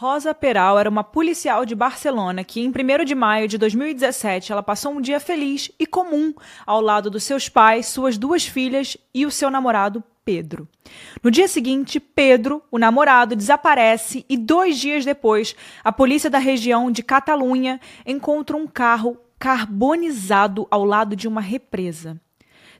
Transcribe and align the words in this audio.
Rosa 0.00 0.32
Peral 0.32 0.78
era 0.78 0.88
uma 0.88 1.02
policial 1.02 1.66
de 1.66 1.74
Barcelona 1.74 2.44
que, 2.44 2.60
em 2.60 2.68
1 2.68 3.04
de 3.04 3.16
maio 3.16 3.48
de 3.48 3.58
2017, 3.58 4.52
ela 4.52 4.62
passou 4.62 4.92
um 4.92 5.00
dia 5.00 5.18
feliz 5.18 5.72
e 5.76 5.84
comum 5.84 6.32
ao 6.64 6.80
lado 6.80 7.10
dos 7.10 7.24
seus 7.24 7.48
pais, 7.48 7.86
suas 7.86 8.16
duas 8.16 8.46
filhas 8.46 8.96
e 9.12 9.26
o 9.26 9.30
seu 9.32 9.50
namorado 9.50 10.00
Pedro. 10.24 10.68
No 11.20 11.32
dia 11.32 11.48
seguinte, 11.48 11.98
Pedro, 11.98 12.62
o 12.70 12.78
namorado, 12.78 13.34
desaparece 13.34 14.24
e 14.28 14.36
dois 14.36 14.78
dias 14.78 15.04
depois, 15.04 15.56
a 15.82 15.90
polícia 15.90 16.30
da 16.30 16.38
região 16.38 16.92
de 16.92 17.02
Catalunha 17.02 17.80
encontra 18.06 18.56
um 18.56 18.68
carro 18.68 19.18
carbonizado 19.36 20.68
ao 20.70 20.84
lado 20.84 21.16
de 21.16 21.26
uma 21.26 21.40
represa. 21.40 22.20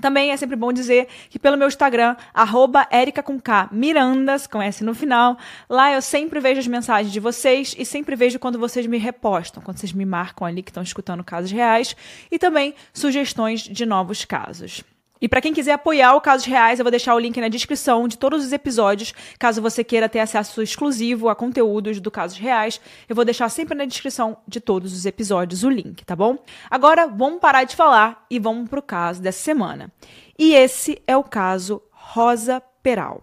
Também 0.00 0.30
é 0.30 0.36
sempre 0.36 0.56
bom 0.56 0.72
dizer 0.72 1.08
que 1.30 1.38
pelo 1.38 1.56
meu 1.56 1.68
Instagram, 1.68 2.16
arroba 2.32 2.86
com 3.24 3.40
K, 3.40 3.68
Mirandas, 3.72 4.46
com 4.46 4.60
S 4.60 4.84
no 4.84 4.94
final, 4.94 5.36
lá 5.68 5.92
eu 5.92 6.02
sempre 6.02 6.40
vejo 6.40 6.60
as 6.60 6.66
mensagens 6.66 7.12
de 7.12 7.20
vocês 7.20 7.74
e 7.78 7.84
sempre 7.84 8.16
vejo 8.16 8.38
quando 8.38 8.58
vocês 8.58 8.86
me 8.86 8.98
repostam, 8.98 9.62
quando 9.62 9.78
vocês 9.78 9.92
me 9.92 10.04
marcam 10.04 10.46
ali 10.46 10.62
que 10.62 10.70
estão 10.70 10.82
escutando 10.82 11.24
casos 11.24 11.50
reais 11.50 11.96
e 12.30 12.38
também 12.38 12.74
sugestões 12.92 13.62
de 13.62 13.86
novos 13.86 14.24
casos. 14.24 14.84
E 15.20 15.28
para 15.28 15.40
quem 15.40 15.54
quiser 15.54 15.72
apoiar 15.72 16.14
o 16.14 16.20
Casos 16.20 16.46
Reais, 16.46 16.78
eu 16.78 16.84
vou 16.84 16.90
deixar 16.90 17.14
o 17.14 17.18
link 17.18 17.40
na 17.40 17.48
descrição 17.48 18.08
de 18.08 18.18
todos 18.18 18.44
os 18.44 18.52
episódios, 18.52 19.14
caso 19.38 19.62
você 19.62 19.84
queira 19.84 20.08
ter 20.08 20.18
acesso 20.18 20.60
exclusivo 20.60 21.28
a 21.28 21.34
conteúdos 21.34 22.00
do 22.00 22.10
Casos 22.10 22.36
Reais. 22.36 22.80
Eu 23.08 23.14
vou 23.14 23.24
deixar 23.24 23.48
sempre 23.48 23.76
na 23.76 23.84
descrição 23.84 24.36
de 24.46 24.60
todos 24.60 24.92
os 24.92 25.06
episódios 25.06 25.62
o 25.62 25.70
link, 25.70 26.04
tá 26.04 26.16
bom? 26.16 26.38
Agora, 26.68 27.06
vamos 27.06 27.40
parar 27.40 27.64
de 27.64 27.76
falar 27.76 28.26
e 28.28 28.38
vamos 28.38 28.68
pro 28.68 28.82
caso 28.82 29.22
dessa 29.22 29.42
semana. 29.42 29.90
E 30.38 30.52
esse 30.52 31.00
é 31.06 31.16
o 31.16 31.22
caso 31.22 31.80
Rosa 31.90 32.60
Peral. 32.82 33.22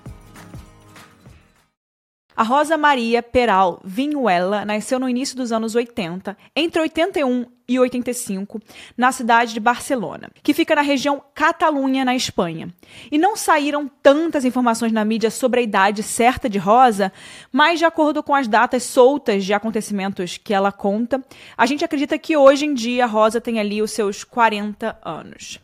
A 2.41 2.43
Rosa 2.43 2.75
Maria 2.75 3.21
Peral 3.21 3.79
Vinuela 3.85 4.65
nasceu 4.65 4.99
no 4.99 5.07
início 5.07 5.37
dos 5.37 5.51
anos 5.51 5.75
80, 5.75 6.35
entre 6.55 6.81
81 6.81 7.45
e 7.67 7.77
85, 7.77 8.59
na 8.97 9.11
cidade 9.11 9.53
de 9.53 9.59
Barcelona, 9.59 10.27
que 10.41 10.51
fica 10.51 10.73
na 10.73 10.81
região 10.81 11.21
Catalunha, 11.35 12.03
na 12.03 12.15
Espanha. 12.15 12.73
E 13.11 13.17
não 13.19 13.37
saíram 13.37 13.87
tantas 14.01 14.43
informações 14.43 14.91
na 14.91 15.05
mídia 15.05 15.29
sobre 15.29 15.59
a 15.59 15.63
idade 15.63 16.01
certa 16.01 16.49
de 16.49 16.57
Rosa, 16.57 17.13
mas 17.51 17.77
de 17.77 17.85
acordo 17.85 18.23
com 18.23 18.33
as 18.33 18.47
datas 18.47 18.81
soltas 18.81 19.45
de 19.45 19.53
acontecimentos 19.53 20.39
que 20.39 20.51
ela 20.51 20.71
conta, 20.71 21.23
a 21.55 21.67
gente 21.67 21.85
acredita 21.85 22.17
que 22.17 22.35
hoje 22.35 22.65
em 22.65 22.73
dia 22.73 23.05
Rosa 23.05 23.39
tem 23.39 23.59
ali 23.59 23.83
os 23.83 23.91
seus 23.91 24.23
40 24.23 24.97
anos. 25.05 25.59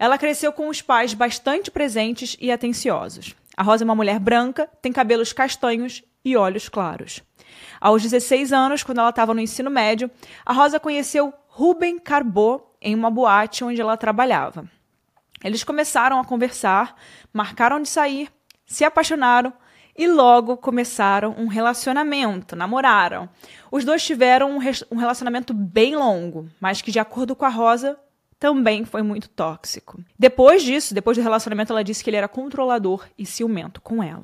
Ela 0.00 0.18
cresceu 0.18 0.52
com 0.52 0.68
os 0.68 0.82
pais 0.82 1.14
bastante 1.14 1.70
presentes 1.70 2.36
e 2.40 2.50
atenciosos. 2.50 3.36
A 3.58 3.62
Rosa 3.64 3.82
é 3.82 3.86
uma 3.86 3.94
mulher 3.96 4.20
branca, 4.20 4.68
tem 4.80 4.92
cabelos 4.92 5.32
castanhos 5.32 6.04
e 6.24 6.36
olhos 6.36 6.68
claros. 6.68 7.22
Aos 7.80 8.02
16 8.02 8.52
anos, 8.52 8.82
quando 8.82 8.98
ela 8.98 9.10
estava 9.10 9.34
no 9.34 9.40
ensino 9.40 9.70
médio, 9.70 10.10
a 10.44 10.52
Rosa 10.52 10.80
conheceu 10.80 11.32
Ruben 11.46 11.98
Carbot 11.98 12.64
em 12.80 12.94
uma 12.94 13.10
boate 13.10 13.64
onde 13.64 13.80
ela 13.80 13.96
trabalhava. 13.96 14.68
Eles 15.42 15.62
começaram 15.62 16.18
a 16.18 16.24
conversar, 16.24 16.96
marcaram 17.32 17.80
de 17.80 17.88
sair, 17.88 18.28
se 18.66 18.84
apaixonaram 18.84 19.52
e 19.96 20.06
logo 20.06 20.56
começaram 20.56 21.34
um 21.36 21.46
relacionamento, 21.46 22.54
namoraram. 22.54 23.28
Os 23.70 23.84
dois 23.84 24.04
tiveram 24.04 24.56
um, 24.56 24.96
relacionamento 24.96 25.52
bem 25.52 25.96
longo, 25.96 26.48
mas 26.60 26.80
que, 26.80 26.92
de 26.92 27.00
acordo 27.00 27.34
com 27.34 27.44
a 27.44 27.48
Rosa, 27.48 27.98
também 28.38 28.84
foi 28.84 29.02
muito 29.02 29.28
tóxico. 29.28 30.00
Depois 30.16 30.62
disso, 30.62 30.94
depois 30.94 31.16
do 31.16 31.22
relacionamento, 31.22 31.72
ela 31.72 31.82
disse 31.82 32.04
que 32.04 32.10
ele 32.10 32.16
era 32.16 32.28
controlador 32.28 33.06
e 33.18 33.26
ciumento 33.26 33.80
com 33.80 34.00
ela. 34.00 34.22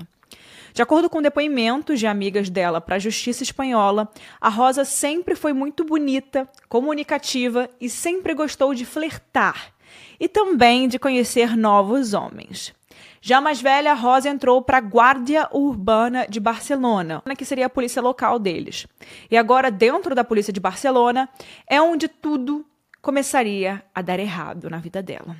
De 0.75 0.83
acordo 0.83 1.09
com 1.09 1.23
depoimentos 1.23 2.01
de 2.01 2.07
amigas 2.09 2.51
dela 2.51 2.81
para 2.81 2.97
a 2.97 2.99
justiça 2.99 3.45
espanhola, 3.45 4.11
a 4.41 4.49
Rosa 4.49 4.85
sempre 4.85 5.37
foi 5.37 5.53
muito 5.53 5.85
bonita, 5.85 6.49
comunicativa 6.69 7.71
e 7.81 7.89
sempre 7.89 8.35
gostou 8.35 8.75
de 8.75 8.85
flertar 8.85 9.73
e 10.19 10.27
também 10.29 10.89
de 10.89 10.99
conhecer 10.99 11.57
novos 11.57 12.13
homens. 12.13 12.75
Já 13.21 13.41
mais 13.41 13.63
velha, 13.63 13.93
a 13.93 13.95
Rosa 13.95 14.29
entrou 14.29 14.61
para 14.63 14.79
a 14.79 14.81
Guardia 14.81 15.49
Urbana 15.53 16.27
de 16.29 16.41
Barcelona, 16.41 17.23
que 17.39 17.45
seria 17.45 17.67
a 17.67 17.71
polícia 17.71 18.03
local 18.03 18.41
deles. 18.41 18.85
E 19.31 19.37
agora, 19.37 19.71
dentro 19.71 20.13
da 20.13 20.25
polícia 20.25 20.53
de 20.53 20.59
Barcelona, 20.59 21.29
é 21.69 21.81
onde 21.81 22.09
tudo 22.09 22.67
começaria 23.01 23.81
a 23.95 24.03
dar 24.03 24.19
errado 24.19 24.69
na 24.69 24.79
vida 24.79 25.01
dela. 25.01 25.37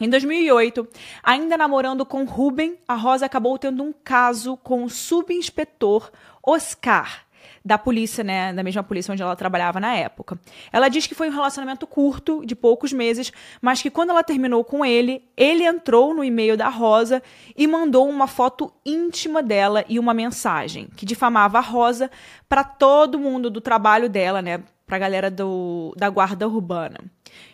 Em 0.00 0.08
2008, 0.08 0.86
ainda 1.22 1.56
namorando 1.56 2.06
com 2.06 2.24
Ruben, 2.24 2.78
a 2.86 2.94
Rosa 2.94 3.26
acabou 3.26 3.58
tendo 3.58 3.82
um 3.82 3.92
caso 3.92 4.56
com 4.58 4.84
o 4.84 4.90
subinspetor 4.90 6.10
Oscar, 6.40 7.26
da 7.64 7.76
polícia, 7.76 8.22
né, 8.22 8.52
da 8.52 8.62
mesma 8.62 8.82
polícia 8.82 9.12
onde 9.12 9.22
ela 9.22 9.34
trabalhava 9.34 9.80
na 9.80 9.94
época. 9.94 10.38
Ela 10.72 10.88
diz 10.88 11.06
que 11.06 11.14
foi 11.14 11.28
um 11.28 11.32
relacionamento 11.32 11.86
curto, 11.86 12.44
de 12.46 12.54
poucos 12.54 12.92
meses, 12.92 13.32
mas 13.60 13.82
que 13.82 13.90
quando 13.90 14.10
ela 14.10 14.22
terminou 14.22 14.64
com 14.64 14.84
ele, 14.84 15.28
ele 15.36 15.64
entrou 15.64 16.14
no 16.14 16.22
e-mail 16.22 16.56
da 16.56 16.68
Rosa 16.68 17.22
e 17.56 17.66
mandou 17.66 18.08
uma 18.08 18.26
foto 18.26 18.72
íntima 18.86 19.42
dela 19.42 19.84
e 19.88 19.98
uma 19.98 20.14
mensagem 20.14 20.88
que 20.96 21.04
difamava 21.04 21.58
a 21.58 21.62
Rosa 21.62 22.10
para 22.48 22.64
todo 22.64 23.18
mundo 23.18 23.50
do 23.50 23.60
trabalho 23.60 24.08
dela, 24.08 24.40
né, 24.40 24.62
para 24.88 24.96
a 24.96 25.00
galera 25.00 25.30
do, 25.30 25.94
da 25.96 26.08
guarda 26.08 26.48
urbana. 26.48 26.98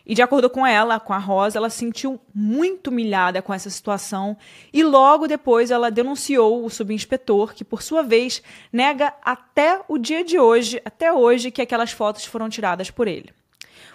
E 0.06 0.15
de 0.15 0.22
acordo 0.22 0.49
com 0.49 0.65
ela, 0.65 1.00
com 1.00 1.12
a 1.12 1.19
Rosa, 1.19 1.59
ela 1.59 1.69
se 1.69 1.78
sentiu 1.78 2.21
muito 2.33 2.89
humilhada 2.89 3.43
com 3.43 3.53
essa 3.53 3.69
situação 3.69 4.37
e 4.72 4.84
logo 4.84 5.27
depois 5.27 5.72
ela 5.72 5.91
denunciou 5.91 6.65
o 6.65 6.71
subinspetor, 6.71 7.53
que 7.53 7.65
por 7.65 7.83
sua 7.83 8.04
vez 8.04 8.41
nega 8.72 9.13
até 9.21 9.81
o 9.89 9.98
dia 9.98 10.22
de 10.22 10.39
hoje, 10.39 10.81
até 10.84 11.13
hoje, 11.13 11.51
que 11.51 11.60
aquelas 11.60 11.91
fotos 11.91 12.25
foram 12.25 12.48
tiradas 12.48 12.89
por 12.89 13.09
ele. 13.09 13.33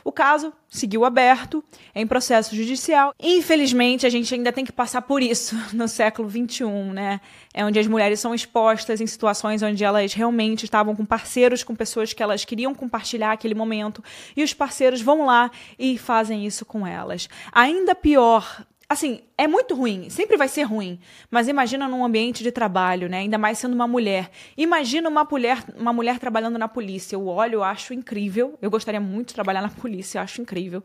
O 0.10 0.12
caso 0.12 0.52
seguiu 0.68 1.06
aberto, 1.06 1.64
em 1.94 2.08
processo 2.08 2.56
judicial. 2.56 3.14
Infelizmente, 3.20 4.08
a 4.08 4.10
gente 4.10 4.34
ainda 4.34 4.52
tem 4.52 4.66
que 4.66 4.72
passar 4.72 5.04
por 5.04 5.22
isso 5.22 5.56
no 5.72 5.88
século 5.88 6.28
XXI, 6.28 6.66
né? 6.92 7.22
É 7.54 7.64
onde 7.64 7.78
as 7.78 7.86
mulheres 7.86 8.20
são 8.20 8.34
expostas 8.34 9.00
em 9.00 9.06
situações 9.06 9.62
onde 9.62 9.84
elas 9.84 10.12
realmente 10.16 10.64
estavam 10.64 10.96
com 10.96 11.06
parceiros, 11.06 11.62
com 11.64 11.76
pessoas 11.76 12.12
que 12.12 12.24
elas 12.24 12.44
queriam 12.44 12.74
compartilhar 12.74 13.34
aquele 13.34 13.54
momento, 13.54 14.04
e 14.36 14.42
os 14.42 14.52
parceiros 14.52 15.00
vão 15.00 15.28
lá 15.28 15.52
e 15.78 15.96
fazem 15.96 16.44
isso 16.44 16.66
com 16.66 16.88
elas. 16.88 17.30
Ainda 17.52 17.94
pior 17.94 18.66
assim, 18.90 19.22
é 19.38 19.48
muito 19.48 19.76
ruim, 19.76 20.10
sempre 20.10 20.36
vai 20.36 20.48
ser 20.48 20.64
ruim. 20.64 21.00
Mas 21.30 21.48
imagina 21.48 21.88
num 21.88 22.04
ambiente 22.04 22.42
de 22.42 22.52
trabalho, 22.52 23.08
né? 23.08 23.20
Ainda 23.20 23.38
mais 23.38 23.60
sendo 23.60 23.74
uma 23.74 23.88
mulher. 23.88 24.32
Imagina 24.58 25.08
uma 25.08 25.24
mulher, 25.24 25.64
uma 25.78 25.94
mulher 25.94 26.18
trabalhando 26.18 26.58
na 26.58 26.68
polícia. 26.68 27.16
Eu 27.16 27.28
olho, 27.28 27.56
eu 27.56 27.64
acho 27.64 27.94
incrível. 27.94 28.58
Eu 28.60 28.72
gostaria 28.72 29.00
muito 29.00 29.28
de 29.28 29.36
trabalhar 29.36 29.62
na 29.62 29.70
polícia, 29.82 30.18
eu 30.18 30.24
acho 30.24 30.42
incrível. 30.42 30.84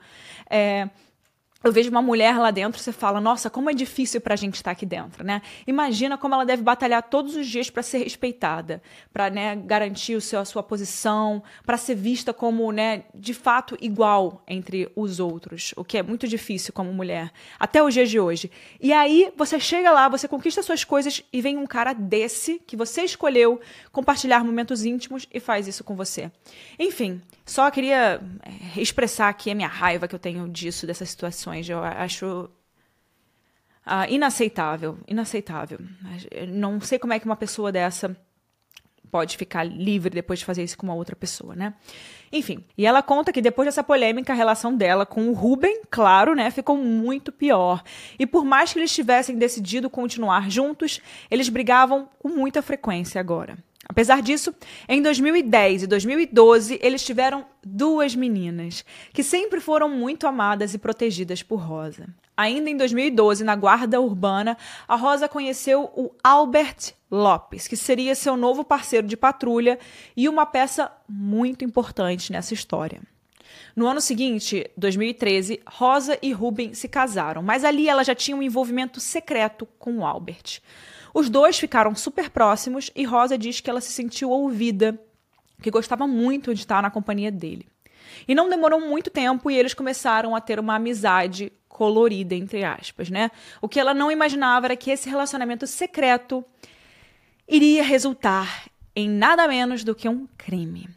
É, 0.51 0.91
eu 1.65 1.73
vejo 1.73 1.91
uma 1.91 2.03
mulher 2.03 2.37
lá 2.37 2.51
dentro, 2.51 2.79
você 2.79 2.93
fala, 2.93 3.21
nossa, 3.21 3.49
como 3.49 3.71
é 3.71 3.73
difícil 3.73 4.21
para 4.21 4.35
a 4.35 4.37
gente 4.37 4.57
estar 4.57 4.71
aqui 4.71 4.85
dentro, 4.85 5.25
né? 5.25 5.41
Imagina 5.67 6.19
como 6.19 6.35
ela 6.35 6.45
deve 6.45 6.63
batalhar 6.63 7.03
todos 7.03 7.35
os 7.35 7.47
dias 7.47 7.71
para 7.71 7.83
ser 7.83 7.99
respeitada, 8.05 8.83
para 9.13 9.31
né, 9.31 9.57
garantir 9.57 10.15
o 10.15 10.21
seu, 10.21 10.39
a 10.41 10.45
sua 10.45 10.63
posição, 10.63 11.43
para 11.65 11.79
ser 11.79 11.95
vista 11.95 12.35
como, 12.35 12.71
né, 12.71 13.05
de 13.15 13.33
fato 13.33 13.79
igual 13.81 14.43
entre 14.47 14.93
os 14.95 15.19
outros, 15.19 15.73
o 15.75 15.83
que 15.83 15.97
é 15.97 16.03
muito 16.03 16.29
difícil 16.29 16.73
como 16.75 16.93
mulher, 16.93 17.33
até 17.59 17.83
os 17.83 17.95
dias 17.95 18.11
de 18.11 18.21
hoje. 18.21 18.51
E 18.79 18.93
aí 18.93 19.33
você 19.35 19.59
chega 19.59 19.91
lá, 19.91 20.07
você 20.07 20.29
conquista 20.29 20.63
suas 20.63 20.85
coisas 20.85 21.23
e 21.33 21.41
vem 21.41 21.57
um 21.57 21.67
cara 21.67 21.95
desse 21.95 22.61
que 22.67 22.77
você 22.77 23.03
escolheu 23.03 23.59
compartilhar 23.91 24.45
momentos 24.45 24.85
íntimos 24.85 25.27
e 25.33 25.41
faz 25.41 25.67
isso 25.67 25.83
com 25.83 25.97
você. 25.97 26.31
Enfim, 26.79 27.23
só 27.47 27.71
queria 27.71 28.21
eh, 28.43 28.81
expressar 28.81 29.29
aqui 29.29 29.51
a 29.51 29.55
minha 29.55 29.69
raiva 29.69 30.09
que 30.09 30.15
eu 30.15 30.19
tenho 30.19 30.49
disso, 30.49 30.87
dessas 30.87 31.11
situações. 31.11 31.54
Eu 31.63 31.83
acho 31.83 32.51
ah, 33.85 34.09
inaceitável, 34.09 34.99
inaceitável. 35.07 35.79
Não 36.49 36.81
sei 36.81 36.99
como 36.99 37.13
é 37.13 37.19
que 37.19 37.27
uma 37.27 37.37
pessoa 37.37 37.71
dessa 37.71 38.17
pode 39.11 39.37
ficar 39.37 39.63
livre 39.63 40.11
depois 40.11 40.41
de 40.41 40.45
fazer 40.45 40.65
isso 40.65 40.77
com 40.77 40.87
uma 40.87 40.95
outra 40.95 41.15
pessoa, 41.15 41.55
né? 41.55 41.75
Enfim, 42.33 42.65
e 42.77 42.85
ela 42.85 43.01
conta 43.01 43.33
que 43.33 43.41
depois 43.41 43.67
dessa 43.67 43.85
polêmica, 43.85 44.33
a 44.33 44.37
relação 44.37 44.75
dela 44.75 45.07
com 45.07 45.29
o 45.29 45.33
Ruben, 45.33 45.83
claro, 45.89 46.35
né, 46.35 46.51
ficou 46.51 46.77
muito 46.77 47.31
pior. 47.31 47.81
E 48.19 48.27
por 48.27 48.45
mais 48.45 48.73
que 48.73 48.81
eles 48.81 48.93
tivessem 48.93 49.39
decidido 49.39 49.89
continuar 49.89 50.51
juntos, 50.51 51.01
eles 51.31 51.49
brigavam 51.49 52.09
com 52.19 52.29
muita 52.29 52.61
frequência 52.61 53.21
agora. 53.21 53.57
Apesar 53.89 54.23
disso, 54.23 54.55
em 54.89 55.03
2010 55.03 55.83
e 55.83 55.87
2012, 55.87 56.79
eles 56.83 57.05
tiveram 57.05 57.45
duas 57.63 58.15
meninas, 58.15 58.85
que 59.13 59.23
sempre 59.23 59.61
foram 59.61 59.89
muito 59.89 60.27
amadas 60.27 60.75
e 60.75 60.79
protegidas 60.79 61.43
por 61.43 61.57
Rosa. 61.57 62.07
Ainda 62.37 62.69
em 62.69 62.77
2012, 62.77 63.45
na 63.45 63.55
Guarda 63.55 64.01
Urbana, 64.01 64.57
a 64.89 64.97
Rosa 64.97 65.29
conheceu 65.29 65.85
o 65.95 66.11
Albert 66.23 66.95
Lopes, 67.11 67.69
que 67.69 67.77
seria 67.77 68.15
seu 68.15 68.37
novo 68.37 68.65
parceiro 68.65 69.07
de 69.07 69.17
patrulha 69.17 69.79
e 70.17 70.29
uma 70.29 70.45
peça 70.45 70.91
muito 71.09 71.65
importante 71.65 72.33
nessa 72.33 72.53
história. 72.53 73.01
No 73.77 73.87
ano 73.87 74.01
seguinte, 74.01 74.69
2013, 74.77 75.61
Rosa 75.67 76.19
e 76.21 76.33
Ruben 76.33 76.75
se 76.75 76.89
casaram, 76.89 77.43
mas 77.43 77.65
ali 77.65 77.89
ela 77.89 78.03
já 78.03 78.15
tinha 78.15 78.37
um 78.37 78.43
envolvimento 78.43 78.99
secreto 78.99 79.67
com 79.79 79.99
o 79.99 80.07
Albert. 80.07 80.61
Os 81.15 81.31
dois 81.31 81.57
ficaram 81.57 81.95
super 81.95 82.29
próximos 82.29 82.91
e 82.93 83.05
Rosa 83.05 83.39
diz 83.39 83.61
que 83.61 83.71
ela 83.71 83.81
se 83.81 83.93
sentiu 83.93 84.31
ouvida, 84.31 84.99
que 85.63 85.71
gostava 85.71 86.09
muito 86.09 86.53
de 86.53 86.61
estar 86.61 86.83
na 86.83 86.91
companhia 86.91 87.31
dele. 87.31 87.69
E 88.27 88.35
não 88.35 88.51
demorou 88.51 88.81
muito 88.81 89.11
tempo 89.11 89.49
e 89.49 89.57
eles 89.57 89.75
começaram 89.75 90.35
a 90.35 90.41
ter 90.41 90.59
uma 90.59 90.75
amizade 90.75 91.53
colorida, 91.69 92.35
entre 92.35 92.65
aspas, 92.65 93.11
né? 93.11 93.31
O 93.63 93.69
que 93.69 93.79
ela 93.79 93.95
não 93.95 94.11
imaginava 94.11 94.67
era 94.67 94.77
que 94.77 94.91
esse 94.91 95.09
relacionamento 95.09 95.69
secreto 95.69 96.45
iria 97.49 97.85
resultar 97.85 98.65
em 98.95 99.09
nada 99.09 99.47
menos 99.47 99.85
do 99.85 99.95
que 99.95 100.09
um 100.09 100.27
crime. 100.37 100.89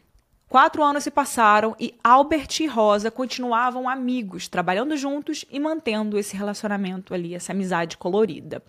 Quatro 0.48 0.82
anos 0.82 1.04
se 1.04 1.10
passaram 1.12 1.76
e 1.78 1.94
Albert 2.02 2.60
e 2.60 2.66
Rosa 2.66 3.10
continuavam 3.10 3.88
amigos, 3.88 4.48
trabalhando 4.48 4.96
juntos 4.96 5.44
e 5.50 5.60
mantendo 5.60 6.18
esse 6.18 6.36
relacionamento 6.36 7.14
ali, 7.14 7.34
essa 7.34 7.52
amizade 7.52 7.96
colorida. 7.96 8.62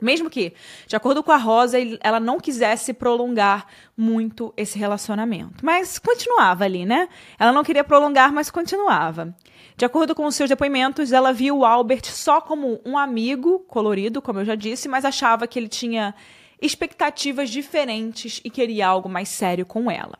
Mesmo 0.00 0.30
que, 0.30 0.52
de 0.86 0.94
acordo 0.94 1.22
com 1.22 1.32
a 1.32 1.36
Rosa, 1.36 1.78
ela 2.00 2.20
não 2.20 2.38
quisesse 2.38 2.92
prolongar 2.92 3.66
muito 3.96 4.52
esse 4.56 4.78
relacionamento. 4.78 5.64
Mas 5.64 5.98
continuava 5.98 6.64
ali, 6.64 6.86
né? 6.86 7.08
Ela 7.38 7.52
não 7.52 7.64
queria 7.64 7.82
prolongar, 7.82 8.32
mas 8.32 8.50
continuava. 8.50 9.34
De 9.76 9.84
acordo 9.84 10.14
com 10.14 10.24
os 10.24 10.34
seus 10.34 10.48
depoimentos, 10.48 11.12
ela 11.12 11.32
viu 11.32 11.58
o 11.58 11.64
Albert 11.64 12.06
só 12.06 12.40
como 12.40 12.80
um 12.84 12.96
amigo 12.96 13.60
colorido, 13.60 14.22
como 14.22 14.40
eu 14.40 14.44
já 14.44 14.54
disse, 14.54 14.88
mas 14.88 15.04
achava 15.04 15.46
que 15.46 15.58
ele 15.58 15.68
tinha 15.68 16.14
expectativas 16.60 17.50
diferentes 17.50 18.40
e 18.44 18.50
queria 18.50 18.88
algo 18.88 19.08
mais 19.08 19.28
sério 19.28 19.64
com 19.64 19.90
ela. 19.90 20.18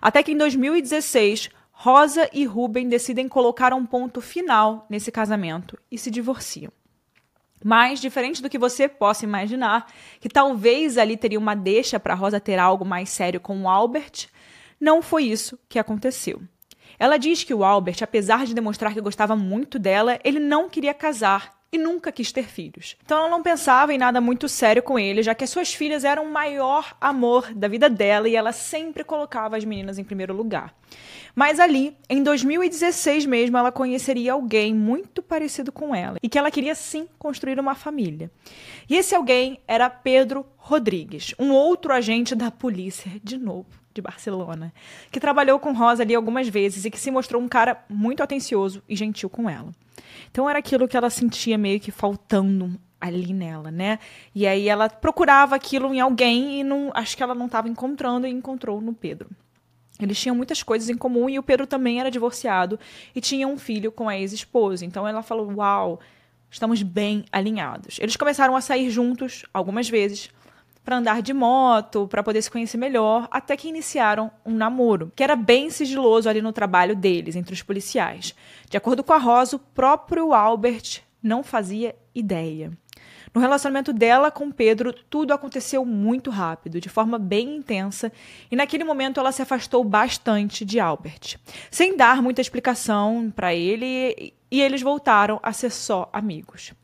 Até 0.00 0.22
que 0.22 0.32
em 0.32 0.36
2016, 0.36 1.50
Rosa 1.72 2.28
e 2.32 2.44
Ruben 2.44 2.88
decidem 2.88 3.28
colocar 3.28 3.72
um 3.72 3.84
ponto 3.84 4.20
final 4.20 4.86
nesse 4.88 5.10
casamento 5.10 5.76
e 5.90 5.98
se 5.98 6.10
divorciam. 6.10 6.72
Mas, 7.62 8.00
diferente 8.00 8.42
do 8.42 8.50
que 8.50 8.58
você 8.58 8.88
possa 8.88 9.24
imaginar, 9.24 9.86
que 10.20 10.28
talvez 10.28 10.98
ali 10.98 11.16
teria 11.16 11.38
uma 11.38 11.54
deixa 11.54 12.00
para 12.00 12.14
Rosa 12.14 12.40
ter 12.40 12.58
algo 12.58 12.84
mais 12.84 13.08
sério 13.08 13.40
com 13.40 13.62
o 13.62 13.68
Albert, 13.68 14.28
não 14.80 15.00
foi 15.00 15.24
isso 15.24 15.58
que 15.68 15.78
aconteceu. 15.78 16.42
Ela 16.98 17.16
diz 17.16 17.44
que 17.44 17.54
o 17.54 17.64
Albert, 17.64 17.96
apesar 18.02 18.44
de 18.46 18.54
demonstrar 18.54 18.92
que 18.92 19.00
gostava 19.00 19.34
muito 19.36 19.78
dela, 19.78 20.18
ele 20.24 20.38
não 20.38 20.68
queria 20.68 20.94
casar 20.94 21.61
e 21.72 21.78
nunca 21.78 22.12
quis 22.12 22.30
ter 22.30 22.44
filhos. 22.44 22.96
Então 23.02 23.18
ela 23.18 23.30
não 23.30 23.42
pensava 23.42 23.94
em 23.94 23.98
nada 23.98 24.20
muito 24.20 24.48
sério 24.48 24.82
com 24.82 24.98
ele, 24.98 25.22
já 25.22 25.34
que 25.34 25.42
as 25.42 25.50
suas 25.50 25.72
filhas 25.72 26.04
eram 26.04 26.24
o 26.24 26.30
maior 26.30 26.94
amor 27.00 27.52
da 27.54 27.66
vida 27.66 27.88
dela 27.88 28.28
e 28.28 28.36
ela 28.36 28.52
sempre 28.52 29.02
colocava 29.02 29.56
as 29.56 29.64
meninas 29.64 29.98
em 29.98 30.04
primeiro 30.04 30.34
lugar. 30.34 30.74
Mas 31.34 31.58
ali, 31.58 31.96
em 32.10 32.22
2016 32.22 33.24
mesmo, 33.24 33.56
ela 33.56 33.72
conheceria 33.72 34.34
alguém 34.34 34.74
muito 34.74 35.22
parecido 35.22 35.72
com 35.72 35.94
ela 35.94 36.18
e 36.22 36.28
que 36.28 36.38
ela 36.38 36.50
queria 36.50 36.74
sim 36.74 37.08
construir 37.18 37.58
uma 37.58 37.74
família. 37.74 38.30
E 38.88 38.94
esse 38.94 39.14
alguém 39.14 39.58
era 39.66 39.88
Pedro 39.88 40.44
Rodrigues, 40.58 41.34
um 41.38 41.52
outro 41.52 41.92
agente 41.92 42.34
da 42.34 42.50
polícia, 42.50 43.10
de 43.24 43.38
novo, 43.38 43.81
de 43.94 44.02
Barcelona, 44.02 44.72
que 45.10 45.20
trabalhou 45.20 45.58
com 45.58 45.72
Rosa 45.72 46.02
ali 46.02 46.14
algumas 46.14 46.48
vezes 46.48 46.84
e 46.84 46.90
que 46.90 46.98
se 46.98 47.10
mostrou 47.10 47.40
um 47.42 47.48
cara 47.48 47.84
muito 47.88 48.22
atencioso 48.22 48.82
e 48.88 48.96
gentil 48.96 49.28
com 49.28 49.48
ela. 49.48 49.72
Então 50.30 50.48
era 50.48 50.58
aquilo 50.58 50.88
que 50.88 50.96
ela 50.96 51.10
sentia 51.10 51.58
meio 51.58 51.78
que 51.78 51.90
faltando 51.90 52.78
ali 53.00 53.32
nela, 53.32 53.70
né? 53.70 53.98
E 54.34 54.46
aí 54.46 54.68
ela 54.68 54.88
procurava 54.88 55.56
aquilo 55.56 55.92
em 55.92 56.00
alguém 56.00 56.60
e 56.60 56.64
não, 56.64 56.90
acho 56.94 57.16
que 57.16 57.22
ela 57.22 57.34
não 57.34 57.46
estava 57.46 57.68
encontrando 57.68 58.26
e 58.26 58.30
encontrou 58.30 58.80
no 58.80 58.94
Pedro. 58.94 59.28
Eles 60.00 60.18
tinham 60.18 60.34
muitas 60.36 60.62
coisas 60.62 60.88
em 60.88 60.96
comum 60.96 61.28
e 61.28 61.38
o 61.38 61.42
Pedro 61.42 61.66
também 61.66 62.00
era 62.00 62.10
divorciado 62.10 62.78
e 63.14 63.20
tinha 63.20 63.46
um 63.46 63.58
filho 63.58 63.92
com 63.92 64.08
a 64.08 64.16
ex-esposa. 64.16 64.84
Então 64.84 65.06
ela 65.06 65.22
falou: 65.22 65.52
Uau, 65.56 66.00
estamos 66.50 66.82
bem 66.82 67.24
alinhados. 67.30 67.98
Eles 68.00 68.16
começaram 68.16 68.56
a 68.56 68.60
sair 68.60 68.90
juntos 68.90 69.44
algumas 69.52 69.88
vezes 69.88 70.30
para 70.84 70.96
andar 70.96 71.22
de 71.22 71.32
moto, 71.32 72.08
para 72.08 72.22
poder 72.22 72.42
se 72.42 72.50
conhecer 72.50 72.76
melhor, 72.76 73.28
até 73.30 73.56
que 73.56 73.68
iniciaram 73.68 74.30
um 74.44 74.54
namoro, 74.54 75.12
que 75.14 75.22
era 75.22 75.36
bem 75.36 75.70
sigiloso 75.70 76.28
ali 76.28 76.42
no 76.42 76.52
trabalho 76.52 76.96
deles, 76.96 77.36
entre 77.36 77.54
os 77.54 77.62
policiais. 77.62 78.34
De 78.68 78.76
acordo 78.76 79.04
com 79.04 79.12
a 79.12 79.18
Rosa, 79.18 79.56
o 79.56 79.60
próprio 79.60 80.34
Albert 80.34 81.02
não 81.22 81.42
fazia 81.42 81.94
ideia. 82.14 82.72
No 83.34 83.40
relacionamento 83.40 83.92
dela 83.92 84.30
com 84.30 84.50
Pedro, 84.50 84.92
tudo 84.92 85.32
aconteceu 85.32 85.86
muito 85.86 86.30
rápido, 86.30 86.80
de 86.80 86.90
forma 86.90 87.18
bem 87.18 87.56
intensa, 87.56 88.12
e 88.50 88.56
naquele 88.56 88.84
momento 88.84 89.18
ela 89.18 89.32
se 89.32 89.40
afastou 89.40 89.82
bastante 89.82 90.64
de 90.64 90.78
Albert, 90.78 91.38
sem 91.70 91.96
dar 91.96 92.20
muita 92.20 92.42
explicação 92.42 93.32
para 93.34 93.54
ele, 93.54 94.34
e 94.50 94.60
eles 94.60 94.82
voltaram 94.82 95.40
a 95.42 95.52
ser 95.52 95.70
só 95.70 96.10
amigos. 96.12 96.74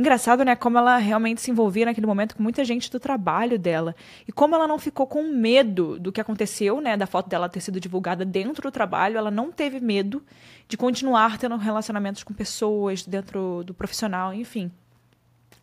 Engraçado, 0.00 0.46
né? 0.46 0.56
Como 0.56 0.78
ela 0.78 0.96
realmente 0.96 1.42
se 1.42 1.50
envolvia 1.50 1.84
naquele 1.84 2.06
momento 2.06 2.34
com 2.34 2.42
muita 2.42 2.64
gente 2.64 2.90
do 2.90 2.98
trabalho 2.98 3.58
dela. 3.58 3.94
E 4.26 4.32
como 4.32 4.54
ela 4.54 4.66
não 4.66 4.78
ficou 4.78 5.06
com 5.06 5.22
medo 5.24 5.98
do 5.98 6.10
que 6.10 6.22
aconteceu, 6.22 6.80
né? 6.80 6.96
Da 6.96 7.06
foto 7.06 7.28
dela 7.28 7.50
ter 7.50 7.60
sido 7.60 7.78
divulgada 7.78 8.24
dentro 8.24 8.62
do 8.62 8.72
trabalho, 8.72 9.18
ela 9.18 9.30
não 9.30 9.52
teve 9.52 9.78
medo 9.78 10.24
de 10.66 10.78
continuar 10.78 11.36
tendo 11.36 11.54
relacionamentos 11.58 12.24
com 12.24 12.32
pessoas 12.32 13.04
dentro 13.04 13.62
do 13.62 13.74
profissional, 13.74 14.32
enfim. 14.32 14.72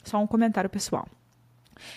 Só 0.03 0.19
um 0.19 0.27
comentário 0.27 0.69
pessoal. 0.69 1.07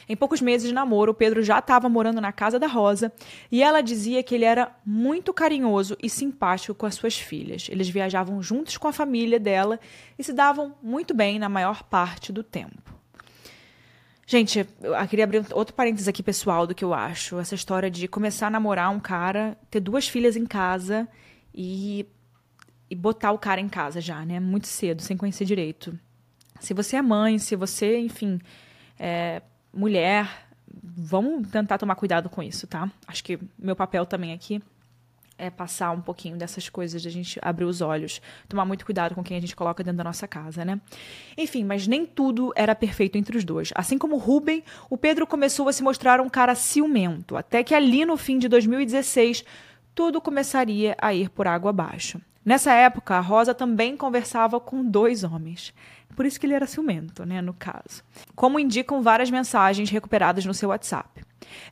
Em 0.08 0.16
poucos 0.16 0.40
meses 0.40 0.68
de 0.68 0.75
namoro, 0.75 1.14
Pedro 1.14 1.42
já 1.42 1.58
estava 1.58 1.88
morando 1.88 2.20
na 2.20 2.32
casa 2.32 2.58
da 2.58 2.66
Rosa 2.66 3.12
e 3.50 3.62
ela 3.62 3.80
dizia 3.80 4.22
que 4.22 4.34
ele 4.34 4.44
era 4.44 4.75
muito 4.84 5.32
carinhoso 5.32 5.96
e 6.02 6.08
simpático 6.08 6.75
com 6.75 6.87
as 6.87 6.94
suas 6.94 7.18
filhas. 7.18 7.68
Eles 7.70 7.88
viajavam 7.88 8.42
juntos 8.42 8.76
com 8.76 8.88
a 8.88 8.92
família 8.92 9.38
dela 9.38 9.78
e 10.18 10.25
se 10.25 10.32
davam 10.32 10.75
muito 10.82 11.14
bem 11.14 11.38
na 11.38 11.49
maior 11.49 11.82
parte 11.82 12.32
do 12.32 12.42
tempo. 12.42 13.00
Gente, 14.30 14.64
eu 14.80 15.08
queria 15.08 15.25
abrir 15.25 15.44
outro 15.52 15.75
parênteses 15.75 16.06
aqui 16.06 16.22
pessoal 16.22 16.64
do 16.64 16.72
que 16.72 16.84
eu 16.84 16.94
acho. 16.94 17.40
Essa 17.40 17.56
história 17.56 17.90
de 17.90 18.06
começar 18.06 18.46
a 18.46 18.50
namorar 18.50 18.88
um 18.90 19.00
cara, 19.00 19.58
ter 19.68 19.80
duas 19.80 20.06
filhas 20.06 20.37
em 20.37 20.46
casa 20.46 21.08
e, 21.52 22.06
e 22.88 22.94
botar 22.94 23.32
o 23.32 23.38
cara 23.38 23.60
em 23.60 23.68
casa 23.68 24.00
já, 24.00 24.25
né? 24.25 24.38
Muito 24.38 24.68
cedo, 24.68 25.02
sem 25.02 25.16
conhecer 25.16 25.44
direito. 25.44 25.99
Se 26.60 26.72
você 26.72 26.94
é 26.94 27.02
mãe, 27.02 27.40
se 27.40 27.56
você, 27.56 27.99
enfim, 27.99 28.38
é 28.96 29.42
mulher, 29.73 30.47
vamos 30.83 31.49
tentar 31.49 31.79
tomar 31.79 31.95
cuidado 31.95 32.29
com 32.29 32.43
isso, 32.43 32.67
tá? 32.67 32.91
Acho 33.07 33.23
que 33.25 33.39
meu 33.59 33.77
papel 33.77 34.07
também 34.07 34.33
aqui 34.33 34.62
é 35.41 35.49
passar 35.49 35.91
um 35.91 36.03
pouquinho 36.03 36.37
dessas 36.37 36.69
coisas 36.69 37.00
de 37.00 37.09
a 37.09 37.11
gente 37.11 37.39
abrir 37.43 37.65
os 37.65 37.81
olhos, 37.81 38.21
tomar 38.47 38.67
muito 38.67 38.85
cuidado 38.85 39.15
com 39.15 39.25
quem 39.25 39.39
a 39.39 39.41
gente 39.41 39.57
coloca 39.57 39.83
dentro 39.83 39.97
da 39.97 40.05
nossa 40.05 40.29
casa, 40.29 40.65
né? 40.65 40.79
Enfim, 41.37 41.65
mas 41.65 41.87
nem 41.87 42.05
tudo 42.05 42.53
era 42.55 42.75
perfeito 42.75 43.17
entre 43.17 43.39
os 43.39 43.45
dois. 43.45 43.71
Assim 43.75 43.97
como 43.97 44.19
Ruben, 44.19 44.62
o 44.91 44.99
Pedro 44.99 45.27
começou 45.27 45.67
a 45.69 45.73
se 45.73 45.83
mostrar 45.83 46.21
um 46.21 46.29
cara 46.29 46.55
ciumento, 46.55 47.37
até 47.37 47.65
que 47.65 47.75
ali 47.75 48.05
no 48.05 48.19
fim 48.19 48.39
de 48.39 48.49
2016 48.49 49.43
tudo 49.95 50.21
começaria 50.21 50.95
a 51.00 51.15
ir 51.15 51.31
por 51.31 51.49
água 51.49 51.71
abaixo. 51.71 52.21
Nessa 52.44 52.73
época, 52.73 53.16
a 53.16 53.20
Rosa 53.20 53.54
também 53.54 53.97
conversava 53.97 54.59
com 54.59 54.85
dois 54.85 55.25
homens. 55.25 55.75
Por 56.16 56.26
isso 56.26 56.40
que 56.40 56.47
ele 56.47 56.54
era 56.54 56.66
ciumento, 56.66 57.25
né, 57.25 57.40
no 57.40 57.52
caso. 57.52 58.02
Como 58.35 58.59
indicam 58.59 59.02
várias 59.02 59.30
mensagens 59.30 59.90
recuperadas 59.90 60.44
no 60.44 60.54
seu 60.54 60.70
WhatsApp. 60.70 61.23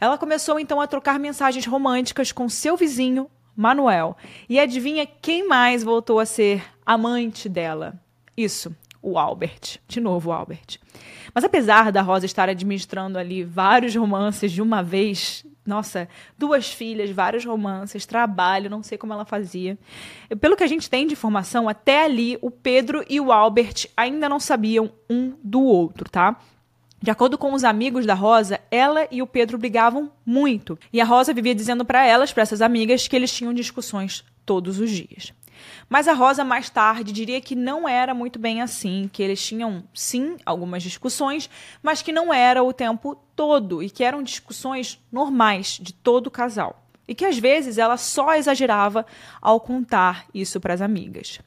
Ela 0.01 0.19
começou 0.19 0.59
então 0.61 0.81
a 0.81 0.87
trocar 0.87 1.19
mensagens 1.19 1.67
românticas 1.67 2.33
com 2.33 2.49
seu 2.49 2.77
vizinho, 2.77 3.31
Manuel. 3.57 4.17
E 4.49 4.59
adivinha 4.61 5.07
quem 5.07 5.47
mais 5.49 5.83
voltou 5.83 6.21
a 6.21 6.27
ser 6.27 6.65
amante 6.85 7.49
dela? 7.49 8.01
Isso, 8.37 8.75
o 9.03 9.19
Albert. 9.19 9.79
De 9.87 10.01
novo, 10.01 10.31
o 10.31 10.33
Albert. 10.33 10.79
Mas 11.35 11.45
apesar 11.45 11.93
da 11.93 12.03
Rosa 12.03 12.27
estar 12.27 12.49
administrando 12.49 13.19
ali 13.19 13.45
vários 13.45 13.95
romances 13.95 14.51
de 14.51 14.63
uma 14.63 14.83
vez, 14.83 15.45
nossa, 15.67 16.09
duas 16.37 16.73
filhas, 16.73 17.11
vários 17.11 17.45
romances, 17.45 18.07
trabalho, 18.07 18.71
não 18.71 18.83
sei 18.83 18.99
como 18.99 19.13
ela 19.13 19.25
fazia. 19.25 19.79
Pelo 20.41 20.57
que 20.57 20.65
a 20.65 20.69
gente 20.69 20.89
tem 20.89 21.07
de 21.07 21.13
informação, 21.13 21.69
até 21.69 22.05
ali 22.05 22.39
o 22.41 22.51
Pedro 22.51 23.05
e 23.09 23.21
o 23.21 23.31
Albert 23.31 23.87
ainda 23.97 24.29
não 24.29 24.41
sabiam 24.41 24.91
um 25.09 25.35
do 25.43 25.63
outro, 25.63 26.09
tá? 26.09 26.39
De 27.01 27.11
acordo 27.13 27.39
com 27.39 27.53
os 27.53 27.63
amigos 27.63 28.05
da 28.05 28.15
Rosa, 28.15 28.61
ela 28.71 29.07
e 29.11 29.23
o 29.23 29.27
Pedro 29.27 29.57
brigavam 29.57 30.11
muito. 30.27 30.77
E 30.93 31.01
a 31.01 31.05
Rosa 31.05 31.33
vivia 31.33 31.55
dizendo 31.55 31.85
para 31.85 32.05
elas, 32.05 32.33
para 32.33 32.43
essas 32.43 32.61
amigas, 32.61 33.07
que 33.07 33.15
eles 33.15 33.33
tinham 33.33 33.55
discussões 33.55 34.25
todos 34.45 34.81
os 34.81 34.91
dias. 34.91 35.33
Mas 35.89 36.09
a 36.09 36.13
Rosa 36.13 36.45
mais 36.45 36.69
tarde 36.71 37.13
diria 37.13 37.41
que 37.41 37.55
não 37.55 37.89
era 37.89 38.15
muito 38.15 38.39
bem 38.39 38.61
assim, 38.61 39.09
que 39.13 39.23
eles 39.23 39.45
tinham 39.45 39.85
sim 39.95 40.37
algumas 40.45 40.83
discussões, 40.83 41.49
mas 41.83 42.03
que 42.03 42.13
não 42.13 42.33
era 42.33 42.63
o 42.63 42.73
tempo 42.73 43.17
todo 43.35 43.83
e 43.83 43.91
que 43.91 44.05
eram 44.05 44.23
discussões 44.23 45.01
normais 45.11 45.79
de 45.81 45.93
todo 45.93 46.31
casal. 46.31 46.85
E 47.07 47.15
que 47.15 47.25
às 47.25 47.39
vezes 47.39 47.79
ela 47.79 47.97
só 47.97 48.35
exagerava 48.35 49.07
ao 49.41 49.61
contar 49.61 50.27
isso 50.35 50.61
para 50.61 50.75
as 50.75 50.81
amigas. 50.81 51.41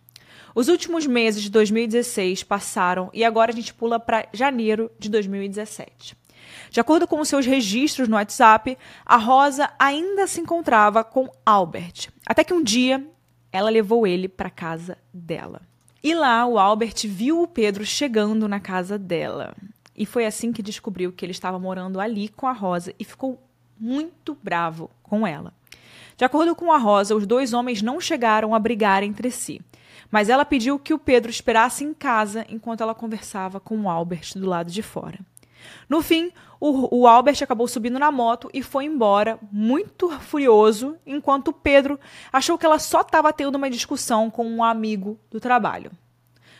Os 0.53 0.67
últimos 0.67 1.05
meses 1.05 1.43
de 1.43 1.49
2016 1.49 2.43
passaram 2.43 3.09
e 3.13 3.23
agora 3.23 3.51
a 3.51 3.55
gente 3.55 3.73
pula 3.73 3.99
para 3.99 4.27
janeiro 4.33 4.91
de 4.99 5.09
2017. 5.09 6.17
De 6.69 6.79
acordo 6.79 7.07
com 7.07 7.23
seus 7.23 7.45
registros 7.45 8.07
no 8.07 8.15
WhatsApp, 8.15 8.77
a 9.05 9.17
Rosa 9.17 9.69
ainda 9.77 10.27
se 10.27 10.39
encontrava 10.39 11.03
com 11.03 11.29
Albert. 11.45 12.09
Até 12.25 12.43
que 12.43 12.53
um 12.53 12.63
dia 12.63 13.05
ela 13.51 13.69
levou 13.69 14.05
ele 14.05 14.27
para 14.27 14.49
casa 14.49 14.97
dela. 15.13 15.61
E 16.03 16.15
lá 16.15 16.45
o 16.45 16.57
Albert 16.57 16.95
viu 17.05 17.41
o 17.41 17.47
Pedro 17.47 17.85
chegando 17.85 18.47
na 18.47 18.59
casa 18.59 18.97
dela. 18.97 19.55
E 19.95 20.05
foi 20.05 20.25
assim 20.25 20.51
que 20.51 20.63
descobriu 20.63 21.11
que 21.11 21.23
ele 21.25 21.31
estava 21.31 21.59
morando 21.59 21.99
ali 21.99 22.29
com 22.29 22.47
a 22.47 22.53
Rosa 22.53 22.93
e 22.99 23.03
ficou 23.03 23.41
muito 23.79 24.37
bravo 24.41 24.89
com 25.03 25.27
ela. 25.27 25.53
De 26.17 26.25
acordo 26.25 26.55
com 26.55 26.71
a 26.71 26.77
Rosa, 26.77 27.15
os 27.15 27.27
dois 27.27 27.53
homens 27.53 27.81
não 27.81 27.99
chegaram 27.99 28.55
a 28.55 28.59
brigar 28.59 29.03
entre 29.03 29.29
si 29.29 29.61
mas 30.11 30.27
ela 30.27 30.43
pediu 30.43 30.77
que 30.77 30.93
o 30.93 30.99
Pedro 30.99 31.31
esperasse 31.31 31.85
em 31.85 31.93
casa 31.93 32.45
enquanto 32.49 32.81
ela 32.81 32.93
conversava 32.93 33.59
com 33.59 33.79
o 33.79 33.89
Albert 33.89 34.33
do 34.35 34.45
lado 34.45 34.69
de 34.69 34.81
fora. 34.83 35.19
No 35.89 36.01
fim, 36.01 36.31
o, 36.59 37.01
o, 37.01 37.07
Albert 37.07 37.37
acabou 37.41 37.67
subindo 37.67 37.97
na 37.97 38.11
moto 38.11 38.49
e 38.53 38.61
foi 38.61 38.85
embora, 38.85 39.39
muito 39.51 40.09
furioso, 40.19 40.95
enquanto 41.05 41.49
o 41.49 41.53
Pedro 41.53 41.99
achou 42.31 42.57
que 42.57 42.65
ela 42.65 42.79
só 42.79 43.01
estava 43.01 43.33
tendo 43.33 43.55
uma 43.55 43.69
discussão 43.69 44.29
com 44.29 44.45
um 44.45 44.63
amigo 44.63 45.19
do 45.29 45.39
trabalho. 45.39 45.91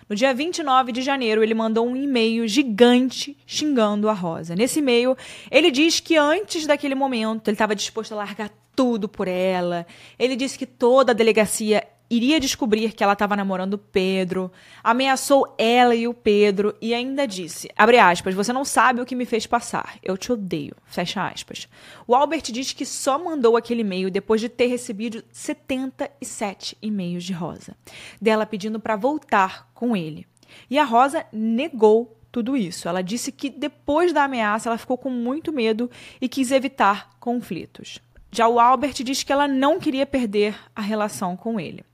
No 0.09 0.15
dia 0.15 0.33
29 0.33 0.91
de 0.91 1.01
janeiro, 1.01 1.41
ele 1.41 1.53
mandou 1.53 1.87
um 1.87 1.95
e-mail 1.95 2.45
gigante 2.45 3.37
xingando 3.45 4.09
a 4.09 4.13
Rosa. 4.13 4.55
Nesse 4.55 4.79
e-mail, 4.79 5.15
ele 5.49 5.71
diz 5.71 6.01
que 6.01 6.17
antes 6.17 6.67
daquele 6.67 6.95
momento 6.95 7.47
ele 7.47 7.55
estava 7.55 7.73
disposto 7.73 8.11
a 8.11 8.17
largar 8.17 8.51
tudo 8.75 9.07
por 9.07 9.27
ela. 9.27 9.87
Ele 10.19 10.35
disse 10.35 10.57
que 10.57 10.65
toda 10.65 11.11
a 11.11 11.15
delegacia 11.15 11.87
iria 12.11 12.41
descobrir 12.41 12.91
que 12.91 13.01
ela 13.01 13.13
estava 13.13 13.37
namorando 13.37 13.77
Pedro, 13.77 14.51
ameaçou 14.83 15.55
ela 15.57 15.95
e 15.95 16.09
o 16.09 16.13
Pedro 16.13 16.75
e 16.81 16.93
ainda 16.93 17.25
disse, 17.25 17.69
abre 17.73 17.97
aspas, 17.97 18.35
você 18.35 18.51
não 18.51 18.65
sabe 18.65 18.99
o 18.99 19.05
que 19.05 19.15
me 19.15 19.25
fez 19.25 19.47
passar, 19.47 19.97
eu 20.03 20.17
te 20.17 20.29
odeio, 20.29 20.75
fecha 20.85 21.25
aspas. 21.25 21.69
O 22.05 22.13
Albert 22.13 22.43
diz 22.51 22.73
que 22.73 22.85
só 22.85 23.17
mandou 23.17 23.55
aquele 23.55 23.79
e-mail 23.79 24.11
depois 24.11 24.41
de 24.41 24.49
ter 24.49 24.67
recebido 24.67 25.23
77 25.31 26.77
e-mails 26.81 27.23
de 27.23 27.31
Rosa, 27.31 27.77
dela 28.21 28.45
pedindo 28.45 28.77
para 28.77 28.97
voltar 28.97 29.71
com 29.73 29.95
ele. 29.95 30.27
E 30.69 30.77
a 30.77 30.83
Rosa 30.83 31.25
negou 31.31 32.17
tudo 32.29 32.57
isso. 32.57 32.89
Ela 32.89 33.01
disse 33.01 33.31
que 33.31 33.49
depois 33.49 34.11
da 34.11 34.25
ameaça 34.25 34.67
ela 34.67 34.77
ficou 34.77 34.97
com 34.97 35.09
muito 35.09 35.53
medo 35.53 35.89
e 36.19 36.27
quis 36.27 36.51
evitar 36.51 37.11
conflitos. 37.21 37.99
Já 38.31 38.47
o 38.47 38.59
Albert 38.59 38.95
diz 39.03 39.23
que 39.23 39.31
ela 39.31 39.47
não 39.47 39.79
queria 39.79 40.05
perder 40.05 40.55
a 40.75 40.81
relação 40.81 41.37
com 41.37 41.59
ele. 41.59 41.85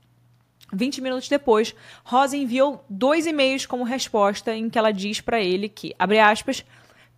20 0.72 1.00
minutos 1.00 1.28
depois, 1.28 1.74
Rosa 2.04 2.36
enviou 2.36 2.84
dois 2.88 3.26
e-mails 3.26 3.66
como 3.66 3.84
resposta 3.84 4.54
em 4.54 4.68
que 4.68 4.78
ela 4.78 4.92
diz 4.92 5.20
para 5.20 5.40
ele 5.40 5.68
que, 5.68 5.94
abre 5.98 6.18
aspas, 6.18 6.64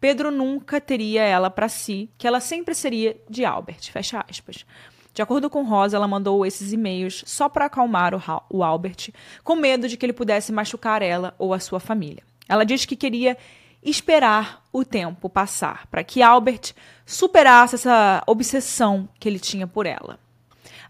Pedro 0.00 0.30
nunca 0.30 0.80
teria 0.80 1.22
ela 1.22 1.50
para 1.50 1.68
si, 1.68 2.10
que 2.16 2.26
ela 2.26 2.40
sempre 2.40 2.74
seria 2.74 3.16
de 3.28 3.44
Albert, 3.44 3.90
fecha 3.92 4.24
aspas. 4.28 4.64
De 5.12 5.20
acordo 5.20 5.50
com 5.50 5.64
Rosa, 5.64 5.96
ela 5.96 6.08
mandou 6.08 6.46
esses 6.46 6.72
e-mails 6.72 7.24
só 7.26 7.48
para 7.48 7.66
acalmar 7.66 8.14
o, 8.14 8.22
o 8.48 8.62
Albert, 8.62 9.10
com 9.42 9.56
medo 9.56 9.88
de 9.88 9.96
que 9.96 10.06
ele 10.06 10.12
pudesse 10.12 10.52
machucar 10.52 11.02
ela 11.02 11.34
ou 11.38 11.52
a 11.52 11.58
sua 11.58 11.80
família. 11.80 12.22
Ela 12.48 12.64
diz 12.64 12.86
que 12.86 12.96
queria 12.96 13.36
esperar 13.82 14.62
o 14.72 14.84
tempo 14.84 15.28
passar 15.28 15.86
para 15.88 16.04
que 16.04 16.22
Albert 16.22 16.72
superasse 17.04 17.74
essa 17.74 18.22
obsessão 18.26 19.08
que 19.18 19.28
ele 19.28 19.38
tinha 19.38 19.66
por 19.66 19.86
ela. 19.86 20.18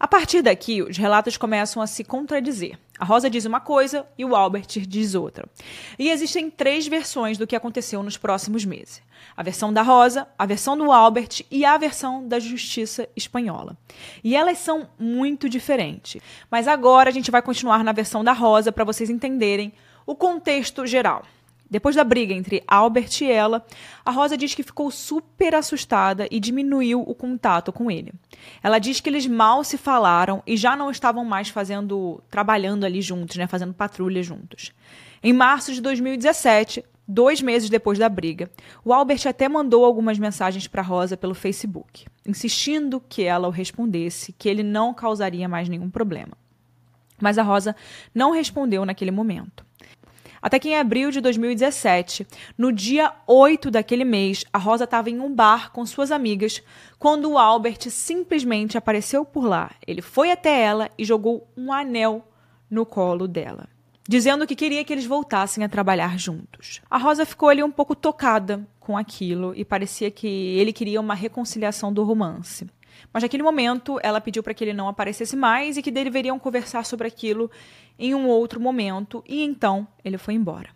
A 0.01 0.09
partir 0.09 0.41
daqui, 0.41 0.81
os 0.81 0.97
relatos 0.97 1.37
começam 1.37 1.83
a 1.83 1.87
se 1.87 2.03
contradizer. 2.03 2.79
A 2.99 3.05
Rosa 3.05 3.29
diz 3.29 3.45
uma 3.45 3.61
coisa 3.61 4.07
e 4.17 4.25
o 4.25 4.35
Albert 4.35 4.67
diz 4.89 5.15
outra. 5.15 5.47
E 5.99 6.09
existem 6.09 6.51
três 6.51 6.89
versões 6.89 7.37
do 7.37 7.47
que 7.47 7.55
aconteceu 7.55 8.03
nos 8.03 8.17
próximos 8.17 8.65
meses: 8.65 9.03
a 9.37 9.43
versão 9.43 9.71
da 9.71 9.83
Rosa, 9.83 10.27
a 10.39 10.47
versão 10.47 10.75
do 10.75 10.91
Albert 10.91 11.43
e 11.51 11.67
a 11.67 11.77
versão 11.77 12.27
da 12.27 12.39
justiça 12.39 13.07
espanhola. 13.15 13.77
E 14.25 14.35
elas 14.35 14.57
são 14.57 14.89
muito 14.99 15.51
diferentes. 15.51 16.23
Mas 16.51 16.67
agora 16.67 17.11
a 17.11 17.13
gente 17.13 17.31
vai 17.31 17.43
continuar 17.43 17.85
na 17.85 17.93
versão 17.93 18.25
da 18.25 18.33
Rosa 18.33 18.73
para 18.73 18.85
vocês 18.85 19.11
entenderem 19.11 19.71
o 20.07 20.15
contexto 20.15 20.87
geral. 20.87 21.25
Depois 21.71 21.95
da 21.95 22.03
briga 22.03 22.35
entre 22.35 22.65
Albert 22.67 23.21
e 23.21 23.31
ela, 23.31 23.65
a 24.05 24.11
Rosa 24.11 24.37
diz 24.37 24.55
que 24.55 24.63
ficou 24.65 24.91
super 24.91 25.55
assustada 25.55 26.27
e 26.29 26.41
diminuiu 26.41 27.01
o 27.01 27.15
contato 27.15 27.73
com 27.73 27.89
ele. 27.89 28.13
Ela 28.61 28.81
diz 28.81 29.01
que 29.01 29.09
eles 29.09 29.27
mal 29.27 29.63
se 29.63 29.79
falaram 29.79 30.43
e 30.45 30.57
já 30.57 30.75
não 30.75 30.91
estavam 30.91 31.25
mais 31.25 31.49
fazendo, 31.49 32.21
trabalhando 32.29 32.85
ali 32.85 33.01
juntos, 33.01 33.37
né, 33.37 33.47
fazendo 33.47 33.73
patrulha 33.73 34.21
juntos. 34.21 34.73
Em 35.23 35.33
março 35.33 35.73
de 35.73 35.81
2017, 35.81 36.85
dois 37.07 37.41
meses 37.41 37.71
depois 37.71 37.99
da 37.99 38.09
briga, 38.09 38.51
o 38.85 38.93
Albert 38.93 39.21
até 39.27 39.49
mandou 39.49 39.85
algumas 39.85 40.19
mensagens 40.19 40.67
para 40.67 40.83
Rosa 40.83 41.17
pelo 41.17 41.35
Facebook, 41.35 42.07
insistindo 42.27 43.01
que 43.09 43.23
ela 43.23 43.47
o 43.47 43.51
respondesse, 43.51 44.33
que 44.33 44.49
ele 44.49 44.65
não 44.65 44.93
causaria 44.93 45.49
mais 45.49 45.69
nenhum 45.69 45.89
problema. 45.89 46.33
Mas 47.21 47.39
a 47.39 47.43
Rosa 47.43 47.77
não 48.15 48.33
respondeu 48.33 48.85
naquele 48.85 49.11
momento. 49.11 49.65
Até 50.43 50.59
que 50.59 50.69
em 50.69 50.77
abril 50.77 51.11
de 51.11 51.21
2017, 51.21 52.27
no 52.57 52.73
dia 52.73 53.13
8 53.27 53.71
daquele 53.71 54.05
mês, 54.05 54.45
a 54.53 54.59
Rosa 54.59 54.85
estava 54.85 55.11
em 55.11 55.21
um 55.21 55.35
bar 55.35 55.71
com 55.73 55.85
suas 55.85 56.11
amigas 56.11 56.63
quando 56.99 57.31
o 57.31 57.39
Albert 57.39 57.91
simplesmente 57.91 58.79
apareceu 58.79 59.25
por 59.25 59.45
lá. 59.45 59.71
Ele 59.87 60.01
foi 60.01 60.31
até 60.31 60.61
ela 60.61 60.91
e 60.97 61.05
jogou 61.05 61.47
um 61.57 61.73
anel 61.73 62.27
no 62.71 62.87
colo 62.87 63.29
dela, 63.29 63.69
dizendo 64.09 64.47
que 64.47 64.57
queria 64.57 64.85
que 64.85 64.93
eles 64.93 65.05
voltassem 65.05 65.65
a 65.65 65.69
trabalhar 65.69 66.19
juntos. 66.19 66.81
A 66.89 66.97
Rosa 66.97 67.27
ficou 67.27 67.49
ali 67.49 67.63
um 67.63 67.71
pouco 67.71 67.95
tocada 67.95 68.67
com 68.79 68.97
aquilo 68.97 69.53
e 69.55 69.65
parecia 69.65 70.11
que 70.11 70.27
ele 70.27 70.73
queria 70.73 71.01
uma 71.01 71.15
reconciliação 71.15 71.93
do 71.93 72.03
romance. 72.03 72.67
Mas 73.13 73.23
naquele 73.23 73.43
momento, 73.43 73.99
ela 74.03 74.21
pediu 74.21 74.43
para 74.43 74.55
que 74.55 74.65
ele 74.65 74.73
não 74.73 74.89
aparecesse 74.89 75.37
mais 75.37 75.77
e 75.77 75.83
que 75.83 75.91
deveriam 75.91 76.39
conversar 76.39 76.85
sobre 76.85 77.07
aquilo 77.07 77.51
em 77.99 78.15
um 78.15 78.27
outro 78.27 78.61
momento, 78.61 79.23
e 79.29 79.43
então 79.43 79.87
ele 80.05 80.17
foi 80.17 80.35
embora. 80.35 80.71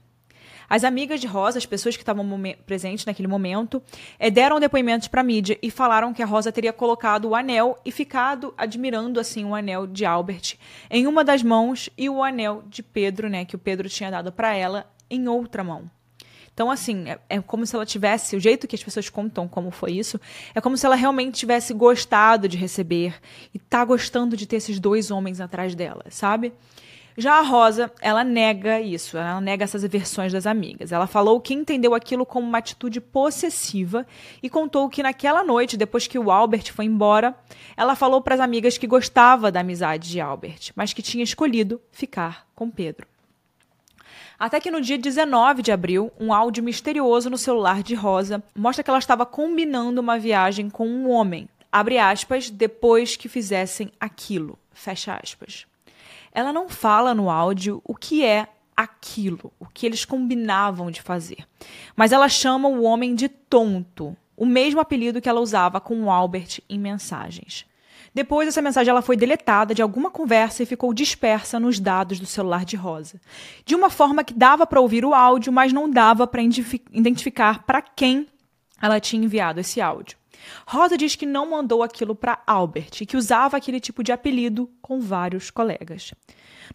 As 0.69 0.85
amigas 0.85 1.21
de 1.21 1.27
Rosa, 1.27 1.59
as 1.59 1.67
pessoas 1.67 1.97
que 1.97 2.03
estavam 2.03 2.27
presentes 2.67 3.05
naquele 3.05 3.29
momento, 3.29 3.83
eh, 4.19 4.31
deram 4.31 4.59
depoimentos 4.59 5.09
para 5.09 5.21
a 5.21 5.25
mídia 5.25 5.59
e 5.63 5.71
falaram 5.71 6.13
que 6.13 6.23
a 6.23 6.27
Rosa 6.27 6.51
teria 6.51 6.73
colocado 6.73 7.27
o 7.27 7.35
anel 7.35 7.79
e 7.85 7.93
ficado 7.93 8.55
admirando 8.57 9.21
assim 9.21 9.45
o 9.45 9.55
anel 9.55 9.87
de 9.87 10.05
Albert 10.05 10.57
em 10.91 11.07
uma 11.07 11.23
das 11.23 11.43
mãos 11.43 11.91
e 11.97 12.09
o 12.09 12.23
anel 12.23 12.63
de 12.67 12.83
Pedro, 12.83 13.29
né, 13.29 13.45
que 13.45 13.57
o 13.57 13.59
Pedro 13.59 13.89
tinha 13.89 14.11
dado 14.11 14.33
para 14.33 14.55
ela, 14.55 14.91
em 15.11 15.29
outra 15.29 15.63
mão. 15.63 15.91
Então, 16.55 16.71
assim, 16.71 17.09
é, 17.09 17.19
é, 17.29 17.41
como 17.41 17.67
se 17.67 17.75
ela 17.75 17.85
tivesse, 17.85 18.37
o 18.37 18.41
jeito 18.41 18.69
que 18.69 18.77
as 18.77 18.83
pessoas 18.83 19.11
contam 19.11 19.49
como 19.49 19.73
foi 19.73 19.93
isso, 19.93 20.21
é 20.55 20.61
como 20.61 20.77
se 20.77 20.87
ela 20.87 20.95
realmente 20.95 21.35
tivesse 21.35 21.75
gostado 21.75 22.49
de 22.49 22.57
receber 22.57 23.21
e 23.53 23.59
tá 23.59 23.85
gostando 23.85 24.37
de 24.37 24.47
ter 24.47 24.57
esses 24.57 24.79
dois 24.79 25.11
homens 25.11 25.41
atrás 25.41 25.75
dela, 25.75 26.05
sabe? 26.11 26.53
Já 27.17 27.39
a 27.39 27.43
Rosa, 27.43 27.93
ela 28.01 28.25
nega 28.25 28.81
isso, 28.81 29.17
ela 29.17 29.41
nega 29.41 29.63
essas 29.63 29.85
versões 29.85 30.33
das 30.33 30.47
amigas. 30.47 30.91
Ela 30.91 31.07
falou 31.07 31.41
que 31.41 31.55
entendeu 31.55 31.95
aquilo 31.95 32.27
como 32.27 32.47
uma 32.47 32.59
atitude 32.59 33.01
possessiva 33.01 34.05
e 34.43 34.51
contou 34.51 34.89
que 34.89 35.03
naquela 35.03 35.45
noite, 35.45 35.77
depois 35.77 36.09
que 36.09 36.19
o 36.19 36.31
Albert 36.31 36.73
foi 36.73 36.87
embora, 36.87 37.37
ela 37.77 37.95
falou 37.95 38.21
para 38.21 38.35
as 38.35 38.41
amigas 38.41 38.77
que 38.79 38.87
gostava 38.87 39.51
da 39.53 39.61
amizade 39.61 40.11
de 40.11 40.21
Albert, 40.21 40.73
mas 40.75 40.93
que 40.93 41.03
tinha 41.03 41.23
escolhido 41.23 41.81
ficar 41.93 42.49
com 42.53 42.69
Pedro. 42.69 43.14
Até 44.39 44.61
que 44.61 44.71
no 44.71 44.81
dia 44.81 44.99
19 44.99 45.63
de 45.63 45.73
abril, 45.73 46.13
um 46.19 46.33
áudio 46.33 46.63
misterioso 46.63 47.31
no 47.31 47.39
celular 47.39 47.83
de 47.83 47.95
Rosa 47.95 48.43
mostra 48.55 48.83
que 48.83 48.91
ela 48.91 48.99
estava 48.99 49.25
combinando 49.25 50.01
uma 50.01 50.19
viagem 50.19 50.69
com 50.69 50.87
um 50.87 51.11
homem, 51.11 51.49
abre 51.71 51.99
aspas, 51.99 52.51
depois 52.51 53.17
que 53.17 53.29
fizessem 53.29 53.91
aquilo, 53.99 54.59
fecha 54.73 55.19
aspas. 55.23 55.67
Ela 56.33 56.53
não 56.53 56.69
fala 56.69 57.15
no 57.15 57.31
áudio 57.31 57.81
o 57.85 57.95
que 57.95 58.25
é 58.25 58.49
aquilo, 58.77 59.53
o 59.59 59.67
que 59.67 59.87
eles 59.87 60.05
combinavam 60.05 60.91
de 60.91 61.01
fazer. 61.01 61.47
Mas 61.95 62.13
ela 62.13 62.29
chama 62.29 62.69
o 62.69 62.83
homem 62.83 63.15
de 63.15 63.29
tonto, 63.29 64.17
o 64.37 64.45
mesmo 64.45 64.81
apelido 64.81 65.21
que 65.21 65.29
ela 65.29 65.41
usava 65.41 65.81
com 65.81 66.05
o 66.05 66.11
Albert 66.11 66.61
em 66.69 66.79
mensagens. 66.79 67.65
Depois, 68.15 68.47
essa 68.47 68.63
mensagem 68.63 68.91
ela 68.91 69.03
foi 69.03 69.17
deletada 69.17 69.75
de 69.75 69.83
alguma 69.83 70.09
conversa 70.09 70.63
e 70.63 70.67
ficou 70.67 70.95
dispersa 70.95 71.59
nos 71.59 71.81
dados 71.81 72.21
do 72.21 72.27
celular 72.27 72.65
de 72.65 72.77
Rosa. 72.77 73.21
De 73.65 73.75
uma 73.75 73.91
forma 73.91 74.23
que 74.23 74.33
dava 74.33 74.65
para 74.65 74.81
ouvir 74.81 75.05
o 75.05 75.13
áudio, 75.13 75.53
mas 75.53 75.73
não 75.73 75.91
dava 75.91 76.25
para 76.25 76.41
identificar 76.41 77.65
para 77.65 77.83
quem 77.83 78.29
ela 78.81 79.01
tinha 79.01 79.25
enviado 79.25 79.59
esse 79.59 79.81
áudio. 79.81 80.17
Rosa 80.67 80.97
diz 80.97 81.17
que 81.17 81.27
não 81.27 81.51
mandou 81.51 81.83
aquilo 81.83 82.15
para 82.15 82.41
Albert 82.47 83.01
e 83.01 83.07
que 83.07 83.17
usava 83.17 83.57
aquele 83.57 83.81
tipo 83.81 84.05
de 84.05 84.13
apelido 84.13 84.71
com 84.81 85.01
vários 85.01 85.51
colegas. 85.51 86.13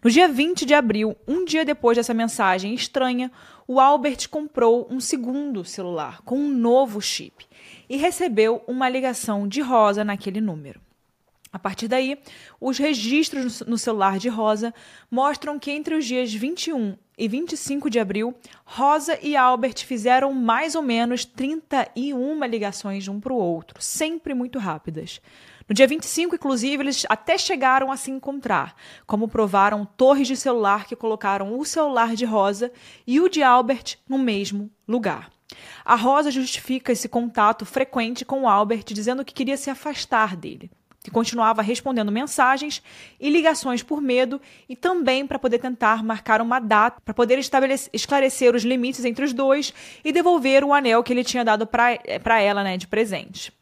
No 0.02 0.10
dia 0.10 0.28
20 0.28 0.66
de 0.66 0.74
abril, 0.74 1.16
um 1.26 1.44
dia 1.44 1.64
depois 1.64 1.96
dessa 1.96 2.12
mensagem 2.12 2.74
estranha, 2.74 3.30
o 3.66 3.80
Albert 3.80 4.28
comprou 4.28 4.86
um 4.90 5.00
segundo 5.00 5.64
celular 5.64 6.20
com 6.22 6.36
um 6.36 6.48
novo 6.48 7.00
chip 7.00 7.46
e 7.88 7.96
recebeu 7.96 8.62
uma 8.66 8.88
ligação 8.88 9.48
de 9.48 9.60
Rosa 9.60 10.04
naquele 10.04 10.40
número. 10.40 10.80
A 11.52 11.58
partir 11.58 11.88
daí, 11.88 12.16
os 12.60 12.78
registros 12.78 13.60
no 13.62 13.76
celular 13.76 14.18
de 14.18 14.28
Rosa 14.28 14.72
mostram 15.10 15.58
que 15.58 15.72
entre 15.72 15.96
os 15.96 16.04
dias 16.04 16.32
21 16.32 16.96
e 17.18 17.26
25 17.26 17.90
de 17.90 17.98
abril, 17.98 18.34
Rosa 18.64 19.18
e 19.20 19.36
Albert 19.36 19.84
fizeram 19.84 20.32
mais 20.32 20.76
ou 20.76 20.82
menos 20.82 21.24
31 21.24 22.44
ligações 22.44 23.08
um 23.08 23.18
para 23.18 23.32
o 23.32 23.36
outro, 23.36 23.82
sempre 23.82 24.32
muito 24.32 24.60
rápidas. 24.60 25.20
No 25.68 25.74
dia 25.74 25.88
25, 25.88 26.36
inclusive, 26.36 26.84
eles 26.84 27.04
até 27.08 27.36
chegaram 27.36 27.90
a 27.90 27.96
se 27.96 28.12
encontrar, 28.12 28.76
como 29.04 29.28
provaram 29.28 29.84
torres 29.84 30.28
de 30.28 30.36
celular 30.36 30.86
que 30.86 30.96
colocaram 30.96 31.58
o 31.58 31.64
celular 31.64 32.14
de 32.14 32.24
Rosa 32.24 32.72
e 33.04 33.20
o 33.20 33.28
de 33.28 33.42
Albert 33.42 33.96
no 34.08 34.18
mesmo 34.18 34.70
lugar. 34.86 35.30
A 35.84 35.96
Rosa 35.96 36.30
justifica 36.30 36.92
esse 36.92 37.08
contato 37.08 37.66
frequente 37.66 38.24
com 38.24 38.48
Albert, 38.48 38.84
dizendo 38.86 39.24
que 39.24 39.34
queria 39.34 39.56
se 39.56 39.68
afastar 39.68 40.36
dele 40.36 40.70
que 41.10 41.14
continuava 41.14 41.60
respondendo 41.60 42.12
mensagens 42.12 42.80
e 43.18 43.28
ligações 43.28 43.82
por 43.82 44.00
medo 44.00 44.40
e 44.68 44.76
também 44.76 45.26
para 45.26 45.38
poder 45.38 45.58
tentar 45.58 46.02
marcar 46.04 46.40
uma 46.40 46.60
data 46.60 47.00
para 47.04 47.12
poder 47.12 47.38
esclarecer 47.92 48.54
os 48.54 48.62
limites 48.62 49.04
entre 49.04 49.24
os 49.24 49.32
dois 49.32 49.74
e 50.04 50.12
devolver 50.12 50.64
o 50.64 50.72
anel 50.72 51.02
que 51.02 51.12
ele 51.12 51.24
tinha 51.24 51.44
dado 51.44 51.66
para 51.66 51.92
eh, 51.94 52.44
ela 52.44 52.62
né, 52.62 52.76
de 52.76 52.86
presente. 52.86 53.52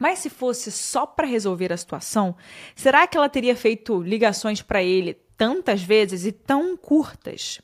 Mas 0.00 0.20
se 0.20 0.30
fosse 0.30 0.72
só 0.72 1.04
para 1.04 1.26
resolver 1.26 1.72
a 1.72 1.76
situação, 1.76 2.34
será 2.74 3.06
que 3.06 3.16
ela 3.16 3.28
teria 3.28 3.56
feito 3.56 4.00
ligações 4.00 4.62
para 4.62 4.82
ele 4.82 5.14
tantas 5.36 5.82
vezes 5.82 6.24
e 6.24 6.32
tão 6.32 6.76
curtas? 6.76 7.60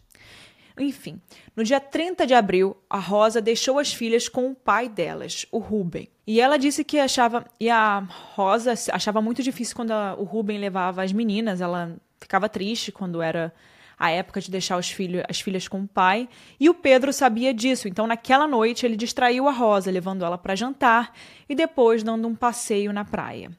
Enfim, 0.79 1.21
no 1.55 1.63
dia 1.63 1.79
30 1.79 2.27
de 2.27 2.35
abril, 2.35 2.77
a 2.91 2.99
Rosa 2.99 3.41
deixou 3.41 3.79
as 3.79 3.93
filhas 3.93 4.29
com 4.29 4.51
o 4.51 4.55
pai 4.55 4.89
delas, 4.89 5.47
o 5.53 5.59
Ruben. 5.59 6.09
E 6.27 6.41
ela 6.41 6.57
disse 6.57 6.83
que 6.85 6.99
achava. 6.99 7.45
E 7.61 7.69
a 7.69 8.07
Rosa 8.35 8.75
achava 8.93 9.21
muito 9.21 9.43
difícil 9.43 9.77
quando 9.77 9.91
a, 9.91 10.15
o 10.15 10.25
Ruben 10.25 10.59
levava 10.59 11.03
as 11.03 11.13
meninas. 11.13 11.61
Ela 11.61 11.97
ficava 12.21 12.49
triste 12.49 12.91
quando 12.91 13.21
era 13.21 13.53
a 13.99 14.11
época 14.11 14.41
de 14.41 14.51
deixar 14.51 14.77
os 14.77 14.91
filhos, 14.91 15.23
as 15.29 15.41
filhas 15.41 15.69
com 15.69 15.83
o 15.83 15.89
pai. 15.89 16.29
E 16.59 16.69
o 16.69 16.75
Pedro 16.75 17.13
sabia 17.13 17.53
disso. 17.53 17.89
Então, 17.89 18.07
naquela 18.07 18.47
noite, 18.47 18.87
ele 18.87 18.97
distraiu 18.97 19.49
a 19.49 19.53
Rosa, 19.53 19.91
levando 19.91 20.25
ela 20.25 20.39
para 20.39 20.55
jantar 20.55 21.13
e 21.49 21.55
depois 21.55 22.03
dando 22.03 22.27
um 22.27 22.35
passeio 22.35 22.93
na 22.93 23.05
praia. 23.05 23.51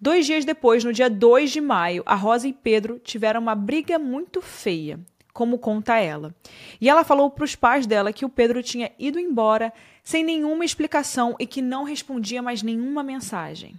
Dois 0.00 0.26
dias 0.26 0.44
depois, 0.44 0.84
no 0.84 0.92
dia 0.92 1.08
2 1.08 1.50
de 1.50 1.60
maio, 1.60 2.02
a 2.04 2.14
Rosa 2.14 2.48
e 2.48 2.52
Pedro 2.52 2.98
tiveram 2.98 3.40
uma 3.40 3.54
briga 3.54 3.98
muito 3.98 4.40
feia 4.40 5.00
como 5.32 5.58
conta 5.58 5.98
ela. 5.98 6.34
E 6.80 6.88
ela 6.88 7.04
falou 7.04 7.30
para 7.30 7.44
os 7.44 7.56
pais 7.56 7.86
dela 7.86 8.12
que 8.12 8.24
o 8.24 8.28
Pedro 8.28 8.62
tinha 8.62 8.92
ido 8.98 9.18
embora 9.18 9.72
sem 10.02 10.24
nenhuma 10.24 10.64
explicação 10.64 11.34
e 11.38 11.46
que 11.46 11.62
não 11.62 11.84
respondia 11.84 12.42
mais 12.42 12.62
nenhuma 12.62 13.02
mensagem. 13.02 13.74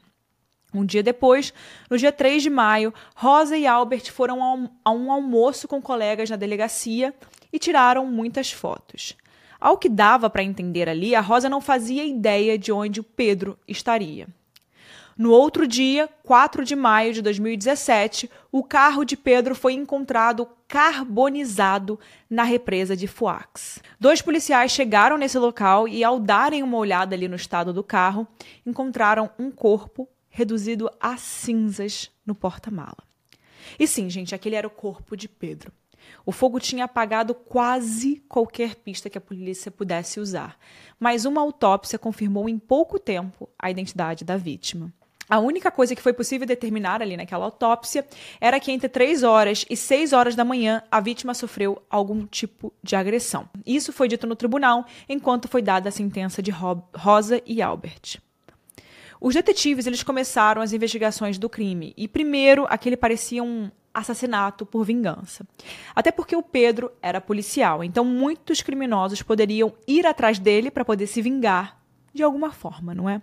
Um 0.73 0.83
dia 0.83 1.03
depois, 1.03 1.53
no 1.89 1.97
dia 1.97 2.11
3 2.11 2.41
de 2.41 2.49
maio, 2.49 2.93
Rosa 3.15 3.55
e 3.55 3.67
Albert 3.67 4.11
foram 4.11 4.71
a 4.83 4.91
um 4.91 5.11
almoço 5.11 5.67
com 5.67 5.79
colegas 5.79 6.29
na 6.29 6.35
delegacia 6.35 7.13
e 7.51 7.59
tiraram 7.59 8.07
muitas 8.07 8.51
fotos. 8.51 9.15
Ao 9.59 9.77
que 9.77 9.87
dava 9.87 10.29
para 10.29 10.43
entender 10.43 10.89
ali, 10.89 11.13
a 11.13 11.21
Rosa 11.21 11.47
não 11.47 11.61
fazia 11.61 12.03
ideia 12.03 12.57
de 12.57 12.71
onde 12.71 12.99
o 12.99 13.03
Pedro 13.03 13.57
estaria. 13.67 14.27
No 15.17 15.32
outro 15.32 15.67
dia, 15.67 16.10
4 16.23 16.65
de 16.65 16.76
maio 16.76 17.13
de 17.13 17.21
2017, 17.21 18.30
o 18.52 18.63
carro 18.63 19.04
de 19.04 19.15
Pedro 19.15 19.54
foi 19.54 19.73
encontrado 19.73 20.47
carbonizado 20.67 21.99
na 22.28 22.43
represa 22.43 22.95
de 22.95 23.08
Fuax. 23.08 23.80
Dois 23.99 24.21
policiais 24.23 24.71
chegaram 24.71 25.17
nesse 25.17 25.38
local 25.38 25.88
e, 25.88 26.04
ao 26.04 26.19
darem 26.19 26.63
uma 26.63 26.78
olhada 26.78 27.15
ali 27.15 27.28
no 27.28 27.36
estado 27.36 27.71
do 27.71 27.84
carro, 27.84 28.28
encontraram 28.65 29.30
um 29.38 29.52
corpo 29.52 30.10
reduzido 30.30 30.89
a 30.99 31.15
cinzas 31.15 32.10
no 32.26 32.34
porta-mala. 32.34 32.97
E 33.78 33.86
sim, 33.86 34.10
gente, 34.10 34.34
aquele 34.34 34.56
era 34.56 34.65
o 34.67 34.71
corpo 34.71 35.15
de 35.15 35.30
Pedro. 35.30 35.71
O 36.26 36.32
fogo 36.32 36.60
tinha 36.60 36.86
apagado 36.86 37.36
quase 37.36 38.23
qualquer 38.28 38.76
pista 38.76 39.10
que 39.10 39.17
a 39.17 39.21
polícia 39.21 39.69
pudesse 39.69 40.19
usar, 40.19 40.58
mas 40.99 41.23
uma 41.23 41.39
autópsia 41.39 41.99
confirmou 41.99 42.49
em 42.49 42.58
pouco 42.58 42.97
tempo 42.97 43.47
a 43.60 43.69
identidade 43.69 44.26
da 44.26 44.38
vítima. 44.38 44.91
A 45.34 45.39
única 45.39 45.72
coisa 45.72 45.96
que 45.96 46.02
foi 46.04 46.13
possível 46.13 46.46
determinar 46.46 47.02
ali 47.02 47.17
naquela 47.17 47.46
autópsia 47.46 48.06
era 48.39 48.60
que 48.60 48.72
entre 48.72 48.88
3 48.88 49.24
horas 49.24 49.65
e 49.67 49.76
6 49.76 50.13
horas 50.13 50.36
da 50.36 50.46
manhã 50.46 50.84
a 50.91 51.00
vítima 51.00 51.34
sofreu 51.34 51.82
algum 51.89 52.24
tipo 52.28 52.72
de 52.84 52.96
agressão. 52.96 53.50
Isso 53.65 53.91
foi 53.91 54.08
dito 54.08 54.28
no 54.28 54.36
tribunal 54.36 54.86
enquanto 55.10 55.48
foi 55.48 55.63
dada 55.63 55.89
a 55.89 55.91
sentença 55.91 56.39
de 56.39 56.52
Rosa 56.52 57.41
e 57.48 57.63
Albert. 57.63 58.22
Os 59.19 59.34
detetives 59.34 59.88
eles 59.88 60.04
começaram 60.04 60.62
as 60.62 60.72
investigações 60.72 61.39
do 61.39 61.50
crime 61.50 61.96
e 61.98 62.08
primeiro 62.08 62.67
aquele 62.69 62.96
parecia 62.96 63.43
um 63.43 63.72
assassinato 63.91 64.67
por 64.67 64.84
vingança. 64.84 65.48
Até 65.96 66.12
porque 66.12 66.36
o 66.36 66.43
Pedro 66.43 66.91
era 67.02 67.19
policial, 67.19 67.84
então 67.84 68.06
muitos 68.06 68.62
criminosos 68.62 69.24
poderiam 69.24 69.74
ir 69.88 70.06
atrás 70.06 70.38
dele 70.38 70.69
para 70.69 70.86
poder 70.86 71.08
se 71.08 71.24
vingar 71.24 71.82
de 72.13 72.22
alguma 72.22 72.52
forma, 72.52 72.93
não 72.93 73.10
é? 73.10 73.19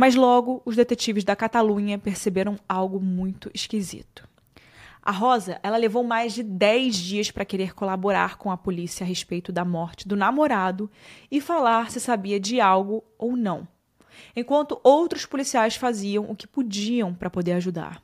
Mas 0.00 0.14
logo 0.14 0.62
os 0.64 0.76
detetives 0.76 1.24
da 1.24 1.36
Catalunha 1.36 1.98
perceberam 1.98 2.58
algo 2.66 2.98
muito 2.98 3.50
esquisito. 3.52 4.26
A 5.02 5.12
Rosa, 5.12 5.60
ela 5.62 5.76
levou 5.76 6.02
mais 6.02 6.32
de 6.32 6.42
10 6.42 6.96
dias 6.96 7.30
para 7.30 7.44
querer 7.44 7.74
colaborar 7.74 8.38
com 8.38 8.50
a 8.50 8.56
polícia 8.56 9.04
a 9.04 9.06
respeito 9.06 9.52
da 9.52 9.62
morte 9.62 10.08
do 10.08 10.16
namorado 10.16 10.90
e 11.30 11.38
falar 11.38 11.90
se 11.90 12.00
sabia 12.00 12.40
de 12.40 12.62
algo 12.62 13.04
ou 13.18 13.36
não, 13.36 13.68
enquanto 14.34 14.80
outros 14.82 15.26
policiais 15.26 15.76
faziam 15.76 16.30
o 16.30 16.34
que 16.34 16.46
podiam 16.46 17.12
para 17.12 17.28
poder 17.28 17.52
ajudar. 17.52 18.02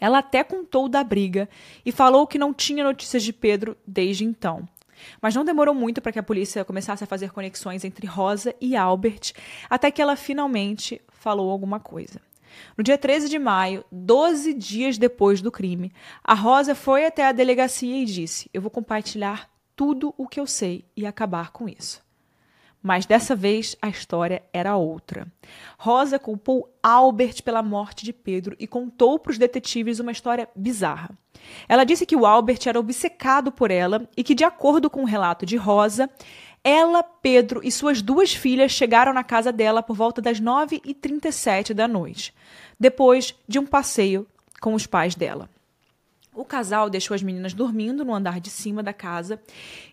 Ela 0.00 0.20
até 0.20 0.42
contou 0.42 0.88
da 0.88 1.04
briga 1.04 1.46
e 1.84 1.92
falou 1.92 2.26
que 2.26 2.38
não 2.38 2.54
tinha 2.54 2.82
notícias 2.82 3.22
de 3.22 3.34
Pedro 3.34 3.76
desde 3.86 4.24
então, 4.24 4.66
mas 5.20 5.34
não 5.34 5.44
demorou 5.44 5.74
muito 5.74 6.00
para 6.00 6.12
que 6.12 6.18
a 6.18 6.22
polícia 6.22 6.64
começasse 6.64 7.04
a 7.04 7.06
fazer 7.06 7.32
conexões 7.32 7.84
entre 7.84 8.06
Rosa 8.06 8.54
e 8.60 8.76
Albert, 8.76 9.32
até 9.68 9.90
que 9.90 10.02
ela 10.02 10.16
finalmente 10.16 11.00
falou 11.08 11.50
alguma 11.50 11.80
coisa. 11.80 12.20
No 12.76 12.84
dia 12.84 12.98
13 12.98 13.28
de 13.28 13.38
maio, 13.38 13.84
12 13.90 14.54
dias 14.54 14.98
depois 14.98 15.40
do 15.40 15.50
crime, 15.50 15.92
a 16.22 16.34
Rosa 16.34 16.74
foi 16.74 17.06
até 17.06 17.26
a 17.26 17.32
delegacia 17.32 18.02
e 18.02 18.04
disse: 18.04 18.50
Eu 18.52 18.60
vou 18.60 18.70
compartilhar 18.70 19.50
tudo 19.74 20.14
o 20.16 20.28
que 20.28 20.38
eu 20.38 20.46
sei 20.46 20.84
e 20.96 21.06
acabar 21.06 21.50
com 21.50 21.68
isso. 21.68 22.02
Mas 22.82 23.06
dessa 23.06 23.36
vez 23.36 23.76
a 23.80 23.88
história 23.88 24.42
era 24.52 24.76
outra. 24.76 25.26
Rosa 25.78 26.18
culpou 26.18 26.68
Albert 26.82 27.42
pela 27.44 27.62
morte 27.62 28.04
de 28.04 28.12
Pedro 28.12 28.56
e 28.58 28.66
contou 28.66 29.18
para 29.18 29.30
os 29.30 29.38
detetives 29.38 30.00
uma 30.00 30.10
história 30.10 30.48
bizarra. 30.56 31.10
Ela 31.68 31.84
disse 31.84 32.04
que 32.04 32.16
o 32.16 32.26
Albert 32.26 32.60
era 32.66 32.80
obcecado 32.80 33.52
por 33.52 33.70
ela 33.70 34.08
e 34.16 34.24
que, 34.24 34.34
de 34.34 34.44
acordo 34.44 34.90
com 34.90 35.02
o 35.02 35.06
relato 35.06 35.46
de 35.46 35.56
Rosa, 35.56 36.10
ela, 36.64 37.02
Pedro 37.02 37.60
e 37.62 37.72
suas 37.72 38.00
duas 38.00 38.34
filhas 38.34 38.72
chegaram 38.72 39.12
na 39.12 39.24
casa 39.24 39.52
dela 39.52 39.82
por 39.82 39.96
volta 39.96 40.22
das 40.22 40.40
9h37 40.40 41.72
da 41.72 41.88
noite, 41.88 42.34
depois 42.78 43.34
de 43.48 43.58
um 43.58 43.66
passeio 43.66 44.26
com 44.60 44.74
os 44.74 44.86
pais 44.86 45.14
dela. 45.14 45.48
O 46.34 46.44
casal 46.44 46.88
deixou 46.88 47.14
as 47.14 47.22
meninas 47.22 47.52
dormindo 47.52 48.04
no 48.04 48.14
andar 48.14 48.40
de 48.40 48.48
cima 48.48 48.82
da 48.82 48.92
casa 48.92 49.42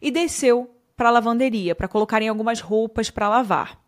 e 0.02 0.10
desceu 0.10 0.70
para 1.00 1.08
a 1.08 1.14
lavanderia 1.14 1.74
para 1.74 1.88
colocarem 1.88 2.28
algumas 2.28 2.60
roupas 2.60 3.10
para 3.10 3.30
lavar. 3.30 3.80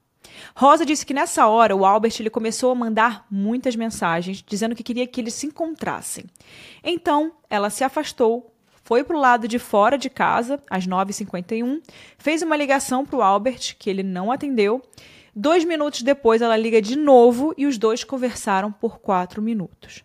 Rosa 0.56 0.86
disse 0.86 1.06
que 1.06 1.14
nessa 1.14 1.46
hora 1.46 1.76
o 1.76 1.86
Albert 1.86 2.14
ele 2.22 2.30
começou 2.30 2.72
a 2.72 2.76
mandar 2.76 3.26
muitas 3.30 3.76
mensagens 3.76 4.42
dizendo 4.42 4.74
que 4.74 4.82
queria 4.82 5.06
que 5.06 5.20
eles 5.20 5.34
se 5.34 5.46
encontrassem. 5.46 6.24
Então 6.82 7.34
ela 7.50 7.70
se 7.70 7.84
afastou, 7.84 8.56
foi 8.82 9.04
para 9.04 9.18
o 9.18 9.20
lado 9.20 9.46
de 9.46 9.60
fora 9.60 9.98
de 9.98 10.10
casa, 10.10 10.64
às 10.70 10.88
9h51, 10.88 11.82
fez 12.18 12.42
uma 12.44 12.56
ligação 12.56 13.06
para 13.06 13.18
o 13.18 13.22
Albert, 13.22 13.76
que 13.78 13.90
ele 13.90 14.04
não 14.04 14.32
atendeu. 14.32 14.82
Dois 15.36 15.66
minutos 15.66 16.04
depois 16.04 16.42
ela 16.42 16.56
liga 16.56 16.82
de 16.82 16.96
novo 16.96 17.54
e 17.58 17.66
os 17.66 17.78
dois 17.78 18.06
conversaram 18.06 18.72
por 18.72 19.00
quatro 19.00 19.42
minutos. 19.42 20.02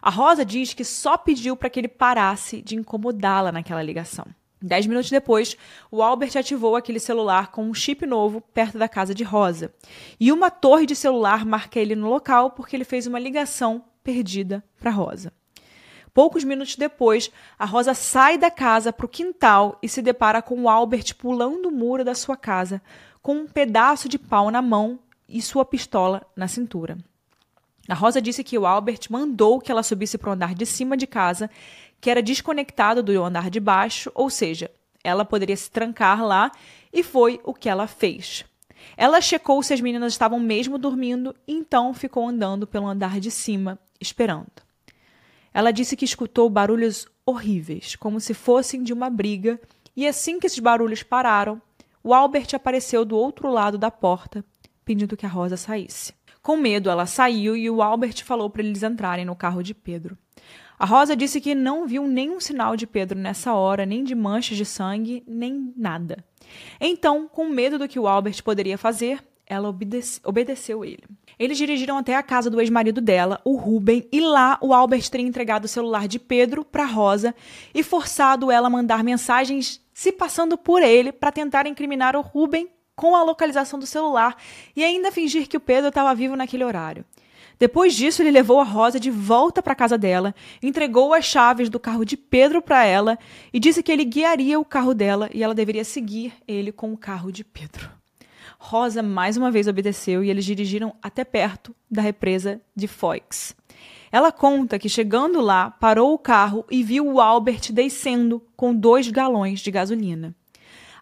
A 0.00 0.10
Rosa 0.10 0.44
diz 0.44 0.72
que 0.72 0.84
só 0.84 1.16
pediu 1.16 1.56
para 1.56 1.68
que 1.68 1.80
ele 1.80 1.88
parasse 1.88 2.62
de 2.62 2.76
incomodá-la 2.76 3.50
naquela 3.50 3.82
ligação. 3.82 4.24
Dez 4.60 4.86
minutos 4.86 5.10
depois, 5.10 5.56
o 5.90 6.02
Albert 6.02 6.36
ativou 6.36 6.76
aquele 6.76 6.98
celular 6.98 7.50
com 7.50 7.64
um 7.64 7.74
chip 7.74 8.06
novo 8.06 8.40
perto 8.40 8.78
da 8.78 8.88
casa 8.88 9.14
de 9.14 9.22
Rosa. 9.22 9.72
E 10.18 10.32
uma 10.32 10.50
torre 10.50 10.86
de 10.86 10.96
celular 10.96 11.44
marca 11.44 11.78
ele 11.78 11.94
no 11.94 12.08
local 12.08 12.50
porque 12.50 12.74
ele 12.74 12.84
fez 12.84 13.06
uma 13.06 13.18
ligação 13.18 13.84
perdida 14.02 14.64
para 14.80 14.90
Rosa. 14.90 15.32
Poucos 16.14 16.44
minutos 16.44 16.76
depois, 16.76 17.30
a 17.58 17.66
Rosa 17.66 17.92
sai 17.92 18.38
da 18.38 18.50
casa 18.50 18.90
para 18.90 19.04
o 19.04 19.08
quintal 19.08 19.78
e 19.82 19.88
se 19.88 20.00
depara 20.00 20.40
com 20.40 20.62
o 20.62 20.68
Albert 20.70 21.14
pulando 21.16 21.68
o 21.68 21.72
muro 21.72 22.02
da 22.02 22.14
sua 22.14 22.38
casa, 22.38 22.80
com 23.20 23.34
um 23.34 23.46
pedaço 23.46 24.08
de 24.08 24.18
pau 24.18 24.50
na 24.50 24.62
mão 24.62 24.98
e 25.28 25.42
sua 25.42 25.62
pistola 25.62 26.26
na 26.34 26.48
cintura. 26.48 26.96
A 27.88 27.94
Rosa 27.94 28.20
disse 28.20 28.42
que 28.42 28.58
o 28.58 28.66
Albert 28.66 29.00
mandou 29.10 29.60
que 29.60 29.70
ela 29.70 29.82
subisse 29.82 30.18
para 30.18 30.30
o 30.30 30.32
andar 30.32 30.54
de 30.54 30.66
cima 30.66 30.96
de 30.96 31.06
casa, 31.06 31.48
que 32.00 32.10
era 32.10 32.22
desconectado 32.22 33.02
do 33.02 33.22
andar 33.22 33.50
de 33.50 33.60
baixo, 33.60 34.10
ou 34.14 34.30
seja, 34.30 34.70
ela 35.02 35.24
poderia 35.24 35.56
se 35.56 35.70
trancar 35.70 36.24
lá, 36.24 36.50
e 36.92 37.02
foi 37.02 37.40
o 37.44 37.54
que 37.54 37.68
ela 37.68 37.86
fez. 37.86 38.44
Ela 38.96 39.20
checou 39.20 39.62
se 39.62 39.72
as 39.72 39.80
meninas 39.80 40.12
estavam 40.12 40.38
mesmo 40.38 40.78
dormindo 40.78 41.34
e 41.46 41.52
então 41.52 41.94
ficou 41.94 42.26
andando 42.26 42.66
pelo 42.66 42.86
andar 42.86 43.18
de 43.20 43.30
cima, 43.30 43.78
esperando. 44.00 44.46
Ela 45.52 45.70
disse 45.70 45.96
que 45.96 46.04
escutou 46.04 46.50
barulhos 46.50 47.06
horríveis, 47.24 47.96
como 47.96 48.20
se 48.20 48.34
fossem 48.34 48.82
de 48.82 48.92
uma 48.92 49.08
briga, 49.08 49.60
e 49.96 50.06
assim 50.06 50.38
que 50.38 50.46
esses 50.46 50.58
barulhos 50.58 51.02
pararam, 51.02 51.60
o 52.02 52.14
Albert 52.14 52.48
apareceu 52.54 53.04
do 53.04 53.16
outro 53.16 53.50
lado 53.50 53.78
da 53.78 53.90
porta, 53.90 54.44
pedindo 54.84 55.16
que 55.16 55.26
a 55.26 55.28
Rosa 55.28 55.56
saísse. 55.56 56.12
Com 56.42 56.56
medo, 56.56 56.88
ela 56.88 57.06
saiu 57.06 57.56
e 57.56 57.68
o 57.68 57.82
Albert 57.82 58.22
falou 58.24 58.48
para 58.48 58.62
eles 58.62 58.84
entrarem 58.84 59.24
no 59.24 59.34
carro 59.34 59.62
de 59.62 59.74
Pedro. 59.74 60.16
A 60.78 60.84
Rosa 60.84 61.16
disse 61.16 61.40
que 61.40 61.54
não 61.54 61.86
viu 61.86 62.06
nenhum 62.06 62.38
sinal 62.38 62.76
de 62.76 62.86
Pedro 62.86 63.18
nessa 63.18 63.54
hora, 63.54 63.86
nem 63.86 64.04
de 64.04 64.14
manchas 64.14 64.56
de 64.56 64.64
sangue, 64.64 65.22
nem 65.26 65.72
nada. 65.76 66.24
Então, 66.80 67.28
com 67.28 67.48
medo 67.48 67.78
do 67.78 67.88
que 67.88 67.98
o 67.98 68.06
Albert 68.06 68.42
poderia 68.42 68.76
fazer, 68.76 69.24
ela 69.46 69.68
obedece, 69.68 70.20
obedeceu 70.24 70.84
ele. 70.84 71.04
Eles 71.38 71.56
dirigiram 71.56 71.96
até 71.96 72.16
a 72.16 72.22
casa 72.22 72.50
do 72.50 72.60
ex-marido 72.60 73.00
dela, 73.00 73.40
o 73.44 73.56
Ruben, 73.56 74.06
e 74.10 74.20
lá 74.20 74.58
o 74.60 74.74
Albert 74.74 75.08
teria 75.08 75.26
entregado 75.26 75.64
o 75.64 75.68
celular 75.68 76.08
de 76.08 76.18
Pedro 76.18 76.64
para 76.64 76.84
Rosa 76.84 77.34
e 77.74 77.82
forçado 77.82 78.50
ela 78.50 78.66
a 78.66 78.70
mandar 78.70 79.04
mensagens 79.04 79.80
se 79.94 80.12
passando 80.12 80.58
por 80.58 80.82
ele 80.82 81.12
para 81.12 81.32
tentar 81.32 81.66
incriminar 81.66 82.16
o 82.16 82.20
Ruben 82.20 82.68
com 82.94 83.14
a 83.14 83.22
localização 83.22 83.78
do 83.78 83.86
celular 83.86 84.36
e 84.74 84.82
ainda 84.82 85.12
fingir 85.12 85.46
que 85.48 85.56
o 85.56 85.60
Pedro 85.60 85.88
estava 85.88 86.14
vivo 86.14 86.34
naquele 86.34 86.64
horário. 86.64 87.04
Depois 87.58 87.94
disso, 87.94 88.22
ele 88.22 88.30
levou 88.30 88.60
a 88.60 88.64
Rosa 88.64 89.00
de 89.00 89.10
volta 89.10 89.62
para 89.62 89.74
casa 89.74 89.96
dela, 89.96 90.34
entregou 90.62 91.14
as 91.14 91.24
chaves 91.24 91.70
do 91.70 91.80
carro 91.80 92.04
de 92.04 92.16
Pedro 92.16 92.60
para 92.60 92.84
ela 92.84 93.18
e 93.52 93.58
disse 93.58 93.82
que 93.82 93.90
ele 93.90 94.04
guiaria 94.04 94.60
o 94.60 94.64
carro 94.64 94.94
dela 94.94 95.30
e 95.32 95.42
ela 95.42 95.54
deveria 95.54 95.84
seguir 95.84 96.34
ele 96.46 96.70
com 96.70 96.92
o 96.92 96.98
carro 96.98 97.32
de 97.32 97.42
Pedro. 97.42 97.90
Rosa 98.58 99.02
mais 99.02 99.36
uma 99.36 99.50
vez 99.50 99.66
obedeceu 99.68 100.22
e 100.24 100.30
eles 100.30 100.44
dirigiram 100.44 100.94
até 101.02 101.24
perto 101.24 101.74
da 101.90 102.02
represa 102.02 102.60
de 102.74 102.86
Foix. 102.86 103.54
Ela 104.10 104.32
conta 104.32 104.78
que 104.78 104.88
chegando 104.88 105.40
lá, 105.40 105.70
parou 105.70 106.14
o 106.14 106.18
carro 106.18 106.64
e 106.70 106.82
viu 106.82 107.06
o 107.06 107.20
Albert 107.20 107.72
descendo 107.72 108.42
com 108.56 108.74
dois 108.74 109.10
galões 109.10 109.60
de 109.60 109.70
gasolina. 109.70 110.34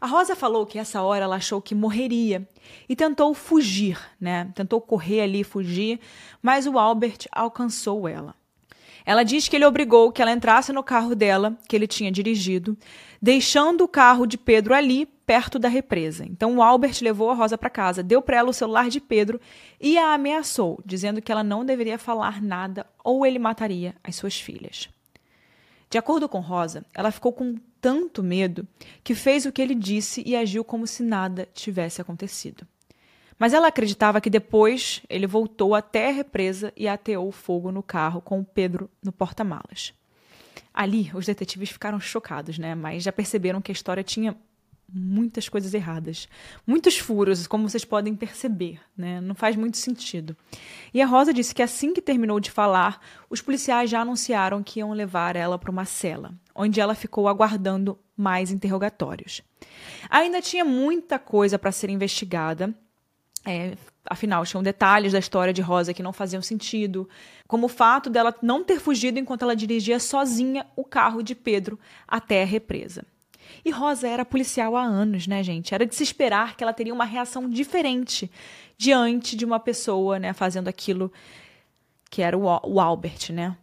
A 0.04 0.06
Rosa 0.06 0.36
falou 0.36 0.66
que 0.66 0.78
essa 0.78 1.00
hora 1.00 1.24
ela 1.24 1.36
achou 1.36 1.62
que 1.62 1.74
morreria 1.74 2.46
e 2.86 2.94
tentou 2.94 3.32
fugir, 3.32 3.98
né? 4.20 4.52
Tentou 4.54 4.78
correr 4.78 5.22
ali, 5.22 5.42
fugir, 5.42 5.98
mas 6.42 6.66
o 6.66 6.78
Albert 6.78 7.20
alcançou 7.32 8.06
ela. 8.06 8.34
Ela 9.06 9.22
diz 9.22 9.48
que 9.48 9.56
ele 9.56 9.64
obrigou 9.64 10.12
que 10.12 10.20
ela 10.20 10.30
entrasse 10.30 10.74
no 10.74 10.82
carro 10.82 11.14
dela, 11.14 11.56
que 11.66 11.74
ele 11.74 11.86
tinha 11.86 12.12
dirigido, 12.12 12.76
deixando 13.20 13.84
o 13.84 13.88
carro 13.88 14.26
de 14.26 14.36
Pedro 14.36 14.74
ali, 14.74 15.06
perto 15.06 15.58
da 15.58 15.70
represa. 15.70 16.26
Então 16.26 16.54
o 16.58 16.62
Albert 16.62 16.98
levou 17.00 17.30
a 17.30 17.34
Rosa 17.34 17.56
para 17.56 17.70
casa, 17.70 18.02
deu 18.02 18.20
para 18.20 18.36
ela 18.36 18.50
o 18.50 18.52
celular 18.52 18.90
de 18.90 19.00
Pedro 19.00 19.40
e 19.80 19.96
a 19.96 20.12
ameaçou, 20.12 20.82
dizendo 20.84 21.22
que 21.22 21.32
ela 21.32 21.42
não 21.42 21.64
deveria 21.64 21.98
falar 21.98 22.42
nada 22.42 22.86
ou 23.02 23.24
ele 23.24 23.38
mataria 23.38 23.94
as 24.04 24.16
suas 24.16 24.38
filhas. 24.38 24.90
De 25.88 25.96
acordo 25.96 26.28
com 26.28 26.40
Rosa, 26.40 26.84
ela 26.92 27.10
ficou 27.10 27.32
com 27.32 27.56
tanto 27.84 28.22
medo 28.22 28.66
que 29.02 29.14
fez 29.14 29.44
o 29.44 29.52
que 29.52 29.60
ele 29.60 29.74
disse 29.74 30.22
e 30.24 30.34
agiu 30.34 30.64
como 30.64 30.86
se 30.86 31.02
nada 31.02 31.46
tivesse 31.52 32.00
acontecido. 32.00 32.66
Mas 33.38 33.52
ela 33.52 33.68
acreditava 33.68 34.22
que 34.22 34.30
depois 34.30 35.02
ele 35.06 35.26
voltou 35.26 35.74
até 35.74 36.08
a 36.08 36.12
represa 36.12 36.72
e 36.74 36.88
ateou 36.88 37.30
fogo 37.30 37.70
no 37.70 37.82
carro 37.82 38.22
com 38.22 38.40
o 38.40 38.44
Pedro 38.44 38.88
no 39.02 39.12
porta-malas. 39.12 39.92
Ali, 40.72 41.10
os 41.12 41.26
detetives 41.26 41.68
ficaram 41.68 42.00
chocados, 42.00 42.58
né? 42.58 42.74
Mas 42.74 43.02
já 43.02 43.12
perceberam 43.12 43.60
que 43.60 43.70
a 43.70 43.74
história 43.74 44.02
tinha 44.02 44.34
muitas 44.90 45.46
coisas 45.46 45.74
erradas, 45.74 46.26
muitos 46.66 46.96
furos, 46.96 47.46
como 47.46 47.68
vocês 47.68 47.84
podem 47.84 48.14
perceber, 48.14 48.80
né? 48.96 49.20
Não 49.20 49.34
faz 49.34 49.56
muito 49.56 49.76
sentido. 49.76 50.34
E 50.94 51.02
a 51.02 51.06
Rosa 51.06 51.34
disse 51.34 51.54
que 51.54 51.62
assim 51.62 51.92
que 51.92 52.00
terminou 52.00 52.40
de 52.40 52.50
falar, 52.50 52.98
os 53.28 53.42
policiais 53.42 53.90
já 53.90 54.00
anunciaram 54.00 54.62
que 54.62 54.80
iam 54.80 54.92
levar 54.92 55.36
ela 55.36 55.58
para 55.58 55.70
uma 55.70 55.84
cela, 55.84 56.32
onde 56.54 56.80
ela 56.80 56.94
ficou 56.94 57.28
aguardando 57.28 57.98
mais 58.16 58.50
interrogatórios. 58.50 59.42
Ainda 60.08 60.40
tinha 60.40 60.64
muita 60.64 61.18
coisa 61.18 61.58
para 61.58 61.72
ser 61.72 61.90
investigada. 61.90 62.72
É, 63.44 63.76
afinal, 64.08 64.44
tinham 64.46 64.62
detalhes 64.62 65.12
da 65.12 65.18
história 65.18 65.52
de 65.52 65.60
Rosa 65.60 65.92
que 65.92 66.02
não 66.02 66.12
faziam 66.12 66.40
sentido, 66.40 67.08
como 67.46 67.66
o 67.66 67.68
fato 67.68 68.08
dela 68.08 68.34
não 68.40 68.64
ter 68.64 68.80
fugido 68.80 69.18
enquanto 69.18 69.42
ela 69.42 69.56
dirigia 69.56 69.98
sozinha 69.98 70.66
o 70.76 70.84
carro 70.84 71.22
de 71.22 71.34
Pedro 71.34 71.78
até 72.06 72.42
a 72.42 72.46
represa. 72.46 73.04
E 73.64 73.70
Rosa 73.70 74.08
era 74.08 74.24
policial 74.24 74.76
há 74.76 74.82
anos, 74.82 75.26
né, 75.26 75.42
gente? 75.42 75.74
Era 75.74 75.84
de 75.84 75.94
se 75.94 76.02
esperar 76.02 76.56
que 76.56 76.62
ela 76.62 76.72
teria 76.72 76.94
uma 76.94 77.04
reação 77.04 77.48
diferente 77.48 78.30
diante 78.76 79.36
de 79.36 79.44
uma 79.44 79.60
pessoa, 79.60 80.18
né, 80.18 80.32
fazendo 80.32 80.68
aquilo 80.68 81.12
que 82.10 82.22
era 82.22 82.36
o, 82.36 82.44
o 82.44 82.80
Albert, 82.80 83.30
né? 83.32 83.56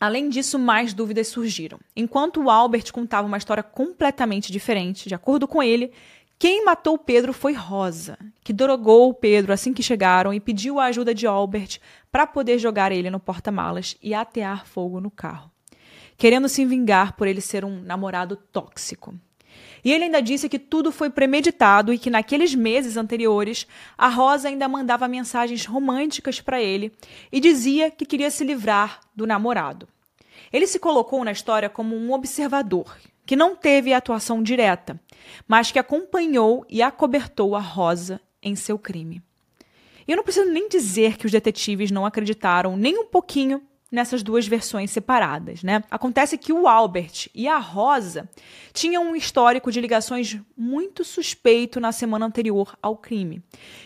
Além 0.00 0.28
disso, 0.28 0.58
mais 0.58 0.92
dúvidas 0.92 1.28
surgiram. 1.28 1.78
Enquanto 1.96 2.42
o 2.42 2.50
Albert 2.50 2.92
contava 2.92 3.26
uma 3.26 3.38
história 3.38 3.62
completamente 3.62 4.52
diferente, 4.52 5.08
de 5.08 5.14
acordo 5.14 5.48
com 5.48 5.62
ele, 5.62 5.92
quem 6.38 6.64
matou 6.64 6.96
Pedro 6.96 7.32
foi 7.32 7.52
Rosa, 7.52 8.18
que 8.44 8.52
drogou 8.52 9.12
Pedro 9.12 9.52
assim 9.52 9.72
que 9.72 9.82
chegaram 9.82 10.32
e 10.32 10.38
pediu 10.38 10.78
a 10.78 10.84
ajuda 10.84 11.14
de 11.14 11.26
Albert 11.26 11.78
para 12.12 12.26
poder 12.26 12.58
jogar 12.58 12.92
ele 12.92 13.10
no 13.10 13.18
porta-malas 13.18 13.96
e 14.02 14.14
atear 14.14 14.66
fogo 14.66 15.00
no 15.00 15.10
carro 15.10 15.50
querendo 16.18 16.48
se 16.48 16.66
vingar 16.66 17.14
por 17.14 17.28
ele 17.28 17.40
ser 17.40 17.64
um 17.64 17.80
namorado 17.80 18.34
tóxico. 18.34 19.14
E 19.84 19.92
ele 19.92 20.04
ainda 20.04 20.20
disse 20.20 20.48
que 20.48 20.58
tudo 20.58 20.90
foi 20.90 21.10
premeditado 21.10 21.92
e 21.92 21.98
que 21.98 22.10
naqueles 22.10 22.54
meses 22.54 22.96
anteriores 22.96 23.66
a 23.96 24.08
Rosa 24.08 24.48
ainda 24.48 24.68
mandava 24.68 25.08
mensagens 25.08 25.64
românticas 25.64 26.40
para 26.40 26.60
ele 26.60 26.92
e 27.30 27.40
dizia 27.40 27.90
que 27.90 28.06
queria 28.06 28.30
se 28.30 28.44
livrar 28.44 29.00
do 29.14 29.26
namorado. 29.26 29.88
Ele 30.52 30.66
se 30.66 30.78
colocou 30.78 31.24
na 31.24 31.32
história 31.32 31.68
como 31.68 31.96
um 31.96 32.12
observador, 32.12 32.96
que 33.26 33.36
não 33.36 33.54
teve 33.54 33.92
atuação 33.92 34.42
direta, 34.42 34.98
mas 35.46 35.70
que 35.70 35.78
acompanhou 35.78 36.64
e 36.68 36.82
acobertou 36.82 37.54
a 37.54 37.60
Rosa 37.60 38.20
em 38.42 38.56
seu 38.56 38.78
crime. 38.78 39.22
E 40.06 40.12
eu 40.12 40.16
não 40.16 40.24
preciso 40.24 40.50
nem 40.50 40.68
dizer 40.68 41.18
que 41.18 41.26
os 41.26 41.32
detetives 41.32 41.90
não 41.90 42.06
acreditaram 42.06 42.76
nem 42.76 42.98
um 42.98 43.04
pouquinho 43.04 43.62
nessas 43.90 44.22
duas 44.22 44.46
versões 44.46 44.90
separadas, 44.90 45.62
né? 45.62 45.82
Acontece 45.90 46.36
que 46.36 46.52
o 46.52 46.68
Albert 46.68 47.28
e 47.34 47.48
a 47.48 47.58
Rosa 47.58 48.28
tinham 48.72 49.02
um 49.02 49.16
histórico 49.16 49.72
de 49.72 49.80
ligações 49.80 50.38
muito 50.56 51.04
suspeito 51.04 51.80
na 51.80 51.90
semana 51.90 52.26
anterior 52.26 52.76
ao 52.82 52.96
crime 52.96 53.42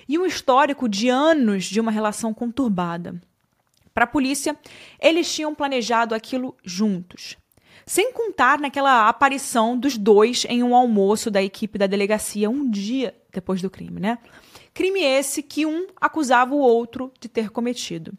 e 0.08 0.18
um 0.18 0.26
histórico 0.26 0.88
de 0.88 1.08
anos 1.08 1.64
de 1.64 1.80
uma 1.80 1.90
relação 1.90 2.34
conturbada. 2.34 3.20
Para 3.94 4.04
a 4.04 4.08
polícia, 4.08 4.56
eles 5.00 5.32
tinham 5.32 5.54
planejado 5.54 6.14
aquilo 6.14 6.56
juntos. 6.64 7.36
Sem 7.84 8.12
contar 8.12 8.58
naquela 8.58 9.08
aparição 9.08 9.76
dos 9.76 9.98
dois 9.98 10.46
em 10.48 10.62
um 10.62 10.74
almoço 10.74 11.30
da 11.30 11.42
equipe 11.42 11.78
da 11.78 11.86
delegacia 11.86 12.48
um 12.48 12.68
dia 12.68 13.14
depois 13.32 13.60
do 13.60 13.70
crime, 13.70 14.00
né? 14.00 14.18
Crime 14.74 15.02
esse 15.02 15.42
que 15.42 15.66
um 15.66 15.86
acusava 16.00 16.54
o 16.54 16.58
outro 16.58 17.12
de 17.20 17.28
ter 17.28 17.50
cometido. 17.50 18.12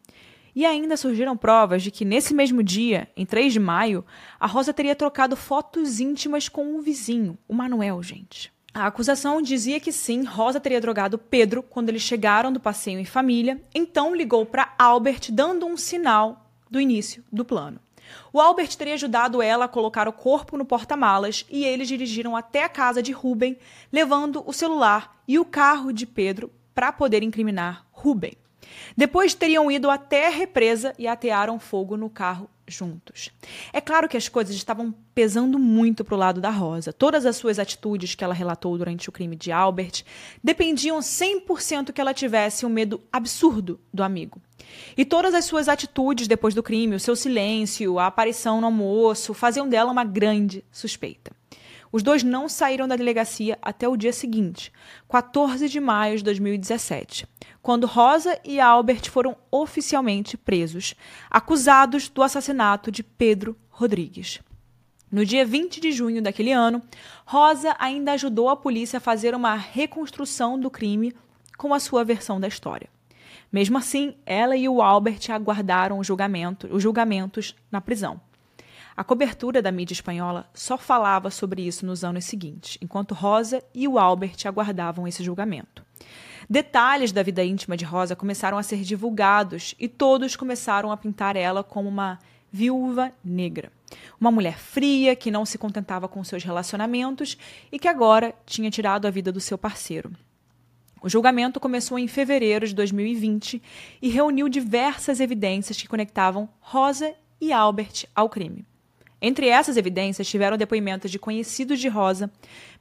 E 0.56 0.66
ainda 0.66 0.96
surgiram 0.96 1.36
provas 1.36 1.82
de 1.82 1.90
que 1.90 2.06
nesse 2.06 2.34
mesmo 2.34 2.62
dia, 2.62 3.10
em 3.18 3.26
3 3.26 3.54
de 3.54 3.60
maio, 3.60 4.06
a 4.40 4.46
Rosa 4.46 4.74
teria 4.74 4.96
trocado 4.96 5.36
fotos 5.36 6.00
íntimas 6.00 6.48
com 6.48 6.64
um 6.64 6.82
vizinho, 6.82 7.38
o 7.48 7.54
Manuel, 7.54 8.04
gente. 8.04 8.54
A 8.74 8.88
acusação 8.88 9.42
dizia 9.42 9.80
que 9.80 9.92
sim, 9.92 10.24
Rosa 10.24 10.60
teria 10.60 10.82
drogado 10.82 11.18
Pedro 11.18 11.62
quando 11.62 11.90
eles 11.90 12.02
chegaram 12.02 12.52
do 12.52 12.60
passeio 12.60 13.00
em 13.00 13.06
família, 13.06 13.62
então 13.74 14.16
ligou 14.16 14.46
para 14.46 14.74
Albert 14.80 15.32
dando 15.32 15.66
um 15.66 15.78
sinal 15.78 16.50
do 16.70 16.82
início 16.82 17.24
do 17.32 17.46
plano. 17.46 17.80
O 18.32 18.42
Albert 18.42 18.76
teria 18.76 18.96
ajudado 18.96 19.42
ela 19.42 19.66
a 19.66 19.68
colocar 19.68 20.08
o 20.08 20.14
corpo 20.14 20.58
no 20.58 20.66
porta-malas 20.66 21.46
e 21.50 21.64
eles 21.64 21.88
dirigiram 21.88 22.36
até 22.36 22.64
a 22.64 22.70
casa 22.70 23.02
de 23.02 23.12
Ruben, 23.12 23.58
levando 23.92 24.44
o 24.46 24.52
celular 24.52 25.22
e 25.28 25.38
o 25.38 25.46
carro 25.46 25.92
de 25.92 26.06
Pedro 26.06 26.52
para 26.74 26.92
poder 26.92 27.22
incriminar 27.22 27.86
Ruben. 27.92 28.34
Depois 28.96 29.34
teriam 29.34 29.72
ido 29.72 29.90
até 29.90 30.28
a 30.28 30.32
represa 30.32 30.94
e 30.98 31.08
atearam 31.08 31.60
fogo 31.60 31.98
no 31.98 32.10
carro 32.10 32.50
juntos. 32.68 33.30
É 33.72 33.82
claro 33.82 34.08
que 34.08 34.18
as 34.18 34.30
coisas 34.30 34.56
estavam 34.56 34.94
pesando 35.14 35.60
muito 35.60 36.04
para 36.04 36.16
o 36.16 36.18
lado 36.18 36.40
da 36.40 36.50
Rosa. 36.50 36.94
Todas 36.94 37.26
as 37.26 37.36
suas 37.36 37.60
atitudes 37.60 38.16
que 38.16 38.24
ela 38.24 38.34
relatou 38.34 38.78
durante 38.78 39.10
o 39.10 39.12
crime 39.12 39.36
de 39.36 39.52
Albert 39.52 40.04
dependiam 40.44 41.00
100% 41.00 41.92
que 41.92 42.00
ela 42.00 42.14
tivesse 42.14 42.66
um 42.66 42.70
medo 42.70 43.02
absurdo 43.12 43.80
do 43.94 44.04
amigo. 44.04 44.42
E 44.98 45.04
todas 45.04 45.34
as 45.34 45.46
suas 45.46 45.68
atitudes 45.68 46.28
depois 46.28 46.54
do 46.54 46.64
crime, 46.64 46.96
o 46.96 47.00
seu 47.00 47.16
silêncio, 47.16 48.00
a 48.00 48.08
aparição 48.08 48.62
no 48.62 48.68
almoço, 48.68 49.34
faziam 49.34 49.68
dela 49.68 49.92
uma 49.92 50.04
grande 50.04 50.64
suspeita. 50.72 51.32
Os 51.94 52.02
dois 52.02 52.24
não 52.24 52.50
saíram 52.50 52.88
da 52.88 52.96
delegacia 52.96 53.56
até 53.62 53.88
o 53.88 53.96
dia 53.96 54.12
seguinte, 54.12 54.74
14 55.08 55.70
de 55.70 55.80
maio 55.80 56.18
de 56.18 56.24
2017, 56.24 57.28
quando 57.62 57.86
Rosa 57.86 58.40
e 58.44 58.60
Albert 58.60 59.12
foram 59.12 59.38
oficialmente 59.52 60.36
presos, 60.36 60.96
acusados 61.30 62.10
do 62.10 62.24
assassinato 62.24 62.92
de 62.92 63.04
Pedro 63.04 63.56
Rodrigues. 63.70 64.42
No 65.12 65.24
dia 65.24 65.46
20 65.46 65.80
de 65.80 65.92
junho 65.92 66.20
daquele 66.20 66.52
ano, 66.52 66.82
Rosa 67.28 67.76
ainda 67.78 68.14
ajudou 68.14 68.50
a 68.50 68.58
polícia 68.58 68.98
a 68.98 69.00
fazer 69.00 69.36
uma 69.36 69.54
reconstrução 69.54 70.60
do 70.60 70.72
crime 70.72 71.14
com 71.60 71.76
a 71.76 71.80
sua 71.80 72.04
versão 72.04 72.40
da 72.40 72.48
história. 72.48 72.90
Mesmo 73.52 73.78
assim, 73.78 74.16
ela 74.26 74.58
e 74.58 74.68
o 74.68 74.82
Albert 74.82 75.30
aguardaram 75.30 76.00
o 76.00 76.04
julgamento, 76.04 76.66
os 76.74 76.82
julgamentos 76.82 77.56
na 77.72 77.80
prisão. 77.80 78.20
A 78.96 79.04
cobertura 79.04 79.62
da 79.62 79.72
mídia 79.72 79.94
espanhola 79.94 80.48
só 80.54 80.78
falava 80.78 81.32
sobre 81.32 81.66
isso 81.66 81.86
nos 81.86 82.04
anos 82.04 82.26
seguintes, 82.26 82.78
enquanto 82.80 83.16
Rosa 83.16 83.64
e 83.74 83.88
o 83.88 83.98
Albert 83.98 84.38
aguardavam 84.46 85.08
esse 85.08 85.24
julgamento. 85.24 85.84
Detalhes 86.48 87.12
da 87.12 87.24
vida 87.24 87.44
íntima 87.44 87.76
de 87.76 87.86
Rosa 87.86 88.16
começaram 88.16 88.58
a 88.58 88.64
ser 88.64 88.82
divulgados 88.82 89.74
e 89.80 89.88
todos 89.88 90.36
começaram 90.36 90.92
a 90.92 90.98
pintar 90.98 91.36
ela 91.36 91.64
como 91.64 91.90
uma 91.90 92.20
viúva 92.52 93.12
negra. 93.24 93.72
Uma 94.20 94.32
mulher 94.32 94.60
fria 94.60 95.16
que 95.16 95.32
não 95.32 95.46
se 95.46 95.58
contentava 95.58 96.08
com 96.08 96.24
seus 96.24 96.44
relacionamentos 96.44 97.38
e 97.72 97.80
que 97.80 97.88
agora 97.88 98.36
tinha 98.46 98.70
tirado 98.70 99.08
a 99.08 99.12
vida 99.12 99.32
do 99.32 99.40
seu 99.40 99.58
parceiro. 99.58 100.12
O 101.02 101.10
julgamento 101.10 101.60
começou 101.60 101.98
em 101.98 102.08
fevereiro 102.08 102.68
de 102.68 102.76
2020 102.76 103.62
e 104.02 104.10
reuniu 104.10 104.48
diversas 104.48 105.20
evidências 105.20 105.82
que 105.82 105.88
conectavam 105.88 106.48
Rosa 106.60 107.14
e 107.42 107.52
Albert 107.52 108.06
ao 108.16 108.30
crime. 108.30 108.66
Entre 109.26 109.48
essas 109.48 109.78
evidências 109.78 110.28
tiveram 110.28 110.58
depoimentos 110.58 111.10
de 111.10 111.18
conhecidos 111.18 111.80
de 111.80 111.88
Rosa, 111.88 112.30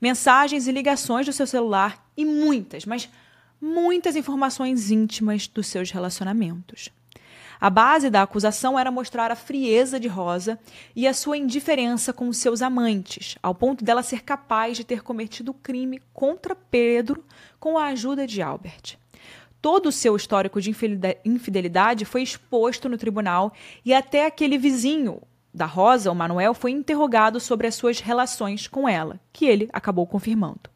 mensagens 0.01 0.67
e 0.67 0.73
ligações 0.73 1.25
do 1.25 1.33
seu 1.33 1.47
celular 1.47 2.05
e 2.17 2.25
muitas, 2.25 2.85
mas 2.85 3.09
muitas 3.61 4.17
informações 4.17 4.91
íntimas 4.91 5.47
dos 5.47 5.69
seus 5.69 5.93
relacionamentos. 5.93 6.89
A 7.61 7.71
base 7.71 8.11
da 8.11 8.23
acusação 8.23 8.77
era 8.77 8.91
mostrar 8.91 9.31
a 9.31 9.37
frieza 9.37 10.01
de 10.01 10.09
Rosa 10.09 10.59
e 10.97 11.07
a 11.07 11.15
sua 11.15 11.37
indiferença 11.37 12.13
com 12.13 12.33
seus 12.33 12.61
amantes, 12.61 13.39
ao 13.41 13.55
ponto 13.55 13.85
dela 13.85 14.03
ser 14.03 14.25
capaz 14.25 14.77
de 14.77 14.83
ter 14.83 15.01
cometido 15.01 15.55
crime 15.55 16.03
contra 16.13 16.57
Pedro 16.57 17.25
com 17.61 17.79
a 17.79 17.87
ajuda 17.87 18.27
de 18.27 18.43
Albert. 18.43 18.99
Todo 19.61 19.91
o 19.91 19.93
seu 19.93 20.17
histórico 20.17 20.61
de 20.61 20.75
infidelidade 21.25 22.05
foi 22.05 22.25
exposto 22.25 22.89
no 22.89 22.99
tribunal 22.99 23.53
e 23.85 23.95
até 23.95 24.27
aquele 24.27 24.59
vizinho, 24.59 25.23
da 25.53 25.67
Rosa, 25.67 26.11
o 26.11 26.15
Manuel, 26.15 26.55
foi 26.55 26.71
interrogado 26.71 27.39
sobre 27.39 27.67
as 27.67 27.75
suas 27.75 28.01
relações 28.01 28.67
com 28.67 28.89
ela, 28.89 29.21
que 29.33 29.45
ele 29.45 29.69
acabou 29.73 30.07
confirmando. 30.07 30.71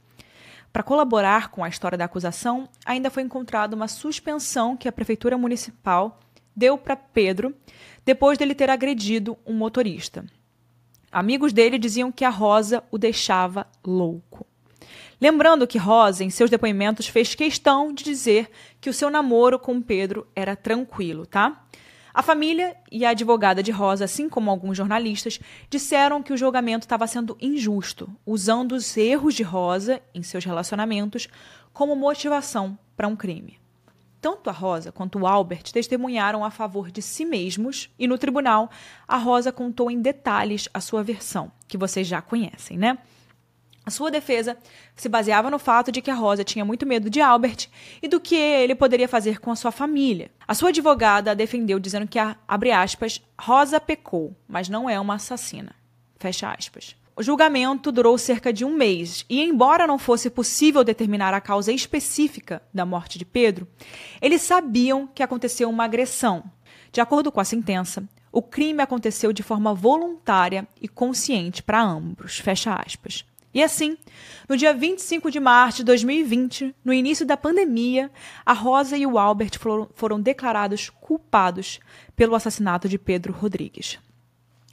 Para 0.72 0.82
colaborar 0.82 1.48
com 1.48 1.64
a 1.64 1.68
história 1.68 1.96
da 1.96 2.04
acusação, 2.04 2.68
ainda 2.84 3.10
foi 3.10 3.22
encontrada 3.22 3.74
uma 3.74 3.88
suspensão 3.88 4.76
que 4.76 4.86
a 4.86 4.92
prefeitura 4.92 5.38
municipal 5.38 6.20
deu 6.54 6.76
para 6.76 6.94
Pedro 6.94 7.54
depois 8.04 8.36
dele 8.36 8.54
ter 8.54 8.68
agredido 8.68 9.38
um 9.46 9.54
motorista. 9.54 10.24
Amigos 11.10 11.52
dele 11.52 11.78
diziam 11.78 12.12
que 12.12 12.24
a 12.24 12.30
Rosa 12.30 12.84
o 12.90 12.98
deixava 12.98 13.66
louco. 13.84 14.46
Lembrando 15.18 15.66
que 15.66 15.78
Rosa, 15.78 16.22
em 16.22 16.28
seus 16.28 16.50
depoimentos, 16.50 17.06
fez 17.08 17.34
questão 17.34 17.92
de 17.92 18.04
dizer 18.04 18.50
que 18.80 18.90
o 18.90 18.92
seu 18.92 19.08
namoro 19.08 19.58
com 19.58 19.80
Pedro 19.80 20.26
era 20.36 20.54
tranquilo, 20.54 21.24
tá? 21.24 21.64
A 22.16 22.22
família 22.22 22.74
e 22.90 23.05
a 23.05 23.11
advogada 23.11 23.62
de 23.62 23.70
Rosa, 23.70 24.07
assim 24.07 24.26
como 24.26 24.50
alguns 24.50 24.74
jornalistas, 24.74 25.38
disseram 25.68 26.22
que 26.22 26.33
o 26.33 26.37
julgamento 26.37 26.87
estava 26.87 27.07
sendo 27.07 27.37
injusto, 27.38 28.11
usando 28.24 28.72
os 28.72 28.96
erros 28.96 29.35
de 29.35 29.42
Rosa 29.42 30.00
em 30.14 30.22
seus 30.22 30.42
relacionamentos 30.42 31.29
como 31.74 31.94
motivação 31.94 32.79
para 32.96 33.07
um 33.07 33.14
crime. 33.14 33.61
Tanto 34.18 34.48
a 34.48 34.52
Rosa 34.55 34.90
quanto 34.90 35.18
o 35.18 35.26
Albert 35.26 35.64
testemunharam 35.64 36.42
a 36.42 36.50
favor 36.50 36.90
de 36.90 37.02
si 37.02 37.26
mesmos 37.26 37.90
e 37.98 38.07
no 38.07 38.16
tribunal 38.16 38.70
a 39.07 39.18
Rosa 39.18 39.52
contou 39.52 39.90
em 39.90 40.00
detalhes 40.00 40.70
a 40.72 40.81
sua 40.81 41.02
versão, 41.02 41.52
que 41.68 41.76
vocês 41.76 42.07
já 42.07 42.22
conhecem, 42.22 42.79
né? 42.79 42.96
A 43.87 43.90
sua 43.90 44.11
defesa 44.11 44.59
se 44.96 45.09
baseava 45.09 45.49
no 45.49 45.61
fato 45.61 45.92
de 45.92 46.03
que 46.03 46.11
a 46.11 46.14
Rosa 46.14 46.42
tinha 46.42 46.64
muito 46.64 46.85
medo 46.85 47.09
de 47.09 47.20
Albert 47.20 47.68
e 48.03 48.09
do 48.09 48.18
que 48.18 48.35
ele 48.35 48.75
poderia 48.75 49.07
fazer 49.07 49.38
com 49.38 49.53
a 49.53 49.55
sua 49.55 49.70
família. 49.70 50.29
A 50.49 50.57
sua 50.57 50.70
advogada 50.70 51.31
a 51.31 51.35
defendeu 51.35 51.79
dizendo 51.79 52.09
que 52.09 52.18
a, 52.18 52.37
aspas, 52.83 53.22
Rosa 53.40 53.79
pecou, 53.79 54.35
mas 54.49 54.68
não 54.68 54.90
é 54.90 54.99
uma 54.99 55.14
assassina. 55.14 55.72
Fecha 56.18 56.51
aspas. 56.51 56.96
O 57.14 57.22
julgamento 57.22 57.92
durou 57.92 58.18
cerca 58.18 58.53
de 58.53 58.64
um 58.64 58.75
mês 58.75 59.25
e, 59.31 59.40
embora 59.40 59.87
não 59.87 60.01
fosse 60.01 60.29
possível 60.29 60.83
determinar 60.83 61.33
a 61.33 61.40
causa 61.40 61.70
específica 61.70 62.61
da 62.75 62.85
morte 62.85 63.18
de 63.20 63.25
Pedro, 63.25 63.68
eles 64.20 64.42
sabiam 64.42 65.07
que 65.07 65.22
aconteceu 65.22 65.70
uma 65.70 65.85
agressão. 65.85 66.42
De 66.90 67.01
acordo 67.01 67.31
com 67.31 67.38
a 67.38 67.44
sentença, 67.44 68.03
o 68.33 68.42
crime 68.42 68.83
aconteceu 68.83 69.33
de 69.33 69.44
forma 69.44 69.72
voluntária 69.72 70.66
e 70.83 70.88
consciente 70.88 71.62
para 71.62 71.81
ambos. 71.81 72.40
Fecha 72.40 72.75
aspas. 72.75 73.25
E 73.56 73.62
assim, 73.62 73.96
no 74.46 74.54
dia 74.54 74.74
25 74.74 75.30
de 75.30 75.40
março 75.40 75.78
de 75.78 75.84
2020, 75.84 76.74
no 76.84 76.92
início 76.92 77.24
da 77.24 77.38
pandemia, 77.38 78.10
a 78.44 78.52
Rosa 78.52 78.98
e 78.98 79.06
o 79.06 79.18
Albert 79.18 79.52
foram, 79.94 80.20
declarados 80.20 80.90
culpados 80.90 81.80
pelo 82.14 82.34
assassinato 82.34 82.86
de 82.86 82.98
Pedro 82.98 83.32
Rodrigues. 83.32 83.98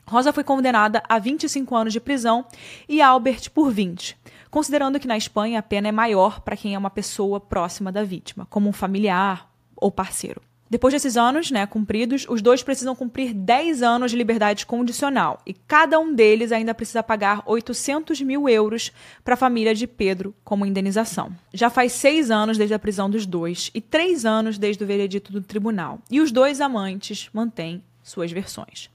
Rosa 0.05 0.33
foi 0.33 0.43
condenada 0.43 1.01
a 1.07 1.17
25 1.17 1.73
anos 1.73 1.93
de 1.93 2.01
prisão 2.01 2.45
e 2.89 3.01
Albert 3.01 3.51
por 3.51 3.71
20, 3.71 4.17
considerando 4.51 4.99
que 4.99 5.07
na 5.07 5.15
Espanha 5.15 5.59
a 5.59 5.63
pena 5.63 5.87
é 5.87 5.91
maior 5.93 6.41
para 6.41 6.57
quem 6.57 6.75
é 6.75 6.77
uma 6.77 6.89
pessoa 6.89 7.39
próxima 7.39 7.89
da 7.89 8.03
vítima, 8.03 8.45
como 8.49 8.67
um 8.67 8.73
familiar 8.73 9.49
ou 9.77 9.93
parceiro. 9.93 10.41
Depois 10.73 10.91
desses 10.91 11.15
anos 11.17 11.51
né, 11.51 11.67
cumpridos, 11.67 12.25
os 12.27 12.41
dois 12.41 12.63
precisam 12.63 12.95
cumprir 12.95 13.31
10 13.31 13.83
anos 13.83 14.09
de 14.09 14.17
liberdade 14.17 14.65
condicional 14.65 15.39
e 15.45 15.53
cada 15.53 15.99
um 15.99 16.15
deles 16.15 16.51
ainda 16.51 16.73
precisa 16.73 17.03
pagar 17.03 17.43
800 17.45 18.19
mil 18.21 18.49
euros 18.49 18.91
para 19.23 19.35
a 19.35 19.37
família 19.37 19.75
de 19.75 19.85
Pedro 19.85 20.33
como 20.43 20.65
indenização. 20.65 21.31
Já 21.53 21.69
faz 21.69 21.91
seis 21.91 22.31
anos 22.31 22.57
desde 22.57 22.73
a 22.73 22.79
prisão 22.79 23.07
dos 23.07 23.27
dois 23.27 23.69
e 23.75 23.79
três 23.79 24.25
anos 24.25 24.57
desde 24.57 24.83
o 24.83 24.87
veredito 24.87 25.31
do 25.31 25.41
tribunal. 25.43 25.99
E 26.09 26.19
os 26.19 26.31
dois 26.31 26.59
amantes 26.59 27.29
mantêm 27.31 27.83
suas 28.01 28.31
versões. 28.31 28.89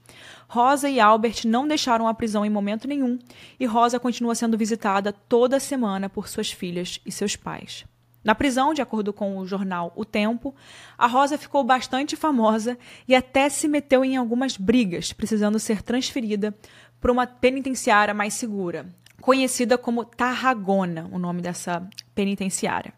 Rosa 0.49 0.89
e 0.89 0.99
Albert 0.99 1.45
não 1.45 1.65
deixaram 1.65 2.09
a 2.09 2.13
prisão 2.13 2.45
em 2.45 2.49
momento 2.49 2.89
nenhum 2.89 3.17
e 3.57 3.65
Rosa 3.65 4.01
continua 4.01 4.35
sendo 4.35 4.57
visitada 4.57 5.13
toda 5.13 5.61
semana 5.61 6.09
por 6.09 6.27
suas 6.27 6.51
filhas 6.51 6.99
e 7.05 7.11
seus 7.11 7.37
pais. 7.37 7.85
Na 8.23 8.35
prisão, 8.35 8.73
de 8.73 8.81
acordo 8.81 9.13
com 9.13 9.37
o 9.37 9.47
jornal 9.47 9.93
O 9.95 10.03
Tempo, 10.03 10.53
a 10.97 11.07
Rosa 11.07 11.37
ficou 11.37 11.63
bastante 11.63 12.15
famosa 12.15 12.77
e 13.07 13.15
até 13.15 13.47
se 13.49 13.67
meteu 13.67 14.03
em 14.03 14.17
algumas 14.17 14.57
brigas, 14.57 15.13
precisando 15.13 15.57
ser 15.57 15.81
transferida 15.81 16.53
para 16.99 17.11
uma 17.11 17.25
penitenciária 17.25 18.13
mais 18.13 18.33
segura, 18.33 18.85
conhecida 19.21 19.77
como 19.77 20.03
Tarragona, 20.03 21.09
o 21.11 21.17
nome 21.17 21.41
dessa 21.41 21.87
penitenciária. 22.13 22.93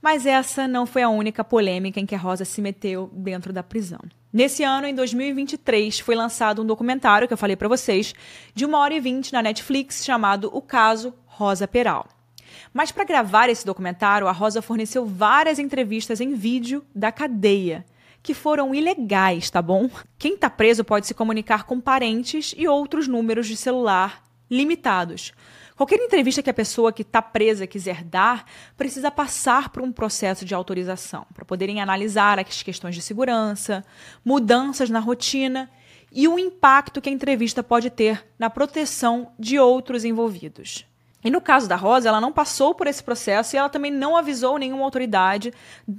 Mas 0.00 0.24
essa 0.24 0.66
não 0.66 0.86
foi 0.86 1.02
a 1.02 1.10
única 1.10 1.44
polêmica 1.44 2.00
em 2.00 2.06
que 2.06 2.14
a 2.14 2.18
Rosa 2.18 2.46
se 2.46 2.62
meteu 2.62 3.10
dentro 3.12 3.52
da 3.52 3.62
prisão. 3.62 4.00
Nesse 4.32 4.62
ano, 4.62 4.86
em 4.86 4.94
2023, 4.94 6.00
foi 6.00 6.14
lançado 6.14 6.62
um 6.62 6.66
documentário 6.66 7.28
que 7.28 7.34
eu 7.34 7.38
falei 7.38 7.56
para 7.56 7.68
vocês, 7.68 8.14
de 8.54 8.64
uma 8.64 8.78
hora 8.78 8.94
e 8.94 9.00
vinte 9.00 9.32
na 9.32 9.42
Netflix, 9.42 10.02
chamado 10.04 10.48
O 10.54 10.62
Caso 10.62 11.12
Rosa 11.26 11.68
Peral. 11.68 12.06
Mas 12.72 12.92
para 12.92 13.04
gravar 13.04 13.48
esse 13.48 13.66
documentário, 13.66 14.28
a 14.28 14.32
Rosa 14.32 14.62
forneceu 14.62 15.04
várias 15.04 15.58
entrevistas 15.58 16.20
em 16.20 16.34
vídeo 16.34 16.84
da 16.94 17.10
cadeia, 17.10 17.84
que 18.22 18.34
foram 18.34 18.74
ilegais, 18.74 19.50
tá 19.50 19.60
bom? 19.60 19.90
Quem 20.18 20.34
está 20.34 20.48
preso 20.48 20.84
pode 20.84 21.06
se 21.06 21.14
comunicar 21.14 21.64
com 21.64 21.80
parentes 21.80 22.54
e 22.56 22.68
outros 22.68 23.08
números 23.08 23.46
de 23.46 23.56
celular 23.56 24.22
limitados. 24.50 25.32
Qualquer 25.76 25.98
entrevista 25.98 26.42
que 26.42 26.50
a 26.50 26.54
pessoa 26.54 26.92
que 26.92 27.00
está 27.02 27.22
presa 27.22 27.66
quiser 27.66 28.04
dar 28.04 28.44
precisa 28.76 29.10
passar 29.10 29.70
por 29.70 29.82
um 29.82 29.90
processo 29.90 30.44
de 30.44 30.54
autorização 30.54 31.26
para 31.32 31.44
poderem 31.44 31.80
analisar 31.80 32.38
as 32.38 32.62
questões 32.62 32.94
de 32.94 33.00
segurança, 33.00 33.82
mudanças 34.22 34.90
na 34.90 35.00
rotina 35.00 35.70
e 36.12 36.28
o 36.28 36.38
impacto 36.38 37.00
que 37.00 37.08
a 37.08 37.12
entrevista 37.12 37.62
pode 37.62 37.88
ter 37.88 38.26
na 38.38 38.50
proteção 38.50 39.32
de 39.38 39.58
outros 39.58 40.04
envolvidos. 40.04 40.89
E 41.22 41.30
no 41.30 41.40
caso 41.40 41.68
da 41.68 41.76
Rosa, 41.76 42.08
ela 42.08 42.20
não 42.20 42.32
passou 42.32 42.74
por 42.74 42.86
esse 42.86 43.02
processo 43.02 43.54
e 43.54 43.58
ela 43.58 43.68
também 43.68 43.90
não 43.90 44.16
avisou 44.16 44.58
nenhuma 44.58 44.84
autoridade 44.84 45.52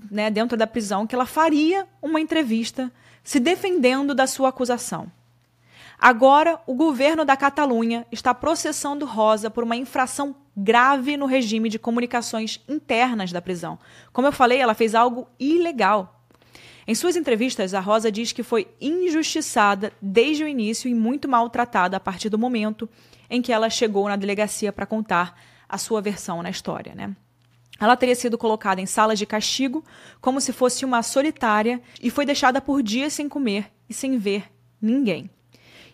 né, 0.09 0.31
dentro 0.31 0.57
da 0.57 0.65
prisão 0.65 1.05
que 1.05 1.13
ela 1.13 1.25
faria 1.25 1.87
uma 2.01 2.19
entrevista 2.19 2.91
se 3.23 3.39
defendendo 3.39 4.15
da 4.15 4.25
sua 4.25 4.49
acusação. 4.49 5.11
Agora, 5.99 6.59
o 6.65 6.73
governo 6.73 7.23
da 7.23 7.37
Catalunha 7.37 8.07
está 8.11 8.33
processando 8.33 9.05
Rosa 9.05 9.51
por 9.51 9.63
uma 9.63 9.75
infração 9.75 10.35
grave 10.57 11.15
no 11.15 11.27
regime 11.27 11.69
de 11.69 11.77
comunicações 11.77 12.59
internas 12.67 13.31
da 13.31 13.39
prisão. 13.39 13.77
Como 14.11 14.27
eu 14.27 14.31
falei, 14.31 14.57
ela 14.57 14.73
fez 14.73 14.95
algo 14.95 15.27
ilegal. 15.39 16.19
Em 16.87 16.95
suas 16.95 17.15
entrevistas, 17.15 17.75
a 17.75 17.79
Rosa 17.79 18.11
diz 18.11 18.31
que 18.31 18.41
foi 18.41 18.67
injustiçada 18.81 19.93
desde 20.01 20.43
o 20.43 20.47
início 20.47 20.89
e 20.89 20.95
muito 20.95 21.29
maltratada 21.29 21.95
a 21.95 21.99
partir 21.99 22.29
do 22.29 22.39
momento 22.39 22.89
em 23.31 23.41
que 23.41 23.53
ela 23.53 23.69
chegou 23.69 24.07
na 24.09 24.17
delegacia 24.17 24.73
para 24.73 24.85
contar 24.85 25.39
a 25.67 25.77
sua 25.77 26.01
versão 26.01 26.43
na 26.43 26.49
história, 26.49 26.93
né? 26.93 27.15
Ela 27.79 27.95
teria 27.95 28.13
sido 28.13 28.37
colocada 28.37 28.81
em 28.81 28.85
salas 28.85 29.17
de 29.17 29.25
castigo, 29.25 29.83
como 30.19 30.39
se 30.39 30.53
fosse 30.53 30.85
uma 30.85 31.01
solitária, 31.01 31.81
e 31.99 32.11
foi 32.11 32.25
deixada 32.25 32.61
por 32.61 32.83
dias 32.83 33.13
sem 33.13 33.27
comer 33.27 33.71
e 33.89 33.93
sem 33.93 34.17
ver 34.17 34.51
ninguém. 34.79 35.29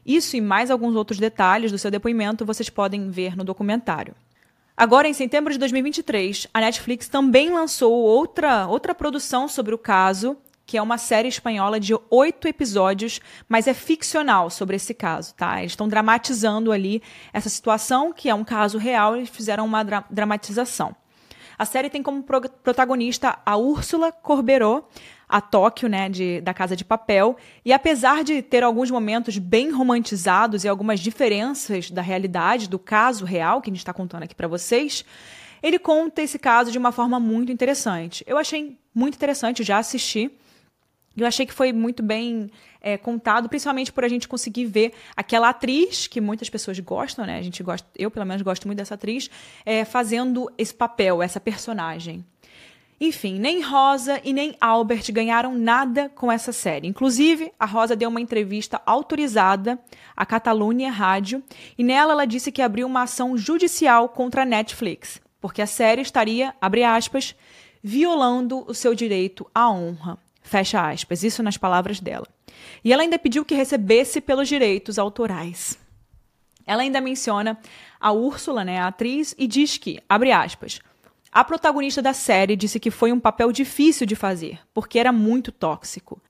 Isso 0.06 0.36
e 0.36 0.42
mais 0.42 0.72
alguns 0.72 0.96
outros 0.96 1.20
detalhes 1.20 1.72
do 1.72 1.78
seu 1.78 1.92
depoimento 1.92 2.46
vocês 2.46 2.70
podem 2.70 3.10
ver 3.10 3.38
no 3.38 3.44
documentário. 3.44 4.16
Agora, 4.76 5.08
em 5.08 5.14
setembro 5.14 5.54
de 5.54 5.60
2023, 5.60 6.48
a 6.54 6.60
Netflix 6.60 7.08
também 7.08 7.50
lançou 7.50 7.94
outra, 7.94 8.68
outra 8.68 8.94
produção 8.94 9.48
sobre 9.48 9.74
o 9.74 9.78
caso, 9.78 10.38
que 10.68 10.78
é 10.78 10.82
uma 10.82 10.98
série 10.98 11.30
espanhola 11.30 11.80
de 11.80 11.96
oito 12.12 12.46
episódios, 12.46 13.22
mas 13.48 13.68
é 13.68 13.74
ficcional 13.74 14.50
sobre 14.50 14.76
esse 14.76 14.94
caso, 14.94 15.34
tá? 15.34 15.60
Eles 15.60 15.72
estão 15.72 15.88
dramatizando 15.88 16.74
ali 16.74 17.02
essa 17.32 17.48
situação, 17.48 18.12
que 18.12 18.30
é 18.30 18.36
um 18.36 18.44
caso 18.44 18.78
real, 18.78 19.16
eles 19.16 19.30
fizeram 19.30 19.66
uma 19.66 19.82
dra 19.82 20.04
dramatização. 20.12 20.94
A 21.58 21.64
série 21.66 21.90
tem 21.90 22.04
como 22.04 22.22
pro 22.22 22.42
protagonista 22.42 23.40
a 23.46 23.56
Úrsula 23.56 24.12
Corberó, 24.12 24.88
a 25.28 25.40
Tóquio, 25.40 25.88
né, 25.88 26.10
de, 26.10 26.42
da 26.42 26.54
Casa 26.54 26.76
de 26.76 26.84
Papel, 26.84 27.38
e 27.64 27.72
apesar 27.72 28.24
de 28.24 28.42
ter 28.42 28.62
alguns 28.62 28.92
momentos 28.92 29.38
bem 29.38 29.72
romantizados 29.72 30.66
e 30.66 30.68
algumas 30.68 31.00
diferenças 31.00 31.90
da 31.90 32.02
realidade, 32.02 32.70
do 32.70 32.78
caso 32.78 33.24
real 33.24 33.62
que 33.62 33.70
a 33.70 33.74
gente 33.74 33.80
está 33.80 33.94
contando 33.94 34.24
aqui 34.24 34.36
para 34.36 34.50
vocês, 34.50 35.06
ele 35.64 35.80
conta 35.80 36.22
esse 36.22 36.38
caso 36.38 36.72
de 36.74 36.78
uma 36.78 36.92
forma 36.92 37.22
muito 37.22 37.54
interessante. 37.54 38.22
Eu 38.28 38.38
achei 38.38 38.78
muito 38.94 39.16
interessante, 39.16 39.64
já 39.64 39.78
assisti. 39.78 40.30
Eu 41.18 41.28
achei 41.28 41.46
que 41.46 41.54
foi 41.54 41.74
muito 41.74 42.04
bem 42.04 42.50
é, 42.80 42.98
contado, 42.98 43.50
principalmente 43.50 43.92
por 43.92 44.04
a 44.04 44.08
gente 44.08 44.28
conseguir 44.28 44.66
ver 44.66 44.94
aquela 45.16 45.50
atriz 45.50 46.08
que 46.08 46.22
muitas 46.22 46.50
pessoas 46.50 46.80
gostam, 46.80 47.26
né? 47.26 47.40
A 47.40 47.42
gente 47.42 47.64
gosta, 47.64 47.88
eu 47.98 48.12
pelo 48.12 48.26
menos 48.26 48.42
gosto 48.44 48.68
muito 48.68 48.78
dessa 48.78 48.94
atriz, 48.94 49.30
é, 49.66 49.84
fazendo 49.84 50.52
esse 50.58 50.74
papel, 50.74 51.22
essa 51.22 51.40
personagem. 51.40 52.24
Enfim, 53.00 53.38
nem 53.38 53.62
Rosa 53.62 54.20
e 54.24 54.34
nem 54.34 54.56
Albert 54.60 55.12
ganharam 55.12 55.56
nada 55.56 56.10
com 56.10 56.32
essa 56.32 56.52
série. 56.52 56.88
Inclusive, 56.88 57.52
a 57.60 57.66
Rosa 57.66 57.96
deu 57.96 58.10
uma 58.10 58.20
entrevista 58.20 58.82
autorizada 58.86 59.78
à 60.16 60.26
Catalunya 60.26 60.90
Rádio 60.90 61.44
e 61.78 61.84
nela 61.84 62.14
ela 62.14 62.26
disse 62.26 62.52
que 62.52 62.62
abriu 62.62 62.88
uma 62.88 63.04
ação 63.04 63.38
judicial 63.38 64.10
contra 64.10 64.42
a 64.42 64.46
Netflix, 64.46 65.22
porque 65.40 65.62
a 65.62 65.68
série 65.68 66.02
estaria, 66.02 66.56
abre 66.60 66.84
aspas, 66.84 67.36
violando 67.84 68.66
o 68.68 68.74
seu 68.74 68.96
direito 68.96 69.48
à 69.54 69.70
honra. 69.70 70.18
Fecha 70.48 70.90
aspas, 70.90 71.24
isso 71.24 71.44
nas 71.44 71.58
palavras 71.58 72.00
dela. 72.00 72.26
E 72.82 72.94
ela 72.94 73.04
ainda 73.04 73.20
pediu 73.20 73.44
que 73.44 73.54
recebesse 73.54 74.22
pelos 74.22 74.48
direitos 74.48 74.98
autorais. 74.98 75.78
Ela 76.66 76.84
ainda 76.84 77.02
menciona 77.02 77.60
a 78.00 78.14
Úrsula, 78.14 78.64
né, 78.64 78.80
a 78.80 78.88
atriz, 78.88 79.36
e 79.38 79.46
diz 79.46 79.78
que, 79.78 80.00
abre 80.08 80.32
aspas, 80.32 80.80
a 81.30 81.44
protagonista 81.44 82.02
da 82.02 82.14
série 82.14 82.56
disse 82.56 82.80
que 82.80 82.90
foi 82.90 83.12
um 83.12 83.20
papel 83.20 83.52
difícil 83.52 84.08
de 84.08 84.16
fazer, 84.16 84.60
porque 84.74 84.98
era 84.98 85.12
muito 85.12 85.52
tóxico. 85.52 86.22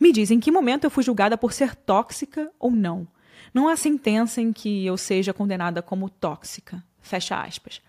Me 0.00 0.10
diz 0.10 0.30
em 0.30 0.40
que 0.40 0.50
momento 0.50 0.84
eu 0.84 0.90
fui 0.90 1.04
julgada 1.04 1.36
por 1.36 1.52
ser 1.52 1.74
tóxica 1.74 2.50
ou 2.58 2.70
não. 2.70 3.06
Não 3.52 3.68
há 3.68 3.76
sentença 3.76 4.40
em 4.40 4.54
que 4.54 4.86
eu 4.86 4.96
seja 4.96 5.34
condenada 5.34 5.82
como 5.82 6.08
tóxica. 6.08 6.82
Fecha 7.02 7.38
aspas. 7.38 7.82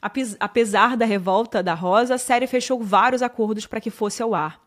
Apesar 0.00 0.96
da 0.96 1.04
revolta 1.04 1.62
da 1.62 1.74
Rosa, 1.74 2.14
a 2.14 2.18
série 2.18 2.46
fechou 2.46 2.82
vários 2.82 3.22
acordos 3.22 3.66
para 3.66 3.80
que 3.80 3.90
fosse 3.90 4.22
ao 4.22 4.34
ar. 4.34 4.60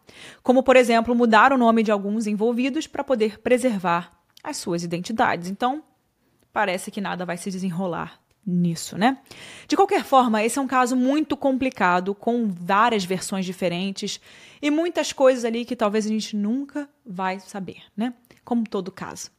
Como, 0.44 0.62
por 0.62 0.76
exemplo, 0.76 1.16
mudar 1.16 1.54
o 1.54 1.58
nome 1.58 1.84
de 1.84 1.92
alguns 1.92 2.28
envolvidos 2.28 2.88
para 2.88 3.04
poder 3.04 3.40
preservar 3.40 4.12
as 4.44 4.58
suas 4.58 4.84
identidades. 4.84 5.50
Então, 5.50 5.84
parece 6.52 6.92
que 6.92 7.00
nada 7.00 7.26
vai 7.26 7.38
se 7.38 7.50
desenrolar 7.50 8.22
nisso, 8.46 8.98
né? 8.98 9.18
De 9.68 9.76
qualquer 9.76 10.04
forma, 10.04 10.44
esse 10.44 10.58
é 10.58 10.62
um 10.62 10.68
caso 10.68 10.96
muito 10.96 11.38
complicado, 11.38 12.16
com 12.16 12.48
várias 12.48 13.04
versões 13.04 13.46
diferentes 13.46 14.20
e 14.62 14.72
muitas 14.72 15.14
coisas 15.14 15.46
ali 15.46 15.64
que 15.64 15.76
talvez 15.76 16.06
a 16.06 16.10
gente 16.10 16.36
nunca 16.36 16.90
vai 17.06 17.40
saber, 17.40 17.84
né? 17.96 18.14
Como 18.44 18.68
todo 18.68 18.92
caso. 18.92 19.30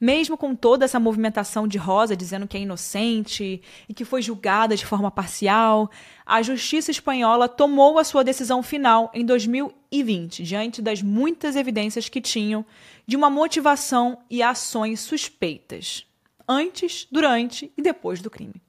Mesmo 0.00 0.36
com 0.36 0.54
toda 0.54 0.86
essa 0.86 0.98
movimentação 0.98 1.68
de 1.68 1.76
Rosa 1.76 2.16
dizendo 2.16 2.48
que 2.48 2.56
é 2.56 2.60
inocente 2.60 3.60
e 3.86 3.92
que 3.92 4.04
foi 4.04 4.22
julgada 4.22 4.74
de 4.74 4.86
forma 4.86 5.10
parcial, 5.10 5.90
a 6.24 6.40
justiça 6.40 6.90
espanhola 6.90 7.48
tomou 7.48 7.98
a 7.98 8.04
sua 8.04 8.24
decisão 8.24 8.62
final 8.62 9.10
em 9.12 9.24
2020, 9.24 10.42
diante 10.42 10.80
das 10.80 11.02
muitas 11.02 11.56
evidências 11.56 12.08
que 12.08 12.20
tinham 12.20 12.64
de 13.06 13.16
uma 13.16 13.28
motivação 13.28 14.18
e 14.30 14.42
ações 14.42 15.00
suspeitas 15.00 16.06
antes, 16.48 17.06
durante 17.10 17.72
e 17.76 17.82
depois 17.82 18.20
do 18.20 18.30
crime. 18.30 18.62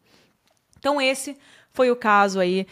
Então 0.80 1.02
esse 1.02 1.38
foi 1.72 1.92
o 1.92 1.96
caso 1.96 2.40
aí 2.40 2.66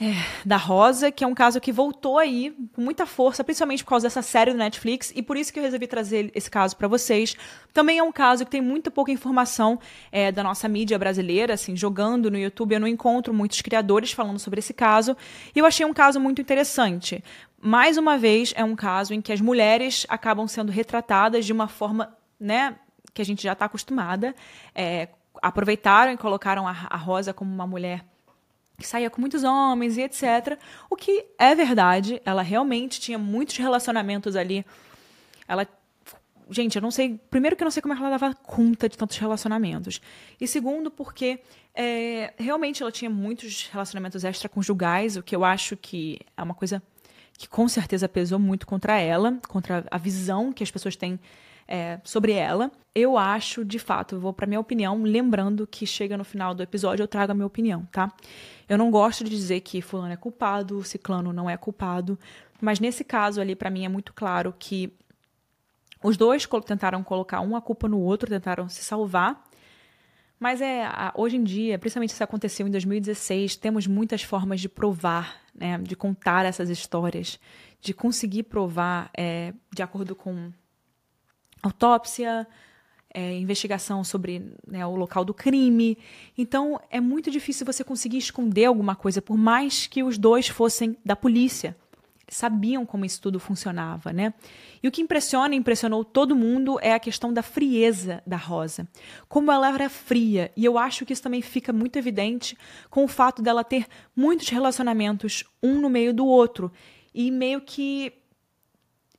é, 0.00 0.12
da 0.44 0.56
Rosa, 0.56 1.10
que 1.10 1.24
é 1.24 1.26
um 1.26 1.34
caso 1.34 1.60
que 1.60 1.72
voltou 1.72 2.18
aí 2.18 2.54
com 2.72 2.80
muita 2.80 3.04
força, 3.04 3.42
principalmente 3.42 3.82
por 3.82 3.90
causa 3.90 4.06
dessa 4.06 4.22
série 4.22 4.52
do 4.52 4.56
Netflix, 4.56 5.12
e 5.14 5.22
por 5.22 5.36
isso 5.36 5.52
que 5.52 5.58
eu 5.58 5.62
resolvi 5.64 5.88
trazer 5.88 6.30
esse 6.36 6.48
caso 6.48 6.76
para 6.76 6.86
vocês. 6.86 7.34
Também 7.72 7.98
é 7.98 8.02
um 8.02 8.12
caso 8.12 8.44
que 8.44 8.50
tem 8.50 8.60
muito 8.60 8.92
pouca 8.92 9.10
informação 9.10 9.80
é, 10.12 10.30
da 10.30 10.42
nossa 10.44 10.68
mídia 10.68 10.96
brasileira, 10.98 11.54
assim, 11.54 11.76
jogando 11.76 12.30
no 12.30 12.38
YouTube, 12.38 12.74
eu 12.74 12.80
não 12.80 12.86
encontro 12.86 13.34
muitos 13.34 13.60
criadores 13.60 14.12
falando 14.12 14.38
sobre 14.38 14.60
esse 14.60 14.72
caso, 14.72 15.16
e 15.54 15.58
eu 15.58 15.66
achei 15.66 15.84
um 15.84 15.92
caso 15.92 16.20
muito 16.20 16.40
interessante. 16.40 17.22
Mais 17.60 17.98
uma 17.98 18.16
vez, 18.16 18.54
é 18.56 18.62
um 18.62 18.76
caso 18.76 19.12
em 19.12 19.20
que 19.20 19.32
as 19.32 19.40
mulheres 19.40 20.06
acabam 20.08 20.46
sendo 20.46 20.70
retratadas 20.70 21.44
de 21.44 21.52
uma 21.52 21.66
forma, 21.66 22.16
né, 22.38 22.76
que 23.18 23.22
a 23.22 23.24
gente 23.24 23.42
já 23.42 23.52
está 23.52 23.64
acostumada. 23.64 24.32
É, 24.72 25.08
aproveitaram 25.42 26.12
e 26.12 26.16
colocaram 26.16 26.68
a, 26.68 26.70
a 26.70 26.96
Rosa 26.96 27.34
como 27.34 27.52
uma 27.52 27.66
mulher 27.66 28.04
que 28.78 28.86
saía 28.86 29.10
com 29.10 29.20
muitos 29.20 29.42
homens 29.42 29.96
e 29.96 30.02
etc. 30.02 30.56
O 30.88 30.94
que 30.94 31.26
é 31.36 31.52
verdade, 31.52 32.22
ela 32.24 32.42
realmente 32.42 33.00
tinha 33.00 33.18
muitos 33.18 33.56
relacionamentos 33.56 34.36
ali. 34.36 34.64
Ela. 35.48 35.66
Gente, 36.48 36.76
eu 36.76 36.82
não 36.82 36.92
sei. 36.92 37.20
Primeiro, 37.28 37.56
que 37.56 37.62
eu 37.62 37.66
não 37.66 37.72
sei 37.72 37.82
como 37.82 37.92
ela 37.92 38.08
dava 38.08 38.32
conta 38.34 38.88
de 38.88 38.96
tantos 38.96 39.18
relacionamentos. 39.18 40.00
E 40.40 40.46
segundo, 40.46 40.92
porque 40.92 41.40
é, 41.74 42.32
realmente 42.38 42.84
ela 42.84 42.92
tinha 42.92 43.10
muitos 43.10 43.66
relacionamentos 43.66 44.22
extraconjugais, 44.22 45.16
o 45.16 45.24
que 45.24 45.34
eu 45.34 45.44
acho 45.44 45.76
que 45.76 46.20
é 46.36 46.42
uma 46.42 46.54
coisa 46.54 46.80
que 47.36 47.48
com 47.48 47.66
certeza 47.68 48.08
pesou 48.08 48.38
muito 48.38 48.64
contra 48.64 48.96
ela, 49.00 49.38
contra 49.48 49.84
a 49.90 49.98
visão 49.98 50.52
que 50.52 50.62
as 50.62 50.70
pessoas 50.70 50.94
têm 50.94 51.18
é, 51.68 52.00
sobre 52.02 52.32
ela. 52.32 52.72
Eu 52.94 53.16
acho, 53.18 53.64
de 53.64 53.78
fato, 53.78 54.16
eu 54.16 54.20
vou 54.20 54.32
para 54.32 54.46
minha 54.46 54.58
opinião, 54.58 55.02
lembrando 55.02 55.66
que 55.66 55.86
chega 55.86 56.16
no 56.16 56.24
final 56.24 56.54
do 56.54 56.62
episódio 56.62 57.04
eu 57.04 57.08
trago 57.08 57.32
a 57.32 57.34
minha 57.34 57.46
opinião, 57.46 57.86
tá? 57.92 58.10
Eu 58.68 58.78
não 58.78 58.90
gosto 58.90 59.22
de 59.22 59.30
dizer 59.30 59.60
que 59.60 59.80
fulano 59.82 60.12
é 60.12 60.16
culpado, 60.16 60.82
ciclano 60.82 61.32
não 61.32 61.48
é 61.48 61.56
culpado, 61.56 62.18
mas 62.60 62.80
nesse 62.80 63.04
caso 63.04 63.40
ali 63.40 63.54
para 63.54 63.70
mim 63.70 63.84
é 63.84 63.88
muito 63.88 64.12
claro 64.12 64.52
que 64.58 64.92
os 66.02 66.16
dois 66.16 66.48
tentaram 66.64 67.02
colocar 67.04 67.40
uma 67.40 67.60
culpa 67.60 67.88
no 67.88 68.00
outro, 68.00 68.28
tentaram 68.28 68.68
se 68.68 68.82
salvar. 68.82 69.44
Mas 70.40 70.60
é 70.60 70.88
hoje 71.14 71.36
em 71.36 71.42
dia, 71.42 71.78
principalmente 71.78 72.12
se 72.12 72.22
aconteceu 72.22 72.66
em 72.66 72.70
2016, 72.70 73.56
temos 73.56 73.86
muitas 73.88 74.22
formas 74.22 74.60
de 74.60 74.68
provar, 74.68 75.36
né, 75.52 75.78
de 75.78 75.96
contar 75.96 76.44
essas 76.46 76.70
histórias, 76.70 77.40
de 77.80 77.92
conseguir 77.92 78.44
provar 78.44 79.10
é, 79.16 79.52
de 79.74 79.82
acordo 79.82 80.14
com 80.14 80.52
autópsia, 81.62 82.46
é, 83.12 83.38
investigação 83.38 84.04
sobre 84.04 84.52
né, 84.66 84.86
o 84.86 84.94
local 84.94 85.24
do 85.24 85.34
crime. 85.34 85.98
Então 86.36 86.80
é 86.90 87.00
muito 87.00 87.30
difícil 87.30 87.66
você 87.66 87.82
conseguir 87.82 88.18
esconder 88.18 88.66
alguma 88.66 88.94
coisa, 88.94 89.22
por 89.22 89.36
mais 89.36 89.86
que 89.86 90.02
os 90.02 90.18
dois 90.18 90.48
fossem 90.48 90.96
da 91.04 91.16
polícia. 91.16 91.76
sabiam 92.30 92.84
como 92.84 93.06
isso 93.06 93.22
tudo 93.22 93.40
funcionava, 93.40 94.12
né? 94.12 94.34
E 94.82 94.86
o 94.86 94.90
que 94.90 95.00
impressiona 95.00 95.54
e 95.54 95.58
impressionou 95.58 96.04
todo 96.04 96.36
mundo 96.36 96.78
é 96.82 96.92
a 96.92 96.98
questão 96.98 97.32
da 97.32 97.42
frieza 97.42 98.22
da 98.26 98.36
Rosa. 98.36 98.86
Como 99.26 99.50
ela 99.50 99.72
era 99.72 99.88
fria, 99.88 100.52
e 100.54 100.62
eu 100.62 100.76
acho 100.76 101.06
que 101.06 101.12
isso 101.14 101.22
também 101.22 101.40
fica 101.40 101.72
muito 101.72 101.98
evidente 101.98 102.56
com 102.90 103.02
o 103.02 103.08
fato 103.08 103.40
dela 103.40 103.64
ter 103.64 103.86
muitos 104.14 104.50
relacionamentos 104.50 105.42
um 105.62 105.80
no 105.80 105.88
meio 105.88 106.12
do 106.12 106.26
outro 106.26 106.70
e 107.14 107.30
meio 107.30 107.62
que 107.62 108.12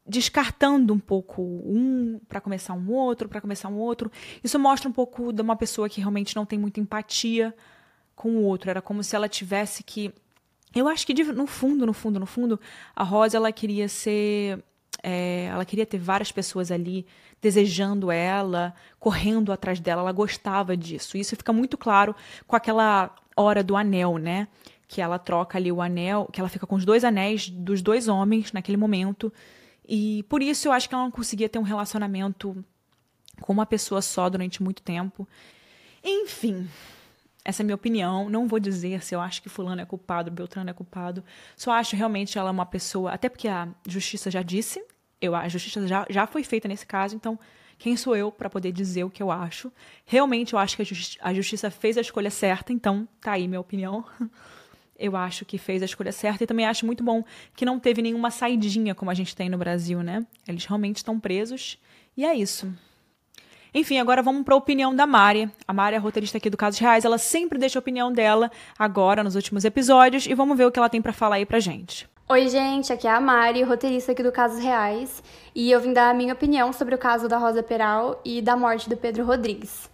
descartando 0.10 0.92
um 0.92 1.00
pouco 1.00 1.42
um 1.42 2.20
para 2.28 2.42
começar 2.42 2.74
um 2.74 2.92
outro, 2.92 3.30
para 3.30 3.40
começar 3.40 3.70
um 3.70 3.78
outro. 3.78 4.12
Isso 4.44 4.58
mostra 4.58 4.90
um 4.90 4.92
pouco 4.92 5.32
de 5.32 5.42
uma 5.42 5.56
pessoa 5.56 5.88
que 5.88 6.02
realmente 6.02 6.36
não 6.36 6.46
tem 6.46 6.58
muita 6.58 6.80
empatia 6.80 7.56
com 8.16 8.32
o 8.32 8.44
outro. 8.44 8.72
Era 8.72 8.82
como 8.82 9.04
se 9.04 9.16
ela 9.16 9.30
tivesse 9.30 9.84
que 9.84 10.12
eu 10.76 10.88
acho 10.88 11.06
que 11.06 11.24
no 11.24 11.46
fundo, 11.46 11.86
no 11.86 11.94
fundo, 11.94 12.20
no 12.20 12.26
fundo, 12.26 12.60
a 12.96 13.04
Rosa 13.04 13.38
ela 13.38 13.52
queria 13.52 13.88
ser 13.88 14.64
é, 15.04 15.46
ela 15.46 15.64
queria 15.64 15.86
ter 15.86 16.00
várias 16.00 16.32
pessoas 16.32 16.72
ali 16.72 17.06
desejando 17.42 18.12
ela, 18.12 18.74
correndo 19.00 19.52
atrás 19.52 19.80
dela, 19.80 20.02
ela 20.02 20.12
gostava 20.12 20.76
disso. 20.76 21.18
Isso 21.18 21.36
fica 21.36 21.54
muito 21.54 21.78
claro 21.78 22.16
com 22.48 22.56
aquela 22.56 23.16
hora 23.38 23.64
do 23.64 23.78
anel, 23.78 24.18
né? 24.18 24.48
Que 24.88 25.02
ela 25.02 25.20
troca 25.20 25.58
ali 25.58 25.72
o 25.72 25.82
anel, 25.82 26.28
que 26.34 26.40
ela 26.42 26.50
fica 26.50 26.66
com 26.66 26.76
os 26.76 26.84
dois 26.84 27.04
anéis 27.04 27.48
dos 27.50 27.82
dois 27.82 28.08
homens 28.08 28.52
naquele 28.52 28.78
momento. 28.78 29.32
E 29.92 30.22
por 30.30 30.44
isso 30.44 30.68
eu 30.68 30.72
acho 30.72 30.88
que 30.88 30.94
ela 30.94 31.04
não 31.04 31.10
conseguia 31.10 31.50
ter 31.50 31.58
um 31.58 31.64
relacionamento 31.64 32.64
com 33.42 33.52
uma 33.52 33.66
pessoa 33.66 34.04
só 34.04 34.30
durante 34.30 34.62
muito 34.62 34.84
tempo. 34.84 35.28
Enfim, 36.04 36.70
essa 37.44 37.62
é 37.62 37.64
a 37.64 37.66
minha 37.66 37.76
opinião. 37.76 38.30
Não 38.30 38.48
vou 38.48 38.60
dizer 38.60 39.04
se 39.04 39.16
eu 39.16 39.20
acho 39.20 39.42
que 39.42 39.50
fulano 39.50 39.82
é 39.82 39.86
culpado, 39.86 40.30
Beltrano 40.30 40.70
é 40.70 40.74
culpado. 40.74 41.24
Só 41.58 41.72
acho 41.72 41.96
realmente 41.96 42.38
ela 42.38 42.52
uma 42.52 42.68
pessoa. 42.68 43.12
Até 43.12 43.30
porque 43.30 43.48
a 43.48 43.68
justiça 43.88 44.30
já 44.30 44.44
disse. 44.44 44.86
Eu, 45.20 45.34
a 45.36 45.50
justiça 45.50 45.88
já, 45.88 46.06
já 46.08 46.28
foi 46.28 46.44
feita 46.44 46.68
nesse 46.68 46.86
caso, 46.86 47.16
então 47.16 47.38
quem 47.80 47.98
sou 47.98 48.16
eu 48.16 48.32
para 48.32 48.50
poder 48.50 48.72
dizer 48.72 49.04
o 49.04 49.10
que 49.10 49.24
eu 49.24 49.32
acho? 49.32 49.72
Realmente 50.06 50.54
eu 50.54 50.60
acho 50.60 50.76
que 50.76 50.84
a, 50.84 50.86
justi 50.86 51.18
a 51.20 51.34
justiça 51.34 51.72
fez 51.72 51.98
a 51.98 52.02
escolha 52.02 52.30
certa, 52.30 52.72
então 52.72 53.08
tá 53.20 53.32
aí 53.32 53.48
minha 53.48 53.60
opinião. 53.60 54.06
eu 55.00 55.16
acho 55.16 55.46
que 55.46 55.58
fez 55.58 55.82
a 55.82 55.86
escolha 55.86 56.12
certa 56.12 56.44
e 56.44 56.48
também 56.48 56.66
acho 56.66 56.86
muito 56.86 57.04
bom 57.04 57.24
que 57.56 57.66
não 57.66 57.80
teve 57.80 58.02
nenhuma 58.02 58.30
saidinha 58.30 58.94
como 58.94 59.10
a 59.10 59.14
gente 59.14 59.36
tem 59.36 59.50
no 59.50 59.58
Brasil, 59.58 60.04
né? 60.04 60.26
Eles 60.48 60.66
realmente 60.66 60.98
estão 60.98 61.20
presos 61.20 61.80
e 62.16 62.26
é 62.26 62.36
isso. 62.36 62.72
Enfim, 63.74 64.00
agora 64.00 64.22
vamos 64.22 64.44
para 64.44 64.56
a 64.56 64.58
opinião 64.58 64.96
da 64.96 65.06
Mari. 65.06 65.50
A 65.68 65.72
Mari 65.72 65.96
é 65.96 66.00
roteirista 66.00 66.38
aqui 66.38 66.50
do 66.50 66.58
Casos 66.58 66.80
Reais. 66.80 67.06
Ela 67.06 67.20
sempre 67.20 67.60
deixa 67.60 67.78
a 67.78 67.82
opinião 67.82 68.12
dela 68.12 68.52
agora 68.78 69.24
nos 69.24 69.36
últimos 69.36 69.64
episódios 69.64 70.26
e 70.26 70.34
vamos 70.34 70.58
ver 70.58 70.66
o 70.66 70.72
que 70.72 70.80
ela 70.80 70.90
tem 70.90 71.02
para 71.02 71.14
falar 71.14 71.36
aí 71.36 71.46
pra 71.46 71.60
gente. 71.60 72.10
Oi, 72.28 72.48
gente, 72.48 72.94
aqui 72.94 73.08
é 73.08 73.12
a 73.12 73.20
Mari, 73.20 73.64
roteirista 73.64 74.12
aqui 74.12 74.22
do 74.22 74.32
Casos 74.32 74.62
Reais, 74.62 75.24
e 75.56 75.72
eu 75.72 75.80
vim 75.80 75.94
dar 75.94 76.12
a 76.12 76.14
minha 76.14 76.34
opinião 76.34 76.72
sobre 76.72 76.94
o 76.94 76.98
caso 76.98 77.28
da 77.28 77.40
Rosa 77.40 77.64
Peral 77.64 78.22
e 78.24 78.40
da 78.40 78.56
morte 78.56 78.88
do 78.88 78.96
Pedro 78.96 79.26
Rodrigues. 79.26 79.90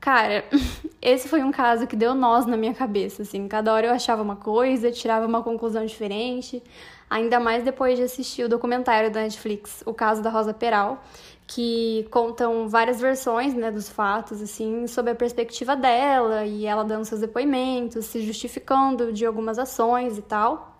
Cara, 0.00 0.44
esse 1.00 1.28
foi 1.28 1.42
um 1.42 1.52
caso 1.52 1.86
que 1.86 1.94
deu 1.94 2.14
nós 2.14 2.46
na 2.46 2.56
minha 2.56 2.72
cabeça, 2.72 3.22
assim. 3.22 3.46
Cada 3.46 3.72
hora 3.72 3.86
eu 3.86 3.92
achava 3.92 4.22
uma 4.22 4.36
coisa, 4.36 4.90
tirava 4.90 5.26
uma 5.26 5.42
conclusão 5.42 5.84
diferente. 5.84 6.62
Ainda 7.08 7.38
mais 7.40 7.64
depois 7.64 7.98
de 7.98 8.04
assistir 8.04 8.44
o 8.44 8.48
documentário 8.48 9.10
da 9.10 9.20
Netflix, 9.20 9.82
O 9.84 9.92
Caso 9.92 10.22
da 10.22 10.30
Rosa 10.30 10.54
Peral, 10.54 11.02
que 11.46 12.06
contam 12.10 12.68
várias 12.68 13.00
versões 13.00 13.52
né, 13.52 13.70
dos 13.70 13.88
fatos, 13.88 14.40
assim, 14.40 14.86
sob 14.86 15.10
a 15.10 15.14
perspectiva 15.14 15.74
dela, 15.74 16.44
e 16.46 16.64
ela 16.64 16.84
dando 16.84 17.04
seus 17.04 17.20
depoimentos, 17.20 18.06
se 18.06 18.22
justificando 18.22 19.12
de 19.12 19.26
algumas 19.26 19.58
ações 19.58 20.16
e 20.16 20.22
tal. 20.22 20.78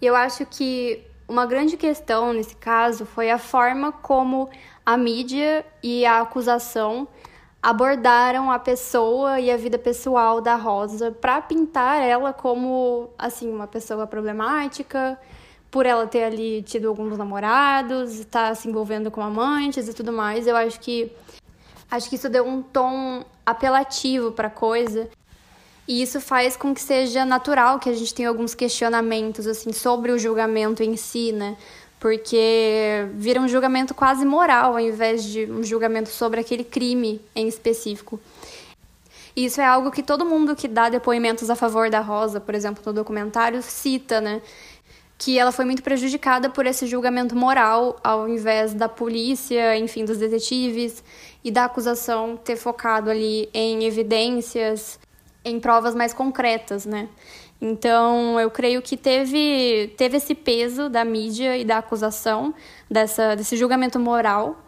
E 0.00 0.04
eu 0.04 0.14
acho 0.14 0.44
que 0.44 1.02
uma 1.26 1.46
grande 1.46 1.76
questão 1.78 2.34
nesse 2.34 2.54
caso 2.54 3.06
foi 3.06 3.30
a 3.30 3.38
forma 3.38 3.90
como 3.90 4.50
a 4.84 4.94
mídia 4.96 5.64
e 5.82 6.04
a 6.04 6.20
acusação 6.20 7.08
abordaram 7.66 8.48
a 8.48 8.60
pessoa 8.60 9.40
e 9.40 9.50
a 9.50 9.56
vida 9.56 9.76
pessoal 9.76 10.40
da 10.40 10.54
Rosa 10.54 11.10
para 11.10 11.42
pintar 11.42 12.00
ela 12.00 12.32
como 12.32 13.10
assim 13.18 13.50
uma 13.50 13.66
pessoa 13.66 14.06
problemática, 14.06 15.18
por 15.68 15.84
ela 15.84 16.06
ter 16.06 16.22
ali 16.22 16.62
tido 16.62 16.86
alguns 16.86 17.18
namorados, 17.18 18.20
estar 18.20 18.50
tá 18.50 18.54
se 18.54 18.68
envolvendo 18.68 19.10
com 19.10 19.20
amantes 19.20 19.88
e 19.88 19.92
tudo 19.92 20.12
mais, 20.12 20.46
eu 20.46 20.54
acho 20.54 20.78
que 20.78 21.10
acho 21.90 22.08
que 22.08 22.14
isso 22.14 22.28
deu 22.28 22.46
um 22.46 22.62
tom 22.62 23.24
apelativo 23.44 24.30
para 24.30 24.48
coisa. 24.48 25.10
E 25.88 26.00
isso 26.00 26.20
faz 26.20 26.56
com 26.56 26.72
que 26.72 26.80
seja 26.80 27.24
natural 27.24 27.80
que 27.80 27.88
a 27.90 27.94
gente 27.94 28.14
tenha 28.14 28.28
alguns 28.28 28.54
questionamentos 28.54 29.44
assim 29.44 29.72
sobre 29.72 30.12
o 30.12 30.18
julgamento 30.20 30.84
em 30.84 30.96
si, 30.96 31.32
né? 31.32 31.56
Porque 32.06 33.08
vira 33.14 33.40
um 33.40 33.48
julgamento 33.48 33.92
quase 33.92 34.24
moral 34.24 34.74
ao 34.74 34.78
invés 34.78 35.24
de 35.24 35.44
um 35.50 35.60
julgamento 35.64 36.08
sobre 36.08 36.38
aquele 36.38 36.62
crime 36.62 37.20
em 37.34 37.48
específico. 37.48 38.20
E 39.34 39.46
isso 39.46 39.60
é 39.60 39.64
algo 39.64 39.90
que 39.90 40.04
todo 40.04 40.24
mundo 40.24 40.54
que 40.54 40.68
dá 40.68 40.88
depoimentos 40.88 41.50
a 41.50 41.56
favor 41.56 41.90
da 41.90 41.98
Rosa, 41.98 42.40
por 42.40 42.54
exemplo, 42.54 42.80
no 42.86 42.92
documentário, 42.92 43.60
cita, 43.60 44.20
né? 44.20 44.40
que 45.18 45.36
ela 45.36 45.50
foi 45.50 45.64
muito 45.64 45.82
prejudicada 45.82 46.48
por 46.48 46.64
esse 46.64 46.86
julgamento 46.86 47.34
moral, 47.34 47.98
ao 48.04 48.28
invés 48.28 48.72
da 48.72 48.88
polícia, 48.88 49.76
enfim, 49.76 50.04
dos 50.04 50.18
detetives 50.18 51.02
e 51.42 51.50
da 51.50 51.64
acusação 51.64 52.36
ter 52.36 52.54
focado 52.54 53.10
ali 53.10 53.48
em 53.52 53.82
evidências, 53.82 55.00
em 55.44 55.58
provas 55.58 55.96
mais 55.96 56.12
concretas, 56.12 56.86
né? 56.86 57.08
Então, 57.60 58.38
eu 58.38 58.50
creio 58.50 58.82
que 58.82 58.96
teve, 58.96 59.94
teve 59.96 60.18
esse 60.18 60.34
peso 60.34 60.88
da 60.88 61.04
mídia 61.04 61.56
e 61.56 61.64
da 61.64 61.78
acusação, 61.78 62.54
dessa, 62.90 63.34
desse 63.34 63.56
julgamento 63.56 63.98
moral, 63.98 64.62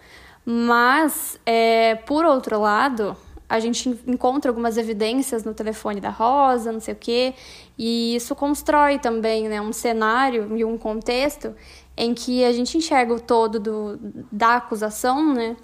mas, 0.45 1.39
é, 1.45 1.95
por 1.95 2.25
outro 2.25 2.59
lado, 2.59 3.15
a 3.49 3.61
gente 3.61 3.89
encontra 4.07 4.51
algumas 4.51 4.77
evidências 4.77 5.45
no 5.45 5.55
telefone 5.55 6.01
da 6.01 6.11
Rosa, 6.11 6.73
não 6.73 6.81
sei 6.81 6.95
o 6.95 6.97
quê, 6.97 7.35
e 7.79 8.15
isso 8.17 8.35
constrói 8.35 8.99
também 8.99 9.49
né, 9.49 9.61
um 9.61 9.73
cenário 9.73 10.57
e 10.57 10.65
um 10.65 10.77
contexto 10.77 11.55
em 11.97 12.15
que 12.15 12.45
a 12.45 12.53
gente 12.53 12.77
enxerga 12.77 13.15
o 13.15 13.21
todo 13.21 13.59
do, 13.59 13.99
da 14.31 14.57
acusação, 14.57 15.35
né? 15.35 15.57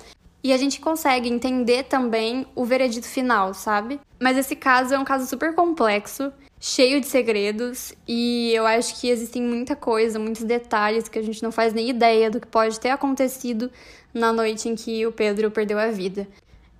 E 0.42 0.52
a 0.52 0.56
gente 0.58 0.80
consegue 0.80 1.28
entender 1.28 1.84
também 1.84 2.46
o 2.54 2.64
veredito 2.64 3.06
final, 3.06 3.54
sabe? 3.54 4.00
Mas 4.20 4.36
esse 4.36 4.54
caso 4.54 4.94
é 4.94 4.98
um 4.98 5.04
caso 5.04 5.26
super 5.26 5.54
complexo, 5.54 6.32
cheio 6.66 6.98
de 6.98 7.06
segredos, 7.06 7.92
e 8.08 8.50
eu 8.54 8.64
acho 8.64 8.98
que 8.98 9.10
existem 9.10 9.42
muita 9.42 9.76
coisa, 9.76 10.18
muitos 10.18 10.44
detalhes 10.44 11.10
que 11.10 11.18
a 11.18 11.22
gente 11.22 11.42
não 11.42 11.52
faz 11.52 11.74
nem 11.74 11.90
ideia 11.90 12.30
do 12.30 12.40
que 12.40 12.46
pode 12.46 12.80
ter 12.80 12.88
acontecido 12.88 13.70
na 14.14 14.32
noite 14.32 14.66
em 14.66 14.74
que 14.74 15.06
o 15.06 15.12
Pedro 15.12 15.50
perdeu 15.50 15.78
a 15.78 15.88
vida. 15.88 16.26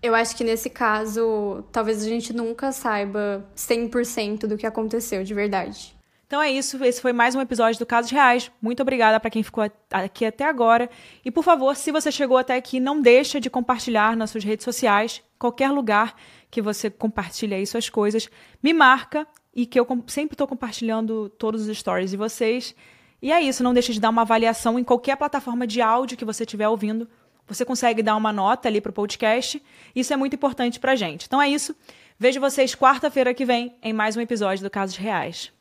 Eu 0.03 0.15
acho 0.15 0.35
que 0.35 0.43
nesse 0.43 0.71
caso, 0.71 1.63
talvez 1.71 2.03
a 2.03 2.09
gente 2.09 2.33
nunca 2.33 2.73
saiba 2.73 3.47
100% 3.55 4.47
do 4.47 4.57
que 4.57 4.67
aconteceu 4.67 5.23
de 5.23 5.35
verdade. 5.35 5.95
Então 6.27 6.41
é 6.41 6.51
isso, 6.51 6.83
esse 6.83 7.03
foi 7.03 7.13
mais 7.13 7.35
um 7.35 7.41
episódio 7.43 7.79
do 7.79 7.85
Casos 7.85 8.11
Reais. 8.11 8.51
Muito 8.63 8.81
obrigada 8.81 9.21
para 9.21 9.29
quem 9.29 9.43
ficou 9.43 9.71
aqui 9.91 10.25
até 10.25 10.45
agora. 10.45 10.89
E 11.23 11.31
por 11.31 11.45
favor, 11.45 11.77
se 11.77 11.93
você 11.93 12.11
chegou 12.11 12.39
até 12.39 12.57
aqui, 12.57 12.81
não 12.81 13.03
deixa 13.03 13.39
de 13.39 13.51
compartilhar 13.51 14.17
nas 14.17 14.31
suas 14.31 14.45
redes 14.45 14.65
sociais, 14.65 15.23
qualquer 15.39 15.71
lugar 15.71 16.17
que 16.51 16.63
você 16.63 16.89
compartilhe 16.89 17.55
aí 17.55 17.67
suas 17.67 17.91
coisas, 17.91 18.31
me 18.63 18.73
marca 18.73 19.27
e 19.55 19.67
que 19.67 19.79
eu 19.79 19.87
sempre 20.07 20.35
estou 20.35 20.47
compartilhando 20.47 21.29
todos 21.31 21.67
os 21.67 21.79
stories 21.79 22.11
de 22.11 22.17
vocês. 22.17 22.75
E 23.23 23.33
é 23.33 23.41
isso, 23.41 23.63
não 23.63 23.73
deixe 23.73 23.93
de 23.93 24.01
dar 24.01 24.11
uma 24.11 24.23
avaliação 24.23 24.79
em 24.79 24.85
qualquer 24.85 25.17
plataforma 25.17 25.67
de 25.67 25.81
áudio 25.81 26.17
que 26.17 26.25
você 26.25 26.45
estiver 26.45 26.69
ouvindo 26.69 27.09
você 27.47 27.65
consegue 27.65 28.03
dar 28.03 28.17
uma 28.17 28.33
nota 28.33 28.69
ali 28.69 28.81
para 28.81 28.91
o 28.91 28.93
podcast. 28.93 29.63
Isso 29.95 30.13
é 30.13 30.17
muito 30.17 30.35
importante 30.35 30.81
para 30.81 30.97
gente. 30.97 31.27
Então 31.27 31.41
é 31.41 31.49
isso. 31.49 31.77
Vejo 32.19 32.41
vocês 32.41 32.75
quarta-feira 32.75 33.35
que 33.35 33.45
vem 33.45 33.77
em 33.83 33.93
mais 33.93 34.17
um 34.17 34.21
episódio 34.21 34.65
do 34.65 34.71
Casos 34.71 34.97
Reais. 34.97 35.53